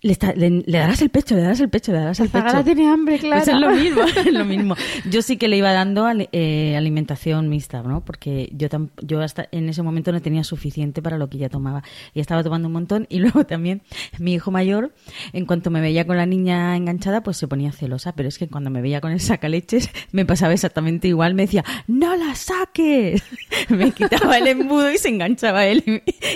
le, 0.00 0.12
está- 0.12 0.32
le- 0.34 0.62
le 0.64 0.78
darás 0.78 1.02
el 1.02 1.10
pecho, 1.10 1.34
le 1.34 1.42
darás 1.42 1.60
el 1.60 1.68
pecho, 1.68 1.90
le 1.92 1.98
darás 1.98 2.20
el 2.20 2.28
pecho. 2.28 2.64
tiene 2.64 2.86
hambre, 2.88 3.18
claro. 3.18 3.42
Pues 3.44 3.48
es 3.48 3.60
lo 3.60 3.70
mismo, 3.70 4.02
es 4.26 4.32
lo 4.32 4.44
mismo. 4.44 4.76
Yo 5.10 5.22
sí 5.22 5.36
que 5.36 5.48
le 5.48 5.56
iba 5.56 5.72
dando 5.72 6.06
eh, 6.32 6.76
alimentación 6.76 7.48
mixta, 7.48 7.82
¿no? 7.82 8.04
Porque 8.04 8.48
yo 8.52 8.68
tam- 8.68 8.90
yo 9.02 9.20
hasta 9.20 9.48
en 9.50 9.68
ese 9.68 9.82
momento 9.82 10.12
no 10.12 10.20
tenía 10.22 10.44
suficiente 10.44 11.02
para 11.02 11.18
lo 11.18 11.28
que 11.28 11.38
ella 11.38 11.48
tomaba. 11.48 11.82
Y 12.14 12.20
estaba 12.20 12.44
tomando 12.44 12.68
un 12.68 12.72
montón 12.74 13.06
y 13.08 13.18
luego 13.20 13.44
también 13.44 13.82
mi 14.18 14.34
hijo 14.34 14.50
mayor, 14.50 14.92
en 15.32 15.46
cuanto 15.46 15.70
me 15.70 15.80
veía 15.80 16.06
con 16.06 16.16
la 16.16 16.26
niña 16.26 16.76
enganchada, 16.76 17.22
pues 17.22 17.36
se 17.36 17.48
ponía 17.48 17.72
celosa, 17.72 18.12
pero 18.12 18.28
es 18.28 18.38
que 18.38 18.46
cuando 18.48 18.70
me 18.70 18.80
veía 18.80 19.00
con 19.00 19.10
el 19.12 19.20
sacaleches 19.20 19.90
me 20.12 20.24
pasaba 20.24 20.52
exactamente 20.52 21.08
igual, 21.08 21.34
me 21.34 21.42
decía, 21.42 21.64
no 21.88 22.14
la 22.16 22.34
saques, 22.36 23.22
me 23.68 23.90
quitaba 23.90 24.38
el 24.38 24.46
embudo 24.46 24.92
y 24.92 24.98
se 24.98 25.08
enganchaba 25.08 25.66
él 25.66 25.82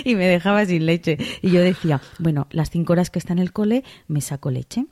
y, 0.03 0.09
y 0.09 0.15
me 0.15 0.25
dejaba 0.27 0.65
sin 0.65 0.85
leche. 0.85 1.17
Y 1.41 1.51
yo 1.51 1.61
decía, 1.61 2.01
bueno, 2.19 2.47
las 2.51 2.69
cinco 2.69 2.93
horas 2.93 3.09
que 3.09 3.19
está 3.19 3.33
en 3.33 3.39
el 3.39 3.51
cole, 3.53 3.83
me 4.07 4.21
saco 4.21 4.51
leche. 4.51 4.85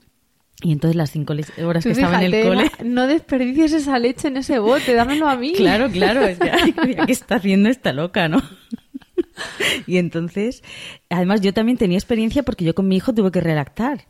Y 0.64 0.72
entonces 0.72 0.96
las 0.96 1.12
cinco 1.12 1.34
horas 1.66 1.84
que 1.84 1.92
estaba 1.92 2.24
en 2.24 2.34
el 2.34 2.48
cole... 2.48 2.72
No 2.86 3.08
desperdicies 3.08 3.74
esa 3.74 3.98
leche 3.98 4.28
en 4.28 4.38
ese 4.38 4.60
bote, 4.60 4.94
dámelo 4.94 5.28
a 5.28 5.36
mí. 5.36 5.54
Claro, 5.58 5.90
claro. 5.90 6.22
es 6.22 6.38
que, 6.40 6.50
ay, 6.50 6.74
¿Qué 7.06 7.12
está 7.12 7.36
haciendo 7.36 7.70
esta 7.70 7.94
loca, 7.94 8.28
no? 8.28 8.42
Y 9.88 9.98
entonces, 9.98 10.64
además 11.10 11.42
yo 11.42 11.54
también 11.54 11.78
tenía 11.78 11.98
experiencia 11.98 12.44
porque 12.44 12.64
yo 12.64 12.76
con 12.76 12.88
mi 12.88 12.98
hijo 12.98 13.14
tuve 13.14 13.32
que 13.32 13.42
redactar. 13.42 14.06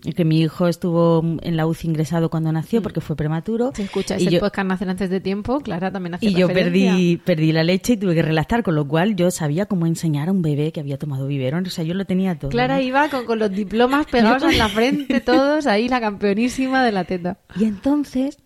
Que 0.00 0.24
mi 0.24 0.40
hijo 0.40 0.68
estuvo 0.68 1.22
en 1.42 1.56
la 1.56 1.66
UCI 1.66 1.88
ingresado 1.88 2.30
cuando 2.30 2.52
nació 2.52 2.82
porque 2.82 3.00
fue 3.00 3.16
prematuro. 3.16 3.72
Yo, 4.18 4.40
podcast 4.40 4.68
nacer 4.68 4.88
antes 4.88 5.10
de 5.10 5.20
tiempo, 5.20 5.60
Clara 5.60 5.90
también 5.90 6.14
hace 6.14 6.26
y 6.26 6.34
yo 6.34 6.48
perdí, 6.48 7.16
perdí 7.24 7.52
la 7.52 7.64
leche 7.64 7.94
y 7.94 7.96
tuve 7.96 8.14
que 8.14 8.22
relactar, 8.22 8.62
con 8.62 8.74
lo 8.74 8.86
cual 8.86 9.16
yo 9.16 9.30
sabía 9.30 9.66
cómo 9.66 9.86
enseñar 9.86 10.28
a 10.28 10.32
un 10.32 10.42
bebé 10.42 10.72
que 10.72 10.80
había 10.80 10.98
tomado 10.98 11.26
biberón. 11.26 11.66
O 11.66 11.70
sea, 11.70 11.84
yo 11.84 11.94
lo 11.94 12.04
tenía 12.04 12.38
todo. 12.38 12.50
Clara 12.50 12.76
¿no? 12.76 12.82
iba 12.82 13.08
con, 13.08 13.24
con 13.26 13.38
los 13.38 13.50
diplomas 13.50 14.06
pegados 14.10 14.44
en 14.44 14.58
la 14.58 14.68
frente, 14.68 15.20
todos 15.24 15.66
ahí, 15.66 15.88
la 15.88 16.00
campeonísima 16.00 16.84
de 16.84 16.92
la 16.92 17.04
teta. 17.04 17.38
Y 17.56 17.64
entonces, 17.64 18.38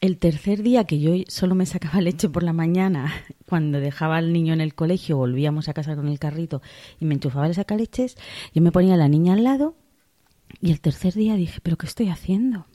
el 0.00 0.18
tercer 0.18 0.62
día 0.62 0.84
que 0.84 0.98
yo 0.98 1.12
solo 1.28 1.54
me 1.54 1.66
sacaba 1.66 2.00
leche 2.00 2.28
por 2.28 2.42
la 2.42 2.52
mañana, 2.52 3.12
cuando 3.46 3.80
dejaba 3.80 4.16
al 4.16 4.32
niño 4.32 4.52
en 4.52 4.60
el 4.60 4.74
colegio, 4.74 5.16
volvíamos 5.16 5.68
a 5.68 5.74
casa 5.74 5.96
con 5.96 6.08
el 6.08 6.18
carrito 6.18 6.62
y 6.98 7.04
me 7.04 7.14
enchufaba 7.14 7.46
el 7.46 7.54
sacaleches, 7.54 8.16
yo 8.54 8.62
me 8.62 8.72
ponía 8.72 8.94
a 8.94 8.98
la 8.98 9.08
niña 9.08 9.34
al 9.34 9.44
lado 9.44 9.74
y 10.60 10.70
el 10.72 10.80
tercer 10.80 11.14
día 11.14 11.34
dije, 11.36 11.60
¿pero 11.62 11.76
qué 11.76 11.86
estoy 11.86 12.08
haciendo? 12.08 12.66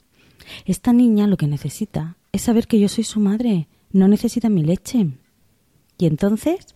Esta 0.64 0.92
niña 0.92 1.26
lo 1.26 1.36
que 1.36 1.46
necesita 1.46 2.16
es 2.32 2.42
saber 2.42 2.66
que 2.66 2.78
yo 2.80 2.88
soy 2.88 3.04
su 3.04 3.20
madre, 3.20 3.68
no 3.92 4.08
necesita 4.08 4.48
mi 4.48 4.62
leche. 4.62 5.08
Y 5.98 6.06
entonces 6.06 6.74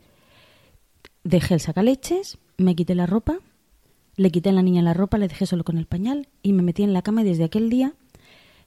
dejé 1.25 1.55
el 1.55 1.61
sacaleches, 1.61 2.39
me 2.57 2.75
quité 2.75 2.95
la 2.95 3.07
ropa, 3.07 3.39
le 4.17 4.31
quité 4.31 4.51
a 4.51 4.53
la 4.53 4.63
niña 4.63 4.83
la 4.83 4.95
ropa, 4.95 5.19
le 5.19 5.29
dejé 5.29 5.47
solo 5.47 5.65
con 5.65 5.79
el 5.79 5.87
pañal 5.87 6.29
y 6.43 6.53
me 6.53 6.63
metí 6.63 6.83
en 6.83 6.93
la 6.93 7.03
cama 7.03 7.23
y 7.23 7.25
desde 7.25 7.45
aquel 7.45 7.71
día 7.71 7.95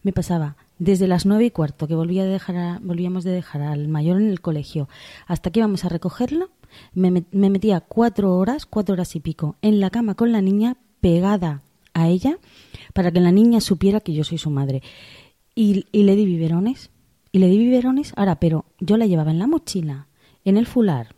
me 0.01 0.11
pasaba 0.13 0.57
desde 0.79 1.07
las 1.07 1.25
nueve 1.25 1.45
y 1.45 1.51
cuarto 1.51 1.87
que 1.87 1.95
volvía 1.95 2.23
de 2.23 2.31
dejar 2.31 2.55
a- 2.57 2.79
volvíamos 2.83 3.23
de 3.23 3.31
dejar 3.31 3.61
al 3.61 3.87
mayor 3.87 4.19
en 4.21 4.29
el 4.29 4.41
colegio 4.41 4.89
hasta 5.27 5.49
que 5.51 5.59
íbamos 5.59 5.85
a 5.85 5.89
recogerlo, 5.89 6.49
me, 6.93 7.23
me 7.31 7.49
metía 7.49 7.79
cuatro 7.81 8.35
horas, 8.35 8.65
cuatro 8.65 8.93
horas 8.93 9.15
y 9.15 9.19
pico 9.19 9.55
en 9.61 9.79
la 9.79 9.89
cama 9.91 10.15
con 10.15 10.31
la 10.31 10.41
niña 10.41 10.77
pegada 11.01 11.61
a 11.93 12.07
ella 12.09 12.37
para 12.93 13.11
que 13.11 13.19
la 13.19 13.31
niña 13.31 13.61
supiera 13.61 13.99
que 13.99 14.13
yo 14.13 14.23
soy 14.23 14.37
su 14.37 14.49
madre. 14.49 14.81
Y, 15.55 15.85
y 15.91 16.03
le 16.03 16.15
di 16.15 16.25
biberones, 16.25 16.89
y 17.31 17.39
le 17.39 17.47
di 17.47 17.57
biberones, 17.57 18.13
ahora, 18.15 18.39
pero 18.39 18.65
yo 18.79 18.97
la 18.97 19.05
llevaba 19.07 19.31
en 19.31 19.39
la 19.39 19.47
mochila, 19.47 20.07
en 20.45 20.57
el 20.57 20.65
fular, 20.65 21.15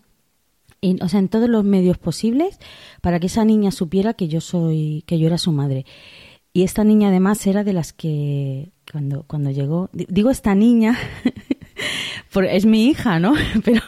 en- 0.82 1.02
o 1.02 1.08
sea, 1.10 1.20
en 1.20 1.30
todos 1.30 1.50
los 1.50 1.64
medios 1.64 1.98
posibles 1.98 2.60
para 3.02 3.20
que 3.20 3.28
esa 3.28 3.46
niña 3.46 3.72
supiera 3.72 4.14
que 4.14 4.28
yo 4.28 4.42
soy, 4.42 5.04
que 5.08 5.18
yo 5.20 5.28
era 5.28 5.38
su 5.38 5.52
madre. 5.52 5.86
Y 6.54 6.64
esta 6.64 6.84
niña 6.84 7.10
además 7.10 7.46
era 7.48 7.64
de 7.64 7.74
las 7.74 7.92
que 7.94 8.72
cuando, 8.92 9.24
cuando 9.28 9.52
llegó, 9.52 9.90
di- 9.94 10.08
digo 10.10 10.30
esta 10.30 10.56
niña, 10.56 10.98
es 12.50 12.66
mi 12.66 12.86
hija, 12.88 13.20
¿no? 13.20 13.34
Pero, 13.64 13.82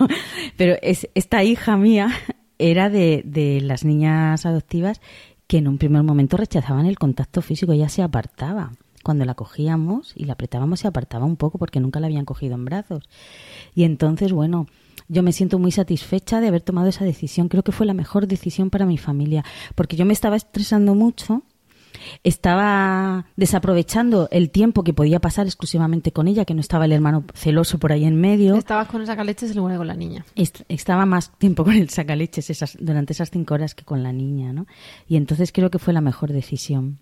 pero 0.56 0.76
es, 0.82 1.08
esta 1.16 1.44
hija 1.44 1.78
mía 1.78 2.10
era 2.58 2.90
de, 2.90 3.22
de 3.26 3.62
las 3.62 3.84
niñas 3.86 4.46
adoptivas 4.46 5.02
que 5.48 5.58
en 5.58 5.68
un 5.68 5.78
primer 5.78 6.04
momento 6.04 6.38
rechazaban 6.38 6.86
el 6.86 7.00
contacto 7.00 7.41
físico, 7.41 7.72
ella 7.72 7.89
se 7.89 8.04
apartaba. 8.04 8.74
Cuando 9.04 9.24
la 9.24 9.36
cogíamos 9.36 10.12
y 10.16 10.26
la 10.26 10.34
apretábamos 10.34 10.82
se 10.82 10.88
apartaba 10.88 11.26
un 11.26 11.38
poco 11.38 11.58
porque 11.58 11.80
nunca 11.80 12.02
la 12.02 12.08
habían 12.08 12.26
cogido 12.26 12.56
en 12.56 12.66
brazos. 12.66 13.08
Y 13.74 13.84
entonces, 13.84 14.34
bueno, 14.34 14.68
yo 15.08 15.24
me 15.24 15.32
siento 15.32 15.60
muy 15.60 15.72
satisfecha 15.72 16.41
de 16.41 16.48
haber 16.48 16.62
tomado 16.62 16.89
esa 16.89 17.06
decisión. 17.06 17.48
Creo 17.48 17.64
que 17.64 17.72
fue 17.72 17.86
la 17.86 17.93
mejor 17.93 18.28
decisión 18.28 18.70
para 18.70 18.86
mi 18.86 18.98
familia, 18.98 19.45
porque 19.76 19.95
yo 19.95 20.06
me 20.06 20.14
estaba 20.14 20.36
estresando 20.36 20.95
mucho, 20.95 21.43
estaba 22.24 23.26
desaprovechando 23.36 24.28
el 24.32 24.49
tiempo 24.49 24.84
que 24.84 24.93
podía 24.93 25.20
pasar 25.20 25.45
exclusivamente 25.45 26.12
con 26.12 26.28
ella, 26.28 26.45
que 26.45 26.53
no 26.53 26.62
estaba 26.62 26.86
el 26.86 26.91
hermano 26.91 27.24
celoso 27.34 27.78
por 27.80 27.91
ahí 27.91 28.05
en 28.05 28.20
medio. 28.20 28.55
Estabas 28.55 28.88
con 28.88 29.01
en 29.51 29.58
lugar 29.58 29.74
de 29.74 29.78
con 29.78 29.88
la 29.88 29.95
niña. 29.95 30.26
Est- 30.36 30.62
estaba 30.70 31.05
más 31.05 31.32
tiempo 31.38 31.64
con 31.64 31.74
el 31.74 31.89
sacaleches 31.89 32.49
esas, 32.49 32.78
durante 32.80 33.14
esas 33.14 33.30
cinco 33.32 33.53
horas 33.53 33.76
que 33.76 33.84
con 33.86 34.03
la 34.03 34.12
niña, 34.14 34.53
¿no? 34.53 34.68
Y 35.08 35.16
entonces 35.18 35.51
creo 35.51 35.70
que 35.70 35.80
fue 35.80 35.93
la 35.93 36.01
mejor 36.01 36.32
decisión. 36.32 36.97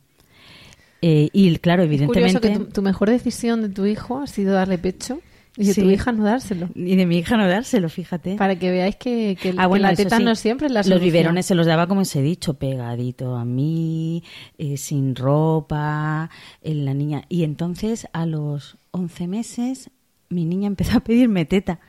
Eh, 1.02 1.30
y 1.34 1.56
claro, 1.58 1.84
Es 1.84 1.90
curioso 1.90 2.16
evidentemente... 2.16 2.50
que 2.52 2.66
tu, 2.66 2.72
tu 2.72 2.82
mejor 2.82 3.10
decisión 3.10 3.62
de 3.62 3.70
tu 3.70 3.86
hijo 3.86 4.20
ha 4.20 4.28
sido 4.28 4.54
darle 4.54 4.78
pecho 4.78 5.20
y 5.58 5.66
de 5.66 5.74
Sí. 5.74 5.82
tu 5.84 5.90
hija 5.90 6.12
no 6.12 6.24
dárselo. 6.24 6.70
Y 6.76 6.96
de 6.96 7.06
mi 7.06 7.18
hija 7.18 7.38
no 7.38 7.48
dárselo, 7.48 7.88
fíjate. 7.90 8.36
Para 8.36 8.58
que 8.60 8.72
veáis 8.72 8.96
que, 8.98 9.38
que, 9.42 9.50
Ah, 9.58 9.62
que 9.64 9.68
bueno, 9.68 9.88
la 9.88 9.96
teta 9.96 10.18
sí, 10.18 10.24
no 10.24 10.36
siempre 10.36 10.68
es 10.68 10.74
la 10.74 10.80
Los 10.80 10.88
solución. 10.88 11.06
biberones 11.06 11.46
se 11.46 11.56
los 11.56 11.66
daba, 11.66 11.88
como 11.88 12.02
os 12.02 12.16
he 12.16 12.22
dicho, 12.22 12.56
pegadito 12.56 13.36
a 13.36 13.46
mí, 13.46 14.24
eh, 14.58 14.78
sin 14.78 15.16
ropa, 15.16 16.30
en 16.62 16.86
la 16.86 16.94
niña. 16.94 17.24
Y 17.30 17.44
entonces, 17.44 18.08
a 18.14 18.26
los 18.26 18.78
11 18.92 19.28
meses, 19.28 19.90
mi 20.30 20.46
niña 20.46 20.68
empezó 20.68 20.98
a 20.98 21.02
pedirme 21.02 21.46
teta. 21.46 21.80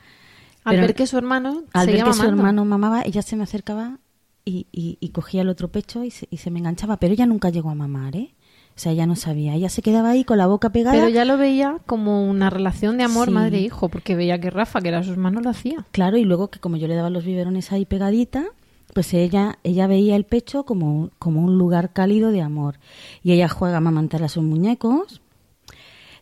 Al 0.65 0.75
Pero 0.77 0.87
ver 0.87 0.95
que 0.95 1.07
su 1.07 1.17
hermano 1.19 1.63
al 1.73 1.87
ver 1.87 1.97
que 1.97 2.01
su 2.13 2.19
mamando. 2.19 2.29
hermano 2.29 2.65
mamaba, 2.65 3.03
ella 3.03 3.23
se 3.23 3.37
me 3.37 3.45
acercaba 3.45 3.99
y, 4.45 4.67
y- 4.73 4.99
y 5.01 5.09
cogía 5.11 5.43
el 5.43 5.49
otro 5.49 5.69
pecho 5.73 6.05
y 6.05 6.11
se, 6.11 6.27
y 6.31 6.37
se 6.39 6.51
me 6.51 6.59
enganchaba. 6.61 6.99
Pero 6.99 7.15
ella 7.15 7.27
nunca 7.27 7.51
llegó 7.51 7.71
a 7.71 7.75
mamar, 7.75 8.15
¿eh? 8.17 8.35
O 8.77 8.79
sea, 8.79 8.93
ella 8.93 9.07
no 9.07 9.17
sabía. 9.17 9.55
Ella 9.55 9.71
se 9.71 9.81
quedaba 9.81 10.11
ahí 10.11 10.23
con 10.25 10.37
la 10.37 10.47
boca 10.47 10.69
pegada. 10.71 10.95
Pero 10.97 11.09
ya 11.09 11.25
lo 11.25 11.39
veía 11.39 11.79
como 11.87 12.29
una 12.29 12.51
relación 12.51 12.99
de 12.99 13.05
amor 13.05 13.29
Sí. 13.29 13.35
madre-hijo, 13.35 13.89
porque 13.89 14.15
veía 14.15 14.39
que 14.39 14.51
Rafa, 14.51 14.83
que 14.83 14.89
era 14.89 15.03
su 15.03 15.13
hermano, 15.13 15.41
lo 15.41 15.49
hacía. 15.49 15.87
Claro, 15.93 16.19
y 16.19 16.25
luego 16.25 16.49
que 16.49 16.61
como 16.61 16.77
yo 16.77 16.87
le 16.87 16.95
daba 16.95 17.09
los 17.09 17.25
biberones 17.25 17.73
ahí 17.73 17.87
pegadita, 17.87 18.45
pues 18.93 19.15
ella, 19.15 19.59
ella 19.65 19.87
veía 19.87 20.15
el 20.15 20.25
pecho 20.25 20.65
como, 20.65 21.11
como 21.19 21.43
un 21.43 21.57
lugar 21.57 21.93
cálido 21.95 22.31
de 22.33 22.43
amor. 22.43 22.79
Y 23.23 23.33
ella 23.33 23.49
juega 23.49 23.77
a 23.77 23.79
amamantar 23.79 24.23
a 24.23 24.29
sus 24.29 24.43
muñecos. 24.45 25.23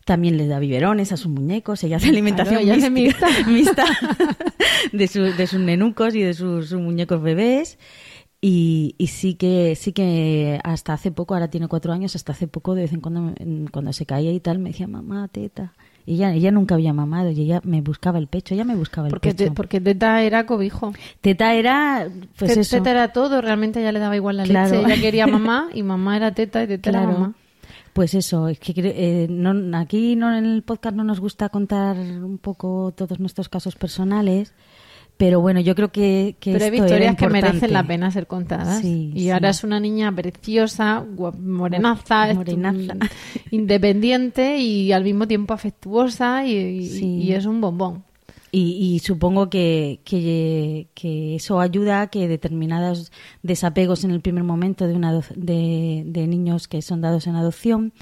También 0.05 0.37
le 0.37 0.47
da 0.47 0.59
biberones 0.59 1.13
a 1.13 1.17
sus 1.17 1.33
muñecos. 1.33 1.83
Ella 1.83 1.97
hace 1.97 2.11
alimentación 2.11 2.61
ella 2.61 2.75
hace 2.75 2.91
mixta, 2.91 3.27
mixta 3.47 3.85
de, 4.93 5.09
su- 5.09 5.23
de 5.23 5.47
sus 5.47 5.61
nenucos 5.61 6.15
y 6.15 6.21
de 6.23 6.35
sus, 6.35 6.69
sus 6.69 6.81
muñecos 6.81 7.23
bebés. 7.23 7.79
Y, 8.47 8.95
y 8.99 9.07
sí 9.07 9.37
que 9.37 9.75
sí 9.75 9.93
que 9.93 10.61
hasta 10.65 10.93
hace 10.93 11.11
poco, 11.11 11.33
ahora 11.33 11.49
tiene 11.49 11.67
cuatro 11.67 11.95
años, 11.95 12.15
hasta 12.15 12.33
hace 12.33 12.47
poco 12.47 12.75
de 12.75 12.83
vez 12.83 12.93
en 12.93 13.01
cuando, 13.01 13.33
en- 13.39 13.69
cuando 13.69 13.91
se 13.95 14.05
caía 14.05 14.33
y 14.33 14.41
tal, 14.41 14.59
me 14.59 14.69
decía, 14.69 14.87
mamá, 14.87 15.29
teta. 15.29 15.73
Y 16.05 16.17
ella, 16.17 16.35
ella 16.35 16.51
nunca 16.51 16.75
había 16.75 16.93
mamado 16.93 17.31
y 17.31 17.41
ella 17.41 17.63
me 17.65 17.81
buscaba 17.81 18.19
el 18.19 18.27
pecho, 18.27 18.53
ella 18.53 18.65
me 18.67 18.75
buscaba 18.75 19.07
el 19.07 19.13
Porque, 19.13 19.31
pecho. 19.31 19.45
te- 19.45 19.51
porque 19.53 19.81
Teta 19.81 20.23
era 20.23 20.45
cobijo. 20.45 20.93
Teta 21.23 21.55
era, 21.55 22.07
pues 22.37 22.53
Te- 22.53 22.61
eso. 22.61 22.77
Teta 22.77 22.91
era 22.91 23.13
todo, 23.15 23.41
realmente 23.41 23.81
ella 23.81 23.93
le 23.93 23.99
daba 24.01 24.15
igual 24.15 24.37
la 24.37 24.43
Claro. 24.45 24.73
leche. 24.83 24.93
Ella 24.93 25.01
quería 25.01 25.27
mamá 25.27 25.71
y 25.73 25.83
mamá 25.83 26.15
era 26.19 26.35
Teta 26.35 26.65
y 26.65 26.67
Teta 26.67 26.91
era 26.91 27.07
mamá. 27.07 27.33
Pues 27.95 28.13
eso, 28.13 28.49
es 28.49 28.59
que 28.59 28.75
eh, 28.77 29.27
no, 29.31 29.79
aquí 29.79 30.17
no, 30.17 30.37
en 30.37 30.45
el 30.45 30.63
podcast 30.65 30.95
no 30.95 31.05
nos 31.05 31.19
gusta 31.21 31.49
contar 31.49 31.97
un 31.97 32.37
poco 32.37 32.93
todos 32.95 33.21
nuestros 33.21 33.49
casos 33.49 33.77
personales, 33.77 34.53
pero 35.25 35.41
bueno, 35.41 35.59
yo 35.61 35.75
creo 35.75 35.91
que, 35.91 36.37
que 36.39 36.53
Pero 36.53 36.67
hay 36.67 36.75
historias 36.75 37.17
que 37.17 37.29
merecen 37.31 37.73
la 37.73 37.83
pena 37.83 38.11
ser 38.11 38.27
contadas. 38.27 38.83
Sí, 38.83 39.11
y 39.15 39.21
sí. 39.21 39.31
ahora 39.31 39.49
es 39.49 39.65
una 39.65 39.81
niña 39.81 40.15
preciosa, 40.15 41.03
morenaza, 41.41 42.29
independiente 43.51 44.59
y 44.59 44.93
al 44.93 45.03
mismo 45.03 45.27
tiempo 45.27 45.55
afectuosa 45.55 46.47
y, 46.47 46.53
y- 46.57 46.89
Sí. 46.89 47.07
y 47.23 47.33
es 47.33 47.47
un 47.47 47.63
bombón. 47.63 48.05
Y, 48.53 48.95
y 48.95 48.99
supongo 49.01 49.49
que, 49.49 50.01
que, 50.05 50.89
que 50.95 51.37
eso 51.37 51.59
ayuda 51.59 52.03
a 52.03 52.07
que 52.09 52.29
determinados 52.29 53.11
desapegos 53.43 54.05
en 54.05 54.11
el 54.13 54.21
primer 54.21 54.45
momento 54.45 54.87
de, 54.87 54.93
una, 54.95 55.13
de 55.35 56.27
niños 56.29 56.69
que 56.69 56.81
son 56.83 57.01
dados 57.01 57.27
en 57.27 57.35
adopción 57.35 57.93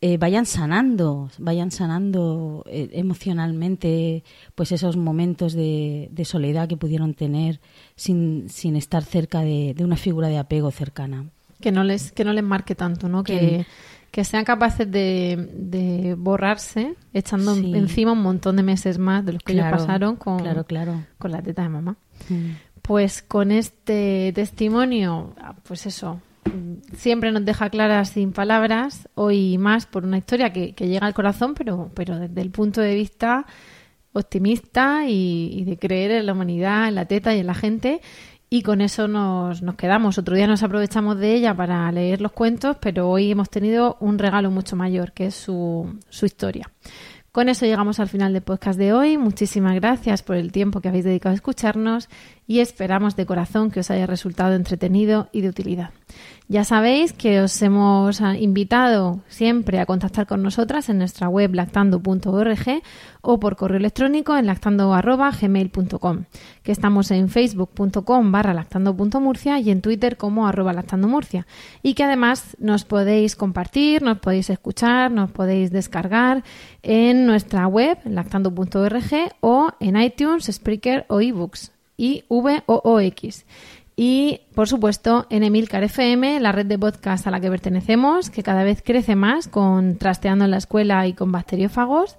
eh, 0.00 0.18
vayan 0.18 0.44
sanando, 0.46 1.30
vayan 1.38 1.70
sanando 1.70 2.62
eh, 2.66 2.90
emocionalmente 2.92 4.24
pues 4.54 4.72
esos 4.72 4.96
momentos 4.96 5.52
de, 5.54 6.08
de 6.12 6.24
soledad 6.24 6.68
que 6.68 6.76
pudieron 6.76 7.14
tener 7.14 7.60
sin, 7.94 8.48
sin 8.48 8.76
estar 8.76 9.02
cerca 9.04 9.40
de, 9.40 9.74
de 9.74 9.84
una 9.84 9.96
figura 9.96 10.28
de 10.28 10.38
apego 10.38 10.70
cercana. 10.70 11.26
Que 11.60 11.72
no 11.72 11.84
les, 11.84 12.12
que 12.12 12.24
no 12.24 12.32
les 12.32 12.44
marque 12.44 12.74
tanto, 12.74 13.08
¿no? 13.08 13.22
Que, 13.24 13.38
Que- 13.38 13.66
que 14.10 14.24
sean 14.24 14.44
capaces 14.44 14.90
de, 14.90 15.50
de 15.52 16.14
borrarse 16.14 16.94
echando 17.12 17.54
Sí. 17.54 17.70
encima 17.74 18.12
un 18.12 18.22
montón 18.22 18.56
de 18.56 18.62
meses 18.62 18.96
más 18.98 19.24
de 19.26 19.34
los 19.34 19.42
que 19.42 19.52
Claro, 19.52 19.68
ellos 19.76 19.80
pasaron 19.86 20.16
con, 20.16 20.38
claro, 20.38 20.64
claro. 20.64 21.04
con 21.18 21.32
la 21.32 21.42
teta 21.42 21.62
de 21.62 21.68
mamá. 21.68 21.96
Mm. 22.30 22.52
Pues 22.80 23.20
con 23.20 23.50
este 23.50 24.32
testimonio, 24.34 25.34
ah, 25.38 25.54
pues 25.64 25.84
eso, 25.86 26.20
siempre 26.94 27.32
nos 27.32 27.44
deja 27.44 27.70
claras 27.70 28.10
sin 28.10 28.32
palabras, 28.32 29.08
hoy 29.14 29.58
más 29.58 29.86
por 29.86 30.04
una 30.04 30.18
historia 30.18 30.52
que, 30.52 30.72
llega 30.72 31.06
al 31.06 31.14
corazón, 31.14 31.54
pero, 31.54 31.90
pero 31.94 32.18
desde 32.18 32.40
el 32.40 32.50
punto 32.50 32.80
de 32.80 32.94
vista 32.94 33.46
optimista 34.12 35.06
y, 35.06 35.50
y 35.52 35.64
de 35.64 35.76
creer 35.76 36.10
en 36.12 36.26
la 36.26 36.32
humanidad, 36.32 36.88
en 36.88 36.94
la 36.94 37.04
teta 37.04 37.34
y 37.34 37.40
en 37.40 37.46
la 37.46 37.54
gente. 37.54 38.00
Y 38.48 38.62
con 38.62 38.80
eso 38.80 39.08
nos, 39.08 39.62
nos 39.62 39.74
quedamos. 39.74 40.18
Otro 40.18 40.36
día 40.36 40.46
nos 40.46 40.62
aprovechamos 40.62 41.18
de 41.18 41.34
ella 41.34 41.54
para 41.54 41.90
leer 41.90 42.20
los 42.20 42.32
cuentos, 42.32 42.76
pero 42.80 43.10
hoy 43.10 43.30
hemos 43.30 43.50
tenido 43.50 43.96
un 44.00 44.18
regalo 44.18 44.50
mucho 44.50 44.76
mayor, 44.76 45.12
que 45.12 45.26
es 45.26 45.34
su, 45.34 45.98
su 46.08 46.26
historia. 46.26 46.70
Con 47.32 47.50
eso 47.50 47.66
llegamos 47.66 48.00
al 48.00 48.08
final 48.08 48.32
del 48.32 48.40
podcast 48.40 48.78
de 48.78 48.94
hoy. 48.94 49.18
Muchísimas 49.18 49.74
gracias 49.74 50.22
por 50.22 50.36
el 50.36 50.52
tiempo 50.52 50.80
que 50.80 50.88
habéis 50.88 51.04
dedicado 51.04 51.32
a 51.32 51.34
escucharnos 51.34 52.08
y 52.46 52.60
esperamos 52.60 53.14
de 53.14 53.26
corazón 53.26 53.70
que 53.70 53.80
os 53.80 53.90
haya 53.90 54.06
resultado 54.06 54.54
entretenido 54.54 55.28
y 55.32 55.42
de 55.42 55.50
utilidad. 55.50 55.90
Ya 56.48 56.62
sabéis 56.62 57.12
que 57.12 57.40
os 57.40 57.60
hemos 57.60 58.20
ah, 58.20 58.36
invitado 58.38 59.18
siempre 59.26 59.80
a 59.80 59.86
contactar 59.86 60.28
con 60.28 60.44
nosotras 60.44 60.88
en 60.88 60.98
nuestra 60.98 61.28
web 61.28 61.52
lactando.org 61.52 62.82
o 63.20 63.40
por 63.40 63.56
correo 63.56 63.78
electrónico 63.78 64.36
en 64.36 64.46
lactando.gmail.com, 64.46 66.24
que 66.62 66.70
estamos 66.70 67.10
en 67.10 67.30
facebook.com 67.30 68.30
barra 68.30 68.54
lactando.murcia 68.54 69.58
y 69.58 69.72
en 69.72 69.80
twitter 69.80 70.16
como 70.16 70.46
arroba 70.46 70.72
lactandomurcia 70.72 71.48
y 71.82 71.94
que 71.94 72.04
además 72.04 72.56
nos 72.60 72.84
podéis 72.84 73.34
compartir, 73.34 74.02
nos 74.02 74.18
podéis 74.18 74.48
escuchar, 74.48 75.10
nos 75.10 75.32
podéis 75.32 75.72
descargar 75.72 76.44
en 76.84 77.26
nuestra 77.26 77.66
web 77.66 77.98
lactando.org 78.04 79.32
o 79.40 79.70
en 79.80 80.00
iTunes, 80.00 80.44
Spreaker 80.44 81.06
o 81.08 81.20
eBooks 81.20 81.72
y 81.96 82.22
V 82.28 82.62
o 82.66 82.82
O 82.84 83.00
X. 83.00 83.44
Y, 83.98 84.42
por 84.54 84.68
supuesto, 84.68 85.26
en 85.30 85.42
Emilcar 85.42 85.82
FM, 85.82 86.38
la 86.40 86.52
red 86.52 86.66
de 86.66 86.78
podcast 86.78 87.26
a 87.26 87.30
la 87.30 87.40
que 87.40 87.48
pertenecemos, 87.48 88.28
que 88.28 88.42
cada 88.42 88.62
vez 88.62 88.82
crece 88.84 89.16
más 89.16 89.48
con 89.48 89.96
Trasteando 89.96 90.44
en 90.44 90.50
la 90.50 90.58
Escuela 90.58 91.06
y 91.06 91.14
con 91.14 91.32
Bacteriófagos, 91.32 92.18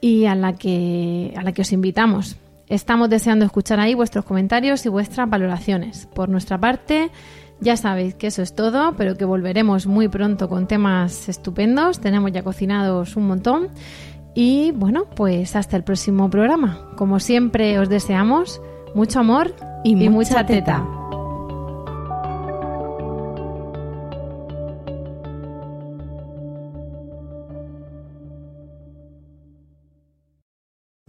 y 0.00 0.24
a 0.24 0.34
la 0.34 0.54
que, 0.54 1.34
a 1.36 1.42
la 1.42 1.52
que 1.52 1.62
os 1.62 1.72
invitamos. 1.72 2.36
Estamos 2.66 3.10
deseando 3.10 3.44
escuchar 3.44 3.78
ahí 3.78 3.92
vuestros 3.92 4.24
comentarios 4.24 4.86
y 4.86 4.88
vuestras 4.88 5.28
valoraciones. 5.28 6.06
Por 6.14 6.30
nuestra 6.30 6.56
parte, 6.56 7.10
ya 7.60 7.76
sabéis 7.76 8.14
que 8.14 8.28
eso 8.28 8.40
es 8.40 8.54
todo, 8.54 8.94
pero 8.96 9.14
que 9.18 9.26
volveremos 9.26 9.86
muy 9.86 10.08
pronto 10.08 10.48
con 10.48 10.66
temas 10.66 11.28
estupendos. 11.28 12.00
Tenemos 12.00 12.32
ya 12.32 12.42
cocinados 12.42 13.16
un 13.16 13.26
montón. 13.26 13.68
Y 14.34 14.72
bueno, 14.72 15.04
pues 15.14 15.56
hasta 15.56 15.76
el 15.76 15.84
próximo 15.84 16.30
programa. 16.30 16.88
Como 16.96 17.20
siempre, 17.20 17.78
os 17.78 17.90
deseamos 17.90 18.62
mucho 18.94 19.20
amor 19.20 19.54
y, 19.82 20.08
mucha, 20.08 20.44
teta. 20.44 20.84